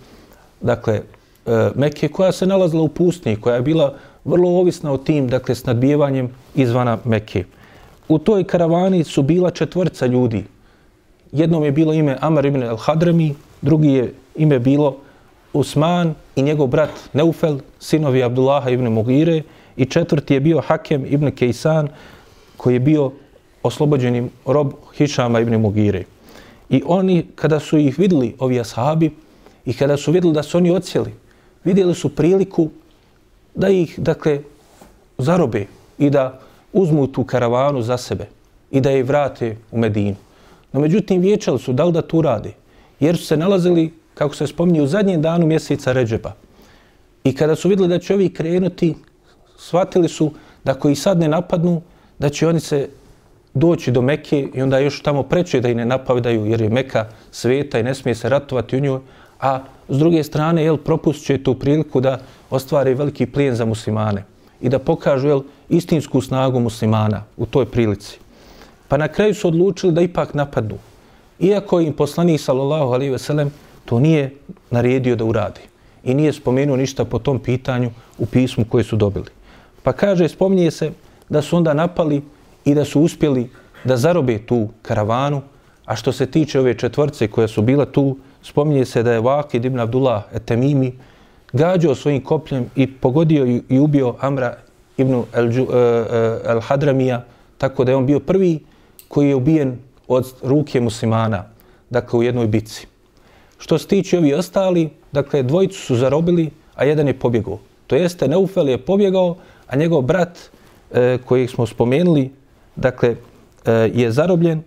dakle, 0.62 1.02
e, 1.46 1.70
Mekke, 1.76 2.08
koja 2.08 2.32
se 2.32 2.46
nalazila 2.46 2.84
u 2.84 2.88
pustinji, 2.88 3.42
koja 3.42 3.56
je 3.56 3.62
bila 3.62 3.94
vrlo 4.26 4.50
ovisna 4.50 4.92
o 4.92 4.98
tim, 4.98 5.28
dakle, 5.28 5.56
snadbijevanjem 5.56 6.30
izvana 6.56 6.98
Mekke. 7.04 7.44
U 8.08 8.20
toj 8.20 8.44
karavani 8.44 9.04
su 9.04 9.22
bila 9.22 9.52
četvrca 9.52 10.06
ljudi. 10.06 10.46
Jednom 11.32 11.64
je 11.64 11.72
bilo 11.72 11.94
ime 11.94 12.18
Amar 12.22 12.46
ibn 12.46 12.64
al-Hadrami, 12.64 13.34
drugi 13.62 13.88
je 13.88 14.14
ime 14.36 14.60
bilo 14.60 14.96
Usman 15.54 16.14
i 16.36 16.42
njegov 16.42 16.68
brat 16.68 16.90
Neufel, 17.14 17.58
sinovi 17.80 18.24
Abdullaha 18.24 18.70
ibn 18.70 18.88
Mugire 18.88 19.42
i 19.78 19.86
četvrti 19.86 20.34
je 20.34 20.40
bio 20.40 20.62
Hakem 20.62 21.06
ibn 21.06 21.32
Kejsan 21.32 21.88
koji 22.58 22.74
je 22.74 22.80
bio 22.80 23.12
oslobođenim 23.64 24.30
rob 24.46 24.74
Hišama 24.98 25.40
ibn 25.40 25.56
Mugire. 25.56 26.04
I 26.70 26.84
oni, 26.86 27.26
kada 27.36 27.60
su 27.60 27.78
ih 27.78 28.00
vidjeli, 28.00 28.36
ovi 28.40 28.60
ashabi, 28.60 29.12
i 29.66 29.74
kada 29.74 29.98
su 29.98 30.12
vidjeli 30.12 30.34
da 30.34 30.44
su 30.44 30.58
oni 30.58 30.72
ocijeli, 30.72 31.14
vidjeli 31.64 31.96
su 31.96 32.10
priliku 32.16 32.70
da 33.56 33.70
ih, 33.70 34.00
dakle, 34.00 34.40
zarobe 35.18 35.66
i 35.98 36.10
da 36.10 36.40
uzmu 36.74 37.08
tu 37.08 37.24
karavanu 37.24 37.82
za 37.82 37.98
sebe 37.98 38.28
i 38.72 38.82
da 38.82 38.90
je 38.90 39.04
vrate 39.04 39.58
u 39.72 39.80
Medinu. 39.80 40.16
No, 40.74 40.80
međutim, 40.80 41.22
vječali 41.22 41.60
su 41.60 41.74
da 41.74 41.84
li 41.84 41.92
da 41.92 42.02
tu 42.02 42.22
rade, 42.22 42.54
jer 43.00 43.18
su 43.18 43.26
se 43.26 43.38
nalazili, 43.38 43.94
kako 44.14 44.36
se 44.36 44.48
spominje, 44.48 44.82
u 44.82 44.88
zadnjem 44.88 45.22
danu 45.22 45.48
mjeseca 45.48 45.92
Ređeba. 45.92 46.34
I 47.24 47.36
kada 47.36 47.56
su 47.56 47.70
vidjeli 47.70 47.90
da 47.90 48.00
će 48.00 48.14
ovi 48.14 48.30
krenuti, 48.34 48.96
shvatili 49.58 50.10
su 50.10 50.32
da 50.64 50.74
koji 50.74 50.96
sad 50.96 51.20
ne 51.20 51.28
napadnu, 51.28 51.82
da 52.20 52.30
će 52.30 52.48
oni 52.48 52.60
se 52.60 52.90
doći 53.54 53.92
do 53.92 54.02
Mekke 54.02 54.48
i 54.54 54.62
onda 54.62 54.80
još 54.80 55.02
tamo 55.02 55.24
preće 55.24 55.62
da 55.62 55.70
i 55.70 55.76
ne 55.76 55.86
napadaju 55.86 56.46
jer 56.46 56.62
je 56.62 56.70
Meka 56.70 57.06
sveta 57.32 57.80
i 57.80 57.84
ne 57.84 57.96
smije 57.96 58.16
se 58.16 58.30
ratovati 58.30 58.78
u 58.78 58.80
njoj, 58.80 59.00
a 59.40 59.60
s 59.90 59.98
druge 59.98 60.24
strane 60.24 60.64
jel, 60.64 60.78
propust 60.78 61.26
će 61.26 61.44
tu 61.44 61.56
priliku 61.56 62.02
da 62.02 62.20
ostvari 62.50 62.94
veliki 62.94 63.26
plijen 63.26 63.56
za 63.56 63.66
muslimane 63.66 64.24
i 64.62 64.70
da 64.70 64.80
pokažu 64.80 65.28
jel, 65.28 65.42
istinsku 65.70 66.22
snagu 66.22 66.60
muslimana 66.60 67.24
u 67.38 67.46
toj 67.46 67.66
prilici. 67.66 68.20
Pa 68.88 68.98
na 68.98 69.08
kraju 69.08 69.36
su 69.36 69.48
odlučili 69.48 69.94
da 69.94 70.02
ipak 70.02 70.34
napadnu. 70.34 70.78
Iako 71.40 71.80
im 71.82 71.94
poslanik 71.94 72.42
sallallahu 72.42 72.94
alaihi 72.94 73.12
ve 73.12 73.20
sellem 73.20 73.52
to 73.86 74.00
nije 74.00 74.32
naredio 74.72 75.16
da 75.16 75.26
uradi 75.26 75.62
i 76.04 76.14
nije 76.14 76.34
spomenuo 76.34 76.76
ništa 76.78 77.06
po 77.06 77.20
tom 77.20 77.40
pitanju 77.40 77.92
u 78.18 78.26
pismu 78.26 78.66
koje 78.70 78.84
su 78.84 78.96
dobili. 78.96 79.37
Pa 79.88 79.94
kaže, 79.94 80.28
spominje 80.28 80.72
se 80.72 80.92
da 81.30 81.42
su 81.42 81.58
onda 81.58 81.74
napali 81.74 82.22
i 82.66 82.74
da 82.76 82.86
su 82.86 83.02
uspjeli 83.02 83.50
da 83.84 83.96
zarobe 83.98 84.38
tu 84.46 84.68
karavanu, 84.82 85.42
a 85.86 85.96
što 85.96 86.12
se 86.12 86.26
tiče 86.26 86.60
ove 86.60 86.74
četvrce 86.74 87.28
koja 87.28 87.48
su 87.48 87.62
bila 87.62 87.86
tu, 87.86 88.18
spominje 88.44 88.86
se 88.86 89.04
da 89.04 89.14
je 89.14 89.22
Vakid 89.22 89.66
ibn 89.66 89.80
Abdullah 89.80 90.24
etemimi 90.34 90.92
gađao 91.54 91.96
svojim 91.96 92.24
kopljem 92.24 92.66
i 92.76 92.92
pogodio 92.92 93.62
i 93.70 93.80
ubio 93.80 94.16
Amra 94.20 94.58
ibn 94.98 95.14
e, 95.14 95.40
e, 95.40 95.44
al-Hadramija, 96.52 97.22
tako 97.58 97.84
da 97.84 97.92
je 97.92 97.96
on 97.96 98.06
bio 98.06 98.20
prvi 98.20 98.60
koji 99.08 99.30
je 99.30 99.36
ubijen 99.36 99.78
od 100.08 100.34
ruke 100.44 100.82
muslimana, 100.82 101.46
dakle 101.90 102.20
u 102.20 102.24
jednoj 102.24 102.48
bici. 102.48 102.88
Što 103.58 103.78
se 103.78 103.88
tiče 103.88 104.18
ovi 104.18 104.34
ostali, 104.34 104.90
dakle 105.12 105.44
dvojicu 105.44 105.80
su 105.80 105.96
zarobili, 105.96 106.50
a 106.76 106.84
jedan 106.84 107.08
je 107.08 107.20
pobjegao. 107.20 107.60
To 107.88 107.96
jeste, 107.96 108.28
Neufel 108.28 108.70
je 108.70 108.78
pobjegao, 108.78 109.36
a 109.68 109.76
njegov 109.76 110.02
brat, 110.02 110.40
e, 110.92 111.18
kojeg 111.26 111.50
smo 111.50 111.66
spomenuli, 111.66 112.32
dakle, 112.76 113.16
e, 113.66 113.72
je 113.94 114.12
zarobljen, 114.12 114.64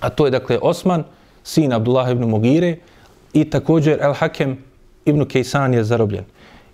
a 0.00 0.10
to 0.10 0.24
je, 0.24 0.30
dakle, 0.30 0.58
Osman, 0.62 1.04
sin 1.44 1.72
Abdullah 1.72 2.10
ibn 2.10 2.24
Mugire 2.24 2.76
i 3.32 3.44
također 3.44 3.98
El 4.00 4.12
Hakem 4.12 4.58
ibn 5.04 5.24
Kejsan 5.24 5.74
je 5.74 5.84
zarobljen. 5.84 6.24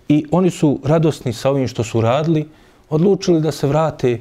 I 0.07 0.25
oni 0.31 0.49
su 0.49 0.79
radosni 0.83 1.33
sa 1.33 1.49
ovim 1.49 1.67
što 1.67 1.83
su 1.83 2.01
radili, 2.01 2.47
odlučili 2.89 3.41
da 3.41 3.51
se 3.51 3.67
vrate 3.67 4.19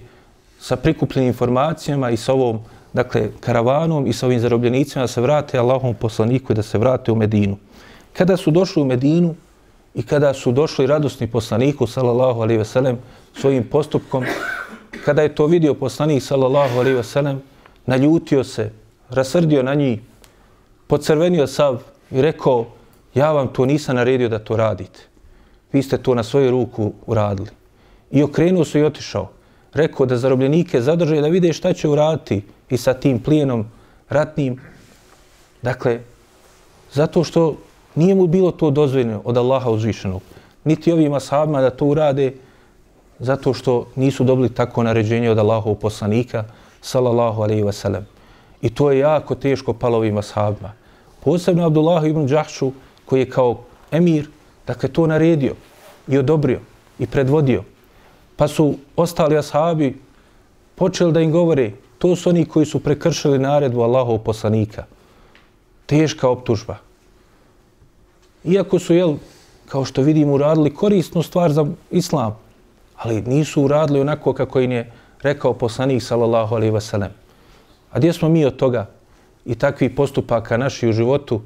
sa 0.61 0.77
prikupljenim 0.77 1.29
informacijama 1.29 2.11
i 2.11 2.17
sa 2.17 2.33
ovom 2.33 2.61
dakle, 2.93 3.31
karavanom 3.41 4.07
i 4.07 4.13
sa 4.13 4.27
ovim 4.27 4.41
zarobljenicima 4.41 5.03
da 5.03 5.09
se 5.09 5.21
vrate 5.21 5.59
Allahom 5.59 5.95
poslaniku 5.95 6.53
i 6.53 6.57
da 6.57 6.63
se 6.63 6.79
vrate 6.79 7.13
u 7.13 7.17
Medinu. 7.17 7.57
Kada 8.13 8.37
su 8.37 8.51
došli 8.51 8.83
u 8.83 8.87
Medinu 8.87 9.35
i 9.95 10.03
kada 10.03 10.35
su 10.35 10.53
došli 10.53 10.87
radosni 10.87 11.27
poslaniku, 11.27 11.87
sallallahu 11.87 12.41
alaihi 12.41 12.59
veselem, 12.59 12.99
svojim 13.41 13.65
postupkom, 13.65 14.25
kada 15.05 15.23
je 15.23 15.35
to 15.35 15.47
vidio 15.47 15.75
poslanik, 15.75 16.23
sallallahu 16.23 16.79
alaihi 16.79 16.97
veselem, 16.97 17.43
naljutio 17.87 18.45
se, 18.45 18.71
rasrdio 19.11 19.63
na 19.63 19.75
njih, 19.75 20.01
pocrvenio 20.87 21.47
sav 21.47 21.83
i 22.11 22.23
rekao, 22.23 22.67
ja 23.15 23.33
vam 23.33 23.49
to 23.49 23.67
nisam 23.67 23.97
naredio 23.97 24.29
da 24.29 24.39
to 24.39 24.57
radite. 24.57 25.01
Vi 25.73 25.83
ste 25.83 25.99
to 25.99 26.15
na 26.15 26.23
svoju 26.23 26.51
ruku 26.51 26.93
uradili. 27.07 27.49
I 28.11 28.23
okrenuo 28.23 28.65
se 28.65 28.81
i 28.81 28.85
otišao. 28.85 29.31
Rekao 29.73 30.07
da 30.07 30.17
zarobljenike 30.17 30.81
zadrže 30.81 31.21
da 31.21 31.29
vide 31.29 31.53
šta 31.53 31.73
će 31.73 31.89
uraditi 31.89 32.43
i 32.71 32.77
sa 32.77 32.95
tim 32.95 33.19
plijenom 33.23 33.67
ratnim. 34.09 34.61
Dakle, 35.63 36.01
zato 36.93 37.25
što 37.25 37.57
nije 37.95 38.15
mu 38.15 38.27
bilo 38.27 38.51
to 38.51 38.71
dozvoljeno 38.71 39.23
od 39.25 39.37
Allaha 39.37 39.71
uzvišenog. 39.71 40.23
Niti 40.65 40.93
ovim 40.93 41.15
ashabima 41.15 41.61
da 41.61 41.71
to 41.71 41.87
urade 41.87 42.33
zato 43.19 43.55
što 43.55 43.87
nisu 43.97 44.25
dobili 44.25 44.55
tako 44.55 44.83
naređenje 44.83 45.31
od 45.31 45.39
Allaha 45.39 45.75
poslanika, 45.75 46.45
sallallahu 46.81 47.43
alaihi 47.43 47.63
wa 47.63 47.73
sallam. 47.73 48.07
I 48.63 48.71
to 48.75 48.91
je 48.91 48.99
jako 48.99 49.35
teško 49.35 49.73
palo 49.73 49.99
ovim 49.99 50.19
ashabima. 50.19 50.73
Posebno 51.25 51.67
Abdullah 51.67 52.05
ibn 52.05 52.27
Đahšu, 52.27 52.73
koji 53.05 53.21
je 53.21 53.31
kao 53.31 53.59
emir, 53.91 54.29
dakle, 54.67 54.89
to 54.89 55.07
naredio 55.07 55.55
i 56.09 56.19
odobrio 56.19 56.61
i 56.99 57.07
predvodio. 57.07 57.65
Pa 58.37 58.49
su 58.49 58.75
ostali 58.97 59.39
ashabi 59.39 59.99
počeli 60.75 61.13
da 61.13 61.21
im 61.21 61.33
govore, 61.33 61.73
to 61.99 62.17
su 62.17 62.29
oni 62.31 62.45
koji 62.45 62.67
su 62.67 62.81
prekršili 62.81 63.39
naredbu 63.39 63.83
Allahov 63.83 64.19
poslanika. 64.19 64.85
Teška 65.87 66.29
optužba. 66.29 66.90
Iako 68.45 68.79
su, 68.79 68.95
jel, 68.95 69.15
kao 69.69 69.85
što 69.85 70.03
vidimo, 70.03 70.35
uradili 70.35 70.75
korisnu 70.75 71.23
stvar 71.23 71.53
za 71.53 71.67
islam, 71.91 72.37
ali 72.97 73.23
nisu 73.23 73.63
uradili 73.63 74.01
onako 74.01 74.33
kako 74.33 74.61
im 74.61 74.73
je 74.73 74.93
rekao 75.23 75.55
poslanik, 75.55 76.03
sallallahu 76.03 76.55
alaihi 76.55 76.75
wasallam. 76.75 77.09
A 77.91 77.99
gdje 77.99 78.13
smo 78.13 78.29
mi 78.29 78.45
od 78.45 78.57
toga 78.57 78.87
i 79.45 79.55
takvih 79.55 79.91
postupaka 79.91 80.57
naši 80.57 80.89
u 80.89 80.93
životu, 80.93 81.41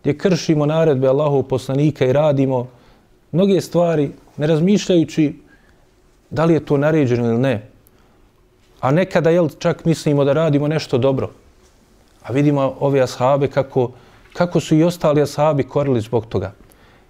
gdje 0.00 0.18
kršimo 0.18 0.66
naredbe 0.66 1.08
Allahov 1.08 1.42
poslanika 1.42 2.06
i 2.06 2.12
radimo 2.12 2.68
mnoge 3.32 3.60
stvari 3.60 4.10
ne 4.36 4.46
razmišljajući 4.46 5.34
da 6.30 6.44
li 6.44 6.54
je 6.54 6.64
to 6.64 6.76
naređeno 6.76 7.28
ili 7.28 7.38
ne. 7.38 7.68
A 8.80 8.90
nekada 8.90 9.30
jel, 9.30 9.48
čak 9.58 9.84
mislimo 9.84 10.24
da 10.24 10.32
radimo 10.32 10.68
nešto 10.68 10.98
dobro. 10.98 11.30
A 12.22 12.32
vidimo 12.32 12.74
ove 12.80 13.00
ashabe 13.00 13.48
kako, 13.48 13.90
kako 14.34 14.60
su 14.60 14.74
i 14.74 14.84
ostali 14.84 15.22
ashabi 15.22 15.62
korili 15.62 16.00
zbog 16.00 16.26
toga. 16.26 16.52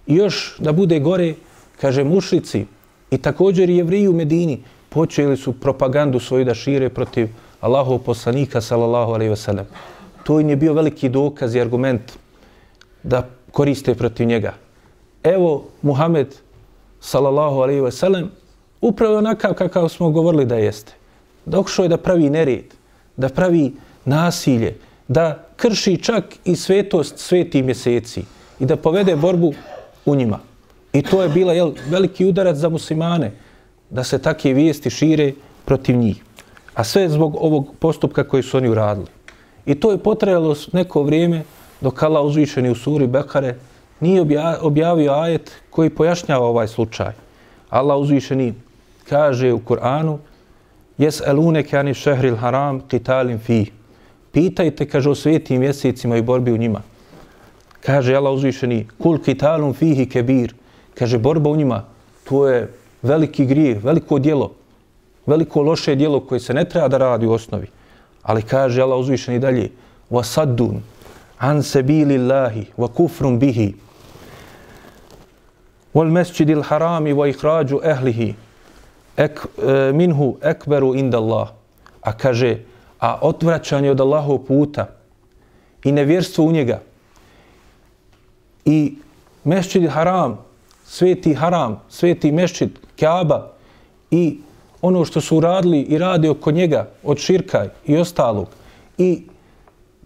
I 0.06 0.14
još 0.14 0.56
da 0.58 0.72
bude 0.72 1.00
gore, 1.00 1.34
kaže 1.80 2.04
mušici 2.04 2.66
i 3.10 3.18
također 3.18 3.70
i 3.70 3.76
jevriji 3.76 4.08
u 4.08 4.12
Medini 4.12 4.62
počeli 4.88 5.36
su 5.36 5.52
propagandu 5.52 6.20
svoju 6.20 6.44
da 6.44 6.54
šire 6.54 6.88
protiv 6.88 7.28
Allahov 7.60 7.98
poslanika 7.98 8.60
sallallahu 8.60 9.12
alaihi 9.12 9.30
ve 9.30 9.36
sellem. 9.36 9.66
To 10.24 10.40
im 10.40 10.48
je 10.48 10.56
bio 10.56 10.72
veliki 10.72 11.08
dokaz 11.08 11.54
i 11.54 11.60
argument 11.60 12.12
da 13.02 13.28
koriste 13.52 13.94
protiv 13.94 14.26
njega. 14.26 14.54
Evo 15.22 15.64
Muhammed 15.82 16.34
sallallahu 17.00 17.60
alaihi 17.60 17.80
ve 17.80 17.92
sellem 17.92 18.30
upravo 18.80 19.18
onakav 19.18 19.54
kakav 19.54 19.88
smo 19.88 20.10
govorili 20.10 20.46
da 20.46 20.56
jeste. 20.56 20.92
Dokšao 21.46 21.82
je 21.82 21.88
da 21.88 21.96
pravi 21.96 22.30
nered, 22.30 22.74
da 23.16 23.28
pravi 23.28 23.72
nasilje, 24.04 24.76
da 25.08 25.44
krši 25.56 25.96
čak 25.96 26.24
i 26.44 26.56
svetost 26.56 27.18
sveti 27.18 27.62
mjeseci 27.62 28.22
i 28.60 28.66
da 28.66 28.76
povede 28.76 29.16
borbu 29.16 29.54
u 30.06 30.14
njima. 30.14 30.38
I 30.92 31.02
to 31.02 31.22
je 31.22 31.28
bila 31.28 31.52
jel, 31.52 31.72
veliki 31.88 32.26
udarac 32.26 32.56
za 32.56 32.68
muslimane, 32.68 33.32
da 33.90 34.04
se 34.04 34.18
takve 34.18 34.52
vijesti 34.52 34.90
šire 34.90 35.32
protiv 35.64 35.96
njih. 35.96 36.22
A 36.74 36.84
sve 36.84 37.08
zbog 37.08 37.36
ovog 37.40 37.74
postupka 37.78 38.24
koji 38.28 38.42
su 38.42 38.56
oni 38.56 38.68
uradili. 38.68 39.06
I 39.66 39.74
to 39.74 39.90
je 39.90 39.98
potrajalo 39.98 40.56
neko 40.72 41.02
vrijeme 41.02 41.42
dok 41.80 42.02
Allah 42.02 42.24
uzvišeni 42.24 42.70
u 42.70 42.74
suri 42.74 43.06
Bekare 43.06 43.56
nije 44.00 44.22
objavio 44.60 45.12
ajet 45.12 45.52
koji 45.70 45.90
pojašnjava 45.90 46.46
ovaj 46.46 46.68
slučaj. 46.68 47.12
Allah 47.70 47.98
uzvišeni 47.98 48.54
kaže 49.08 49.52
u 49.52 49.58
Kur'anu 49.58 50.18
Jes 50.98 51.20
elune 51.26 51.62
kani 51.62 51.94
šehril 51.94 52.36
haram 52.36 52.80
qitalin 52.90 53.38
fi. 53.38 53.66
Pitajte, 54.34 54.86
kaže, 54.86 55.10
o 55.10 55.14
svetim 55.14 55.60
mjesecima 55.60 56.16
i 56.16 56.22
borbi 56.22 56.52
u 56.52 56.56
njima. 56.56 56.82
Kaže 57.80 58.14
Allah 58.14 58.32
uzvišeni, 58.32 58.86
kul 58.98 59.18
kitalum 59.18 59.74
fihi 59.74 60.08
kebir. 60.08 60.54
Kaže, 60.98 61.18
borba 61.18 61.50
u 61.50 61.56
njima, 61.56 61.84
to 62.24 62.48
je 62.48 62.72
veliki 63.02 63.46
grijeh, 63.46 63.84
veliko 63.84 64.18
djelo, 64.18 64.50
veliko 65.26 65.62
loše 65.62 65.94
djelo 65.94 66.20
koje 66.20 66.40
se 66.40 66.54
ne 66.54 66.64
treba 66.64 66.88
da 66.88 66.98
radi 66.98 67.26
u 67.26 67.32
osnovi. 67.32 67.66
Ali 68.22 68.42
kaže 68.42 68.82
Allah 68.82 68.98
uzvišeni 68.98 69.38
dalje, 69.38 69.70
wa 70.10 70.24
saddun 70.24 70.82
an 71.38 71.62
sabilillahi 71.62 72.66
wa 72.78 72.88
kufrun 72.88 73.38
bihi 73.38 73.74
wal 75.94 76.10
masjidil 76.10 76.62
harami 76.62 77.12
wa 77.12 77.28
ikhraju 77.28 77.80
ahlihi 77.84 78.34
ek, 79.16 79.46
e, 79.62 79.92
minhu 79.92 80.36
ekberu 80.42 80.94
inda 80.94 81.18
Allah. 81.18 81.52
A 82.02 82.12
kaže, 82.12 82.58
a 83.04 83.18
odvraćanje 83.20 83.90
od 83.90 84.00
Allahov 84.00 84.38
puta 84.38 84.86
i 85.84 85.92
nevjerstvo 85.92 86.44
u 86.44 86.52
njega. 86.52 86.80
I 88.64 88.94
mešćid 89.44 89.90
haram, 89.90 90.38
sveti 90.84 91.34
haram, 91.34 91.80
sveti 91.88 92.32
mešćid, 92.32 92.70
kjaba 92.96 93.50
i 94.10 94.38
ono 94.82 95.04
što 95.04 95.20
su 95.20 95.36
uradili 95.36 95.80
i 95.80 95.98
radi 95.98 96.28
oko 96.28 96.50
njega 96.50 96.88
od 97.02 97.18
širka 97.18 97.66
i 97.86 97.96
ostalog. 97.96 98.48
I 98.98 99.22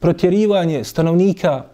protjerivanje 0.01 0.85
stanovnika 0.85 1.65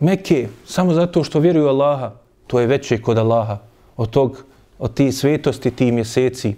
Mekke 0.00 0.48
samo 0.66 0.94
zato 0.94 1.24
što 1.24 1.40
vjeruju 1.40 1.68
Allaha, 1.68 2.12
to 2.46 2.60
je 2.60 2.66
veće 2.66 3.02
kod 3.02 3.18
Allaha. 3.18 3.58
Od 3.96 4.10
tog, 4.10 4.44
od 4.78 4.94
ti 4.94 5.12
svetosti, 5.12 5.70
ti 5.70 5.92
mjeseci. 5.92 6.54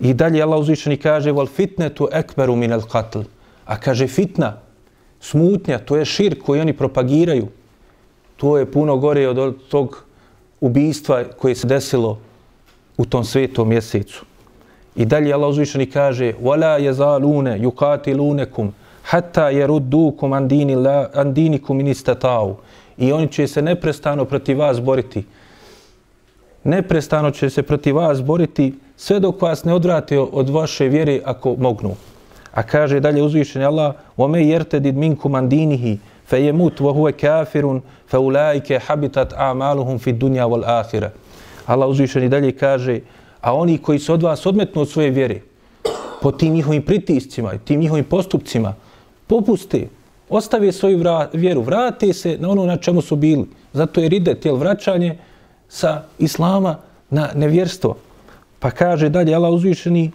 I 0.00 0.14
dalje 0.14 0.42
Allah 0.42 0.58
uzvišeni 0.60 0.96
kaže 0.96 1.32
wal 1.32 1.48
fitnetu 1.48 2.08
ekberu 2.12 2.56
min 2.56 2.72
al 2.72 2.80
qatl. 2.80 3.26
A 3.66 3.76
kaže 3.80 4.06
fitna, 4.06 4.56
smutnja, 5.20 5.78
to 5.78 5.96
je 5.96 6.04
šir 6.04 6.40
koji 6.42 6.60
oni 6.60 6.72
propagiraju. 6.72 7.48
To 8.36 8.58
je 8.58 8.70
puno 8.70 8.96
gore 8.96 9.28
od 9.28 9.56
tog 9.68 10.04
ubijstva 10.60 11.24
koje 11.38 11.54
se 11.54 11.66
desilo 11.66 12.18
u 12.96 13.04
tom 13.04 13.24
svetom 13.24 13.68
mjesecu. 13.68 14.24
I 14.96 15.04
dalje 15.04 15.32
Allah 15.32 15.50
uzvišeni 15.50 15.86
kaže 15.86 16.32
wala 16.42 16.78
yazaluna 16.80 17.56
yuqatilunakum 17.60 18.70
hatta 19.02 19.50
yaruddukum 19.50 20.32
an 20.32 20.48
dini 20.48 20.74
la 20.74 21.10
an 21.14 21.34
dinikum 21.34 21.80
in 21.80 21.86
istata'u. 21.86 22.54
I 22.98 23.12
oni 23.12 23.28
će 23.28 23.46
se 23.46 23.62
neprestano 23.62 24.24
protiv 24.24 24.58
vas 24.58 24.80
boriti. 24.80 25.24
Neprestano 26.64 27.30
će 27.30 27.50
se 27.50 27.62
protiv 27.62 27.96
vas 27.96 28.22
boriti 28.22 28.74
sve 29.00 29.20
dok 29.20 29.42
vas 29.42 29.64
ne 29.64 29.74
odvrate 29.74 30.18
od 30.18 30.50
vaše 30.50 30.88
vjere 30.88 31.20
ako 31.24 31.56
mognu. 31.58 31.94
A 32.52 32.62
kaže 32.62 33.00
dalje 33.00 33.22
uzvišeni 33.22 33.64
Allah, 33.64 33.94
وَمَا 34.18 34.38
يَرْتَدِدْ 34.38 34.94
wa 34.94 35.16
huwa 35.24 35.96
فَيَمُوتْ 36.30 36.76
fa 36.78 37.12
كَافِرٌ 37.12 37.80
habitat 38.86 39.32
a'maluhum 39.32 39.98
fi 39.98 40.12
dunya 40.12 40.44
wal 40.44 40.64
akhirah." 40.66 41.10
Allah 41.66 41.88
uzvišeni 41.88 42.28
dalje 42.28 42.52
kaže, 42.52 43.00
a 43.40 43.54
oni 43.54 43.78
koji 43.78 43.98
se 43.98 44.12
od 44.12 44.22
vas 44.22 44.46
odmetnu 44.46 44.82
od 44.82 44.88
svoje 44.88 45.10
vjere, 45.10 45.40
po 46.22 46.32
tim 46.32 46.54
njihovim 46.54 46.82
pritiscima, 46.82 47.58
tim 47.64 47.80
njihovim 47.80 48.04
postupcima, 48.04 48.74
popuste, 49.26 49.88
ostave 50.28 50.72
svoju 50.72 51.04
vjeru, 51.32 51.62
vrate 51.62 52.12
se 52.12 52.36
na 52.38 52.50
ono 52.50 52.66
na 52.66 52.76
čemu 52.76 53.00
su 53.00 53.16
bili. 53.16 53.48
Zato 53.72 54.00
je 54.00 54.08
ride, 54.08 54.34
tijel 54.34 54.56
vraćanje 54.56 55.18
sa 55.68 56.02
islama 56.18 56.76
na 57.10 57.28
nevjerstvo. 57.34 58.09
Pa 58.60 58.70
kaže 58.70 59.08
dalje 59.08 59.34
Allah 59.34 59.52
uzvišeni, 59.52 60.10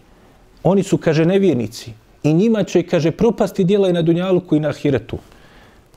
oni 0.64 0.84
su, 0.84 0.98
kaže, 0.98 1.26
nevjernici 1.26 1.93
i 2.24 2.34
njima 2.34 2.64
će, 2.64 2.84
kaže, 2.84 3.12
propasti 3.12 3.64
djela 3.64 3.89
i 3.89 3.93
na 3.93 4.02
dunjalku 4.02 4.56
i 4.56 4.60
na 4.60 4.70
Ahiretu. 4.70 5.18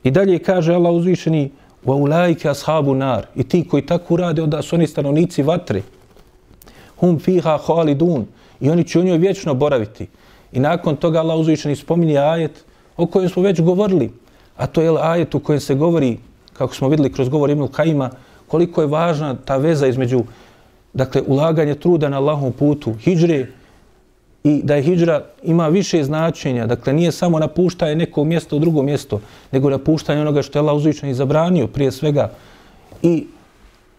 I 0.05 0.11
dalje 0.11 0.38
kaže 0.38 0.74
Allah 0.74 0.92
uzvišeni, 0.92 1.51
wa 1.84 1.94
ulaike 1.94 2.49
ashabu 2.49 2.94
nar. 2.94 3.26
I 3.36 3.44
ti 3.44 3.68
koji 3.68 3.86
tako 3.86 4.16
rade, 4.16 4.42
onda 4.42 4.62
su 4.62 4.76
oni 4.76 4.86
stanovnici 4.86 5.42
vatre 5.42 5.82
hum 7.01 7.18
fiha 7.18 7.59
khalidun 7.66 8.26
i 8.61 8.70
oni 8.70 8.84
će 8.84 8.99
u 8.99 9.03
njoj 9.03 9.18
vječno 9.18 9.55
boraviti. 9.55 10.07
I 10.53 10.61
nakon 10.61 10.96
toga 10.96 11.20
Allah 11.20 11.38
uzvišeni 11.38 11.76
spominje 11.76 12.18
ajet 12.18 12.64
o 12.96 13.07
kojem 13.07 13.28
smo 13.28 13.42
već 13.42 13.61
govorili, 13.61 14.11
a 14.57 14.66
to 14.66 14.82
je 14.82 14.99
ajet 15.01 15.34
u 15.34 15.40
kojem 15.40 15.61
se 15.61 15.74
govori, 15.74 16.18
kako 16.53 16.74
smo 16.74 16.88
videli 16.88 17.12
kroz 17.12 17.28
govor 17.28 17.51
Ibn 17.51 17.68
Kajima, 17.68 18.11
koliko 18.46 18.80
je 18.80 18.86
važna 18.86 19.36
ta 19.44 19.57
veza 19.57 19.86
između 19.86 20.24
dakle, 20.93 21.22
ulaganje 21.26 21.74
truda 21.74 22.09
na 22.09 22.16
Allahom 22.16 22.53
putu, 22.53 22.95
hijđre, 22.95 23.47
i 24.45 24.61
da 24.64 24.74
je 24.74 24.82
hijđra 24.82 25.22
ima 25.43 25.68
više 25.68 26.05
značenja, 26.05 26.66
dakle 26.66 26.93
nije 26.93 27.12
samo 27.12 27.39
napuštanje 27.39 27.95
neko 27.95 28.24
mjesto 28.24 28.57
u 28.57 28.59
drugo 28.59 28.82
mjesto, 28.82 29.20
nego 29.53 29.70
napuštanje 29.70 30.20
onoga 30.20 30.43
što 30.43 30.59
je 30.59 30.61
Allah 30.61 30.76
uzvišeni 30.76 31.14
zabranio 31.14 31.66
prije 31.66 31.93
svega 31.93 32.30
i 33.03 33.26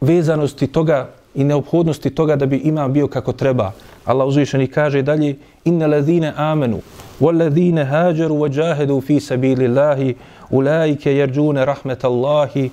vezanosti 0.02 0.68
toga 0.68 1.10
i 1.36 1.44
neophodnosti 1.44 2.10
toga 2.10 2.36
da 2.36 2.46
bi 2.46 2.58
imam 2.58 2.94
bio 2.94 3.08
kako 3.08 3.34
treba. 3.34 3.72
Allah 4.06 4.28
uzvišeni 4.28 4.68
kaže 4.68 5.02
dalje 5.02 5.36
inna 5.66 5.88
ladine 5.88 6.34
amenu 6.36 6.80
walladhine 7.20 7.86
hađaru 7.86 8.36
wa 8.36 8.50
džahedu 8.50 9.02
fi 9.02 9.20
sabili 9.20 9.68
Allahi 9.68 10.16
ulaike 10.50 11.16
jerđune 11.16 11.66
rahmetallahi 11.66 12.70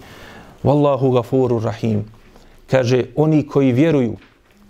wallahu 0.65 1.13
gafuru 1.15 1.61
rahim. 1.61 2.16
Kaže 2.71 3.05
oni 3.17 3.47
koji 3.47 3.73
vjeruju, 3.73 4.17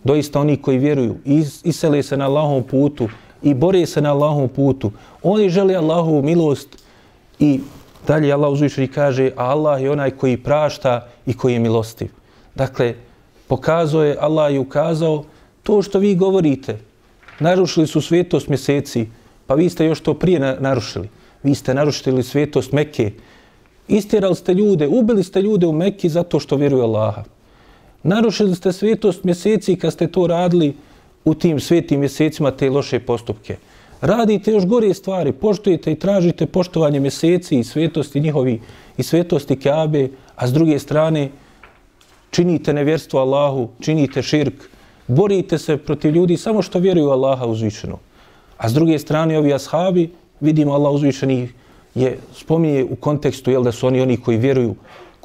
doista 0.05 0.41
oni 0.41 0.57
koji 0.57 0.79
vjeruju, 0.79 1.17
is, 1.25 1.65
isele 1.65 2.03
se 2.03 2.17
na 2.17 2.25
Allahom 2.25 2.63
putu 2.63 3.09
i 3.43 3.55
bore 3.55 3.87
se 3.87 4.01
na 4.01 4.13
Allahom 4.13 4.49
putu, 4.49 4.93
oni 5.23 5.51
žele 5.51 5.75
Allahovu 5.75 6.23
milost 6.23 6.69
i 7.39 7.61
dalje 8.07 8.33
Allah 8.33 8.53
uzvišeni 8.53 8.89
kaže 8.89 9.31
a 9.37 9.45
Allah 9.51 9.83
je 9.83 9.91
onaj 9.91 10.11
koji 10.11 10.37
prašta 10.37 11.09
i 11.27 11.35
koji 11.35 11.53
je 11.53 11.59
milostiv. 11.59 12.09
Dakle, 12.55 12.95
pokazao 13.47 14.05
je, 14.05 14.17
Allah 14.21 14.53
je 14.53 14.61
ukazao 14.61 15.25
to 15.63 15.83
što 15.83 15.99
vi 15.99 16.15
govorite. 16.15 16.79
Narušili 17.41 17.87
su 17.87 18.01
svetost 18.01 18.49
mjeseci, 18.49 19.07
pa 19.47 19.55
vi 19.55 19.69
ste 19.71 19.85
još 19.85 20.01
to 20.01 20.15
prije 20.15 20.57
narušili. 20.61 21.09
Vi 21.43 21.55
ste 21.55 21.75
narušili 21.75 22.23
svetost 22.23 22.73
Mekke. 22.73 23.13
Istjerali 23.89 24.35
ste 24.35 24.55
ljude, 24.55 24.89
ubili 24.89 25.25
ste 25.25 25.43
ljude 25.43 25.67
u 25.67 25.73
Mekki 25.73 26.09
zato 26.09 26.41
što 26.41 26.57
vjeruju 26.57 26.83
Allaha. 26.83 27.25
Narušili 28.07 28.55
ste 28.55 28.73
svetost 28.73 29.25
mjeseci 29.25 29.77
kad 29.77 29.93
ste 29.93 30.07
to 30.07 30.27
radili 30.27 30.75
u 31.25 31.35
tim 31.35 31.61
svetim 31.61 32.01
mjesecima 32.01 32.51
te 32.51 32.71
loše 32.71 33.01
postupke. 33.01 33.57
Radite 34.01 34.53
još 34.53 34.67
gore 34.67 34.95
stvari, 34.95 35.33
poštujete 35.33 35.93
i 35.93 35.99
tražite 35.99 36.47
poštovanje 36.47 37.01
mjeseci 37.01 37.59
i 37.59 37.65
svetosti 37.65 38.21
njihovi 38.21 38.61
i 38.97 39.03
svetosti 39.03 39.57
Kabe, 39.57 40.09
a 40.37 40.47
s 40.47 40.53
druge 40.53 40.79
strane 40.79 41.31
činite 42.31 42.73
nevjerstvo 42.73 43.21
Allahu, 43.21 43.69
činite 43.81 44.23
širk, 44.23 44.55
borite 45.07 45.59
se 45.59 45.77
protiv 45.77 46.15
ljudi 46.15 46.37
samo 46.37 46.63
što 46.63 46.79
vjeruju 46.79 47.11
Allaha 47.11 47.47
uzvišeno. 47.47 47.99
A 48.59 48.69
s 48.69 48.73
druge 48.75 48.99
strane, 48.99 49.39
ovi 49.39 49.55
ashabi, 49.55 50.11
vidimo 50.41 50.73
Allah 50.73 50.93
uzvišeni 50.93 51.49
je 51.95 52.19
spominje 52.35 52.85
u 52.85 52.97
kontekstu 52.97 53.51
jel, 53.51 53.63
da 53.63 53.73
su 53.73 53.87
oni 53.87 54.01
oni 54.01 54.17
koji 54.17 54.39
vjeruju, 54.39 54.75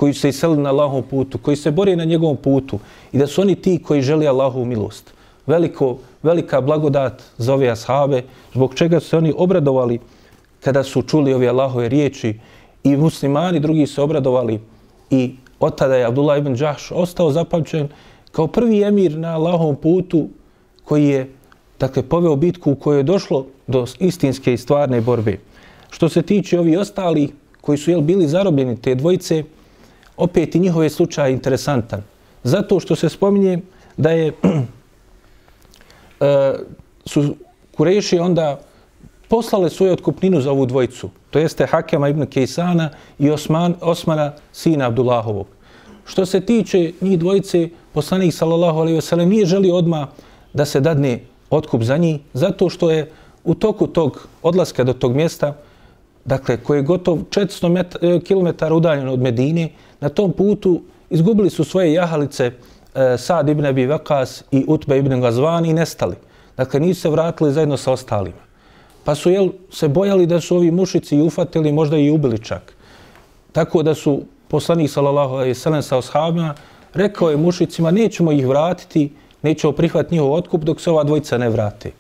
koji 0.02 0.14
se 0.14 0.30
iselili 0.30 0.64
na 0.64 0.70
Allahom 0.70 1.04
putu, 1.04 1.38
koji 1.38 1.58
se 1.58 1.72
bore 1.72 1.96
na 1.96 2.06
njegovom 2.06 2.38
putu 2.38 2.80
i 3.12 3.18
da 3.18 3.28
su 3.28 3.42
oni 3.42 3.56
ti 3.56 3.78
koji 3.84 4.02
želi 4.02 4.28
Allahu 4.28 4.64
milost. 4.66 5.14
Veliko, 5.46 5.98
velika 6.24 6.62
blagodat 6.62 7.22
za 7.38 7.54
ove 7.54 7.70
ashabe, 7.70 8.24
zbog 8.54 8.74
čega 8.76 9.00
su 9.00 9.10
se 9.10 9.18
oni 9.18 9.34
obradovali 9.38 10.00
kada 10.64 10.84
su 10.84 11.02
čuli 11.02 11.34
ove 11.34 11.48
Allahove 11.48 11.90
riječi 11.90 12.34
i 12.84 12.98
muslimani 12.98 13.60
drugi 13.60 13.88
se 13.88 14.02
obradovali 14.02 14.60
i 15.10 15.36
od 15.60 15.78
tada 15.78 15.96
je 15.96 16.06
Abdullah 16.06 16.40
ibn 16.40 16.56
Đahš 16.56 16.92
ostao 16.92 17.32
zapamćen 17.32 17.88
kao 18.32 18.48
prvi 18.48 18.82
emir 18.84 19.18
na 19.18 19.36
Allahovom 19.36 19.76
putu 19.76 20.28
koji 20.84 21.08
je 21.08 21.32
dakle, 21.80 22.04
poveo 22.04 22.36
bitku 22.36 22.72
u 22.72 22.76
kojoj 22.76 23.00
je 23.00 23.04
došlo 23.04 23.46
do 23.68 23.86
istinske 24.00 24.54
i 24.54 24.58
stvarne 24.58 25.02
borbe. 25.02 25.38
Što 25.90 26.10
se 26.10 26.22
tiče 26.22 26.60
ovi 26.60 26.78
ostali 26.78 27.30
koji 27.62 27.78
su 27.78 27.92
jel, 27.92 28.02
bili 28.02 28.28
zarobljeni 28.28 28.82
te 28.82 28.96
dvojice, 28.96 29.44
opet 30.18 30.56
i 30.56 30.60
njihove 30.60 30.90
slučaj 30.90 31.32
interesantan. 31.32 32.04
Zato 32.44 32.80
što 32.80 32.96
se 32.96 33.10
spominje 33.10 33.60
da 33.98 34.12
je 34.12 34.32
uh, 34.44 34.52
su 37.12 37.36
Kureši 37.78 38.20
onda 38.20 38.60
poslale 39.28 39.70
svoju 39.70 39.94
otkupninu 39.94 40.42
za 40.42 40.52
ovu 40.52 40.66
dvojicu, 40.66 41.10
to 41.30 41.40
jeste 41.40 41.66
Hakema 41.66 42.10
ibn 42.10 42.26
Kejsana 42.26 42.90
i 43.20 43.30
Osman, 43.30 43.76
Osmana, 43.82 44.34
sina 44.52 44.88
Abdullahovog. 44.88 45.48
Što 46.06 46.26
se 46.26 46.42
tiče 46.42 46.92
njih 47.02 47.20
dvojice, 47.20 47.70
poslanik 47.94 48.34
sallallahu 48.34 48.80
alaihi 48.80 48.96
ve 48.96 49.02
sellem 49.02 49.30
nije 49.30 49.46
želio 49.46 49.76
odma 49.76 50.08
da 50.54 50.66
se 50.66 50.80
dadne 50.80 51.20
otkup 51.50 51.84
za 51.84 51.98
njih, 51.98 52.20
zato 52.34 52.70
što 52.70 52.92
je 52.92 53.12
u 53.44 53.56
toku 53.56 53.88
tog 53.88 54.28
odlaska 54.44 54.84
do 54.84 54.94
tog 54.94 55.16
mjesta, 55.16 55.54
dakle, 56.26 56.58
koji 56.58 56.80
je 56.80 56.84
gotov 56.84 57.18
400 57.18 57.86
e, 58.02 58.20
km 58.20 58.74
udaljen 58.74 59.10
od 59.10 59.20
Medine, 59.20 59.70
na 60.00 60.10
tom 60.10 60.32
putu 60.32 60.82
izgubili 61.10 61.50
su 61.50 61.64
svoje 61.64 61.94
jahalice 61.94 62.52
e, 62.96 63.18
Sad 63.18 63.50
ibn 63.50 63.66
Abi 63.66 63.86
Vakas 63.86 64.44
i 64.52 64.66
Utbe 64.68 64.98
ibn 64.98 65.22
Gazvan 65.22 65.66
i 65.66 65.74
nestali. 65.74 66.16
Dakle, 66.58 66.80
nisu 66.80 67.02
se 67.02 67.10
vratili 67.10 67.52
zajedno 67.52 67.78
sa 67.78 67.92
ostalima. 67.92 68.52
Pa 69.04 69.16
su 69.16 69.30
jel, 69.30 69.50
se 69.72 69.88
bojali 69.88 70.26
da 70.26 70.42
su 70.42 70.56
ovi 70.56 70.72
mušici 70.72 71.16
i 71.16 71.22
ufatili, 71.22 71.72
možda 71.72 71.98
i 71.98 72.12
ubili 72.12 72.40
čak. 72.40 72.74
Tako 73.52 73.84
da 73.84 73.96
su 73.96 74.22
poslanik 74.48 74.92
sallallahu 74.92 75.34
alejhi 75.34 75.50
ve 75.50 75.56
sellem 75.56 75.82
sa 75.82 75.98
ashabima 75.98 76.54
rekao 76.94 77.30
je 77.30 77.38
mušicima 77.38 77.92
nećemo 77.92 78.32
ih 78.32 78.48
vratiti, 78.48 79.12
nećemo 79.42 79.74
prihvatiti 79.74 80.16
njihov 80.16 80.34
otkup 80.34 80.64
dok 80.64 80.82
se 80.82 80.92
ova 80.92 81.04
dvojica 81.04 81.38
ne 81.38 81.50
vrate 81.50 81.92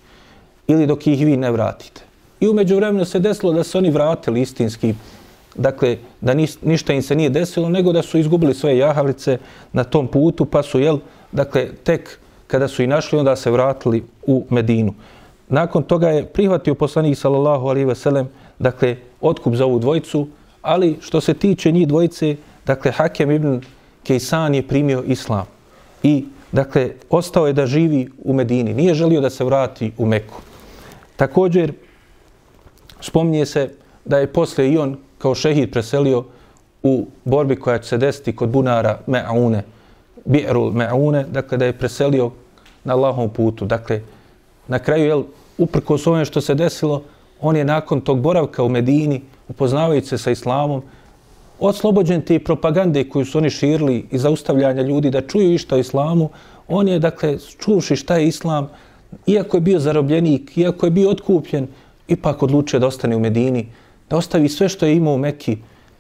ili 0.68 0.88
dok 0.88 1.08
ih 1.08 1.26
vi 1.26 1.38
ne 1.38 1.52
vratite. 1.52 2.11
I 2.42 2.48
umeđu 2.50 2.76
vremenu 2.76 3.06
se 3.06 3.20
desilo 3.20 3.54
da 3.54 3.64
se 3.64 3.78
oni 3.78 3.90
vratili 3.90 4.42
istinski, 4.42 4.94
dakle, 5.56 5.98
da 6.22 6.34
ništa 6.62 6.94
im 6.94 7.02
se 7.02 7.16
nije 7.16 7.30
desilo, 7.30 7.70
nego 7.70 7.92
da 7.92 8.02
su 8.02 8.18
izgubili 8.18 8.54
svoje 8.54 8.78
jahavlice 8.78 9.38
na 9.74 9.84
tom 9.84 10.08
putu, 10.08 10.46
pa 10.46 10.64
su, 10.64 10.80
jel, 10.80 10.98
dakle, 11.32 11.68
tek 11.84 12.20
kada 12.48 12.68
su 12.68 12.84
i 12.84 12.88
našli, 12.88 13.20
onda 13.20 13.36
se 13.36 13.52
vratili 13.52 14.04
u 14.28 14.46
Medinu. 14.50 14.94
Nakon 15.50 15.84
toga 15.84 16.10
je 16.10 16.26
prihvatio 16.26 16.76
poslanik 16.76 17.18
sallallahu 17.18 17.68
alaihi 17.68 17.86
ve 17.86 17.96
sellem, 17.96 18.30
dakle, 18.60 18.96
otkup 19.22 19.56
za 19.56 19.66
ovu 19.66 19.80
dvojicu, 19.80 20.28
ali 20.62 20.98
što 21.02 21.22
se 21.22 21.34
tiče 21.34 21.72
njih 21.72 21.88
dvojice, 21.88 22.36
dakle, 22.66 22.92
Hakem 22.92 23.32
ibn 23.32 23.62
Kejsan 24.04 24.56
je 24.56 24.68
primio 24.68 25.04
islam 25.08 25.46
i, 26.04 26.26
dakle, 26.52 26.90
ostao 27.10 27.48
je 27.48 27.54
da 27.54 27.66
živi 27.66 28.10
u 28.24 28.34
Medini. 28.34 28.74
Nije 28.74 28.94
želio 28.94 29.22
da 29.22 29.30
se 29.30 29.44
vrati 29.44 29.92
u 29.98 30.06
Meku. 30.06 30.42
Također, 31.16 31.74
spominje 33.02 33.46
se 33.46 33.70
da 34.06 34.18
je 34.18 34.28
posle 34.28 34.72
i 34.72 34.78
on 34.78 34.98
kao 35.18 35.36
šehid 35.36 35.72
preselio 35.72 36.24
u 36.84 37.06
borbi 37.26 37.56
koja 37.56 37.80
će 37.80 37.90
se 37.90 37.98
desiti 37.98 38.36
kod 38.36 38.50
bunara 38.50 39.00
Me'aune, 39.08 39.62
Bi'rul 40.26 40.72
Me'aune, 40.74 41.26
dakle 41.28 41.58
da 41.58 41.66
je 41.66 41.74
preselio 41.74 42.32
na 42.84 42.94
Allahom 42.94 43.30
putu. 43.30 43.66
Dakle, 43.66 44.02
na 44.68 44.80
kraju, 44.80 45.06
jel, 45.06 45.24
uprkos 45.58 46.08
ovome 46.08 46.26
što 46.26 46.42
se 46.42 46.56
desilo, 46.56 47.04
on 47.42 47.56
je 47.56 47.66
nakon 47.66 48.02
tog 48.02 48.20
boravka 48.20 48.64
u 48.64 48.70
Medini, 48.70 49.22
upoznavajući 49.50 50.08
se 50.08 50.18
sa 50.18 50.32
islamom, 50.32 50.82
oslobođen 51.60 52.22
te 52.22 52.40
propagande 52.40 53.04
koju 53.10 53.26
su 53.26 53.38
oni 53.38 53.50
širili 53.50 54.06
i 54.12 54.18
zaustavljanja 54.18 54.82
ljudi 54.82 55.10
da 55.10 55.22
čuju 55.22 55.54
išta 55.54 55.76
o 55.76 55.80
islamu, 55.80 56.30
on 56.68 56.88
je, 56.88 57.00
dakle, 57.00 57.38
čuvši 57.60 57.96
šta 57.96 58.18
je 58.18 58.28
islam, 58.28 58.70
iako 59.28 59.58
je 59.58 59.62
bio 59.62 59.80
zarobljenik, 59.80 60.58
iako 60.58 60.86
je 60.86 60.92
bio 60.92 61.10
otkupljen, 61.10 61.68
ipak 62.12 62.44
odlučio 62.44 62.80
da 62.80 62.88
ostane 62.88 63.16
u 63.16 63.20
Medini, 63.20 63.68
da 64.10 64.18
ostavi 64.18 64.50
sve 64.50 64.70
što 64.70 64.86
je 64.86 64.96
imao 64.96 65.14
u 65.14 65.18
Mekki 65.18 65.58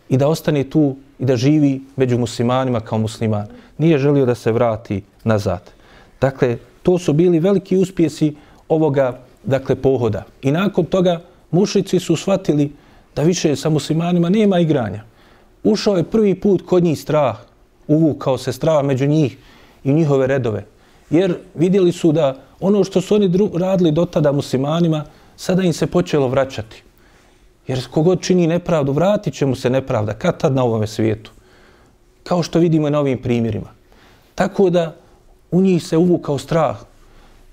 i 0.09 0.18
da 0.18 0.28
ostane 0.28 0.64
tu 0.64 0.95
i 1.20 1.26
da 1.26 1.36
živi 1.36 1.82
među 1.95 2.18
muslimanima 2.18 2.80
kao 2.80 2.99
musliman. 2.99 3.47
Nije 3.78 3.97
želio 3.97 4.26
da 4.26 4.36
se 4.36 4.51
vrati 4.51 5.01
nazad. 5.24 5.72
Dakle, 6.22 6.57
to 6.84 6.97
su 6.99 7.14
bili 7.14 7.39
veliki 7.39 7.78
uspjesi 7.78 8.36
ovoga, 8.70 9.20
dakle, 9.43 9.76
pohoda. 9.76 10.24
I 10.41 10.51
nakon 10.51 10.86
toga 10.86 11.22
mušici 11.51 11.99
su 11.99 12.16
shvatili 12.16 12.72
da 13.16 13.24
više 13.24 13.55
sa 13.55 13.70
muslimanima 13.70 14.30
nema 14.30 14.59
igranja. 14.59 15.03
Ušao 15.64 15.97
je 15.97 16.03
prvi 16.03 16.36
put 16.36 16.66
kod 16.66 16.84
njih 16.84 16.99
strah, 16.99 17.38
uvukao 17.88 18.38
se 18.38 18.51
strah 18.53 18.84
među 18.84 19.07
njih 19.07 19.38
i 19.84 19.93
njihove 19.93 20.28
redove. 20.28 20.66
Jer 21.09 21.36
vidjeli 21.55 21.91
su 21.91 22.12
da 22.12 22.36
ono 22.59 22.84
što 22.84 23.01
su 23.01 23.16
oni 23.16 23.32
radili 23.59 23.91
do 23.91 24.05
tada 24.05 24.32
muslimanima, 24.32 25.05
sada 25.41 25.63
im 25.63 25.73
se 25.73 25.87
počelo 25.87 26.27
vraćati. 26.27 26.83
Jer 27.67 27.87
kogod 27.91 28.21
čini 28.21 28.47
nepravdu, 28.47 28.91
vratit 28.91 29.33
će 29.33 29.45
mu 29.45 29.55
se 29.55 29.69
nepravda. 29.69 30.13
Kad 30.13 30.37
tad 30.37 30.53
na 30.53 30.63
ovome 30.63 30.87
svijetu? 30.87 31.31
Kao 32.23 32.43
što 32.43 32.59
vidimo 32.59 32.89
na 32.89 32.99
ovim 32.99 33.17
primjerima. 33.21 33.73
Tako 34.35 34.69
da 34.69 34.95
u 35.51 35.61
njih 35.61 35.83
se 35.83 35.97
uvukao 35.97 36.37
strah. 36.37 36.77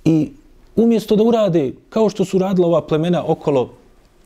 I 0.04 0.30
umjesto 0.76 1.16
da 1.16 1.24
urade 1.24 1.72
kao 1.88 2.08
što 2.08 2.24
su 2.24 2.38
radila 2.38 2.68
ova 2.68 2.86
plemena 2.86 3.24
okolo 3.26 3.70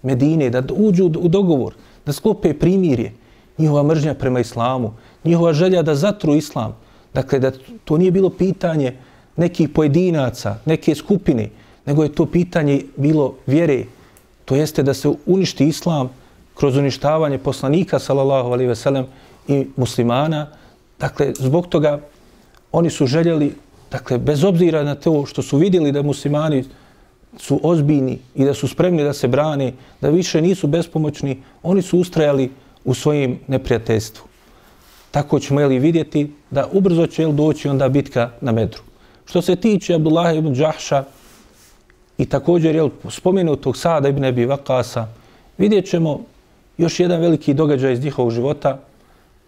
Medine, 0.03 0.51
da 0.51 0.63
uđu 0.75 1.07
u 1.07 1.29
dogovor, 1.29 1.75
da 2.07 2.13
sklope 2.13 2.55
primirje, 2.59 3.13
njihova 3.59 3.83
mržnja 3.83 4.15
prema 4.15 4.41
islamu, 4.41 4.95
njihova 5.25 5.53
želja 5.53 5.83
da 5.83 5.95
zatru 5.95 6.35
islam, 6.35 6.75
dakle 7.15 7.39
da 7.39 7.53
to 7.85 7.99
nije 7.99 8.11
bilo 8.11 8.31
pitanje 8.31 8.97
nekih 9.37 9.69
pojedinaca, 9.69 10.59
neke 10.67 10.95
skupine, 10.95 11.51
nego 11.87 12.03
je 12.03 12.13
to 12.13 12.27
pitanje 12.27 12.83
bilo 12.97 13.35
vjere, 13.47 13.85
to 14.45 14.57
jeste 14.57 14.83
da 14.83 14.95
se 14.95 15.09
uništi 15.27 15.67
islam 15.67 16.11
kroz 16.55 16.77
uništavanje 16.77 17.39
poslanika, 17.39 17.99
sallallahu 17.99 18.49
alaihi 18.49 18.69
ve 18.69 18.77
sellem, 18.77 19.07
i 19.49 19.67
muslimana. 19.77 20.47
Dakle, 21.01 21.33
zbog 21.39 21.67
toga 21.67 22.01
oni 22.73 22.91
su 22.91 23.07
željeli, 23.07 23.55
dakle, 23.91 24.19
bez 24.19 24.45
obzira 24.45 24.85
na 24.85 24.95
to 24.95 25.27
što 25.27 25.43
su 25.43 25.59
vidjeli 25.59 25.93
da 25.93 26.03
muslimani 26.03 26.65
su 27.39 27.61
ozbiljni 27.63 28.19
i 28.35 28.45
da 28.45 28.55
su 28.55 28.69
spremni 28.69 29.05
da 29.05 29.13
se 29.13 29.29
brane, 29.29 29.73
da 30.01 30.11
više 30.11 30.43
nisu 30.43 30.67
bespomoćni, 30.67 31.43
oni 31.63 31.83
su 31.83 31.99
ustrajali 31.99 32.51
u 32.85 32.95
svojim 32.95 33.39
neprijateljstvu. 33.47 34.25
Tako 35.11 35.41
ćemo 35.41 35.61
jeli 35.61 35.79
vidjeti 35.79 36.33
da 36.51 36.69
ubrzo 36.73 37.07
će 37.07 37.23
jel, 37.23 37.33
doći 37.33 37.69
onda 37.69 37.89
bitka 37.89 38.31
na 38.41 38.53
Medru. 38.53 38.81
Što 39.25 39.43
se 39.43 39.57
tiče 39.57 39.95
Abdullah 39.95 40.37
ibn 40.37 40.55
Đahša 40.55 41.05
i 42.19 42.27
također 42.27 42.75
jel, 42.75 42.91
spomenutog 43.11 43.77
Sada 43.77 44.09
ibn 44.09 44.25
Ebi 44.25 44.45
Vakasa, 44.45 45.09
vidjet 45.59 45.87
ćemo 45.87 46.21
još 46.79 47.01
jedan 47.01 47.21
veliki 47.21 47.55
događaj 47.55 47.93
iz 47.93 48.05
njihovog 48.05 48.31
života, 48.31 48.79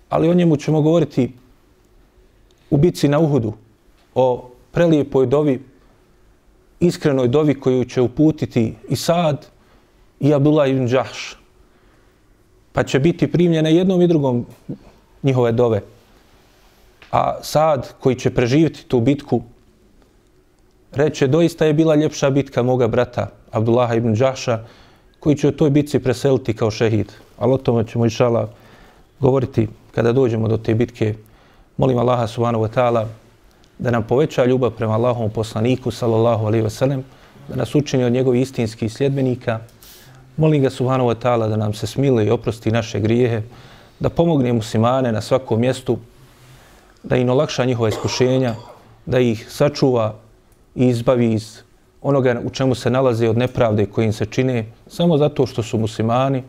ali 0.09 0.29
o 0.29 0.35
njemu 0.35 0.57
ćemo 0.57 0.83
govoriti 0.83 1.33
u 2.71 2.77
bitci 2.77 3.09
na 3.09 3.19
Uhudu, 3.19 3.53
o 4.15 4.51
prelijepoj 4.73 5.27
dovi, 5.27 5.63
iskrenoj 6.81 7.29
dovi 7.29 7.55
koju 7.55 7.85
će 7.85 8.01
uputiti 8.01 8.75
i 8.89 8.97
Sad 8.97 9.47
i 10.21 10.35
Abdullah 10.35 10.71
ibn 10.71 10.87
Đahš. 10.87 11.37
Pa 12.73 12.83
će 12.83 12.99
biti 12.99 13.33
primljene 13.33 13.75
jednom 13.75 14.03
i 14.03 14.07
drugom 14.07 14.47
njihove 15.23 15.53
dove. 15.53 15.83
A 17.11 17.39
Sad 17.43 17.95
koji 18.01 18.17
će 18.17 18.31
preživjeti 18.31 18.85
tu 18.85 19.01
bitku, 19.01 19.43
reče, 20.97 21.27
doista 21.27 21.67
je 21.67 21.73
bila 21.73 21.95
ljepša 21.95 22.31
bitka 22.31 22.63
moga 22.63 22.89
brata 22.89 23.29
Abdullaha 23.51 23.95
ibn 23.95 24.15
Đaša, 24.15 24.59
koji 25.21 25.37
će 25.37 25.49
u 25.49 25.53
toj 25.53 25.71
bitci 25.71 25.99
preseliti 25.99 26.55
kao 26.55 26.71
šehid. 26.71 27.13
Ali 27.39 27.53
o 27.53 27.57
tome 27.57 27.87
ćemo 27.87 28.07
išala 28.07 28.49
govoriti 29.21 29.69
kada 29.95 30.13
dođemo 30.13 30.49
do 30.49 30.57
te 30.57 30.75
bitke. 30.75 31.15
Molim 31.77 31.99
Allaha 31.99 32.27
subhanahu 32.27 32.65
wa 32.65 32.69
ta'ala 32.75 33.07
da 33.79 33.91
nam 33.91 34.03
poveća 34.03 34.45
ljubav 34.45 34.71
prema 34.71 34.95
Allahom 34.95 35.31
poslaniku, 35.31 35.91
sallallahu 35.91 36.47
alaihi 36.47 36.65
wa 36.65 36.71
sallam, 36.71 37.05
da 37.49 37.57
nas 37.57 37.75
učini 37.75 38.05
od 38.05 38.13
njegovih 38.13 38.43
istinskih 38.43 38.93
sljedbenika. 38.93 39.59
Molim 40.37 40.63
ga 40.63 40.71
subhanahu 40.71 41.11
wa 41.11 41.15
ta'ala 41.15 41.49
da 41.49 41.57
nam 41.57 41.75
se 41.75 41.87
smile 41.87 42.27
i 42.27 42.31
oprosti 42.31 42.71
naše 42.71 43.01
grijehe, 43.01 43.43
da 44.01 44.09
pomogne 44.09 44.53
muslimane 44.53 45.13
na 45.13 45.21
svakom 45.21 45.61
mjestu, 45.61 45.99
da 47.03 47.17
im 47.17 47.29
olakša 47.29 47.65
njihova 47.65 47.89
iskušenja, 47.89 48.55
da 49.07 49.19
ih 49.19 49.47
sačuva 49.51 50.15
i 50.76 50.88
izbavi 50.88 51.34
iz 51.34 51.62
onoga 52.02 52.42
u 52.46 52.50
čemu 52.50 52.76
se 52.76 52.90
nalaze 52.90 53.30
od 53.30 53.38
nepravde 53.38 53.86
koje 53.86 54.06
im 54.06 54.14
se 54.14 54.26
čine, 54.26 54.66
samo 54.88 55.18
zato 55.18 55.46
što 55.46 55.64
su 55.64 55.78
muslimani. 55.78 56.44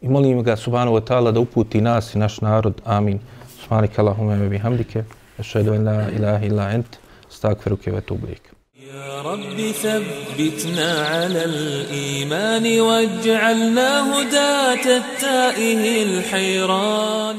I 0.00 0.08
molim 0.08 0.42
ga, 0.42 0.56
subhanahu 0.56 0.96
wa 0.96 1.00
ta'ala, 1.00 1.32
da 1.32 1.40
uputi 1.40 1.80
nas 1.80 2.14
i 2.14 2.18
naš 2.18 2.40
narod. 2.40 2.80
Amin. 2.84 3.18
Subhanika 3.60 4.02
Allahume 4.02 4.36
me 4.36 4.48
bihamdike. 4.48 5.04
Ašhedu 5.38 5.74
en 5.74 5.84
la 5.84 6.10
ilaha 6.10 6.46
illa 6.46 6.70
ent. 6.70 6.98
Stakfiruke 7.28 7.92
ve 7.92 8.00
tublik. 8.00 8.58
يا 8.94 9.22
رب 9.22 9.58
ثبتنا 9.82 11.06
على 11.06 11.44
الإيمان 11.44 12.80
واجعلنا 12.80 13.90
هداة 14.12 14.96
التائه 14.96 16.02
الحيران 16.02 17.38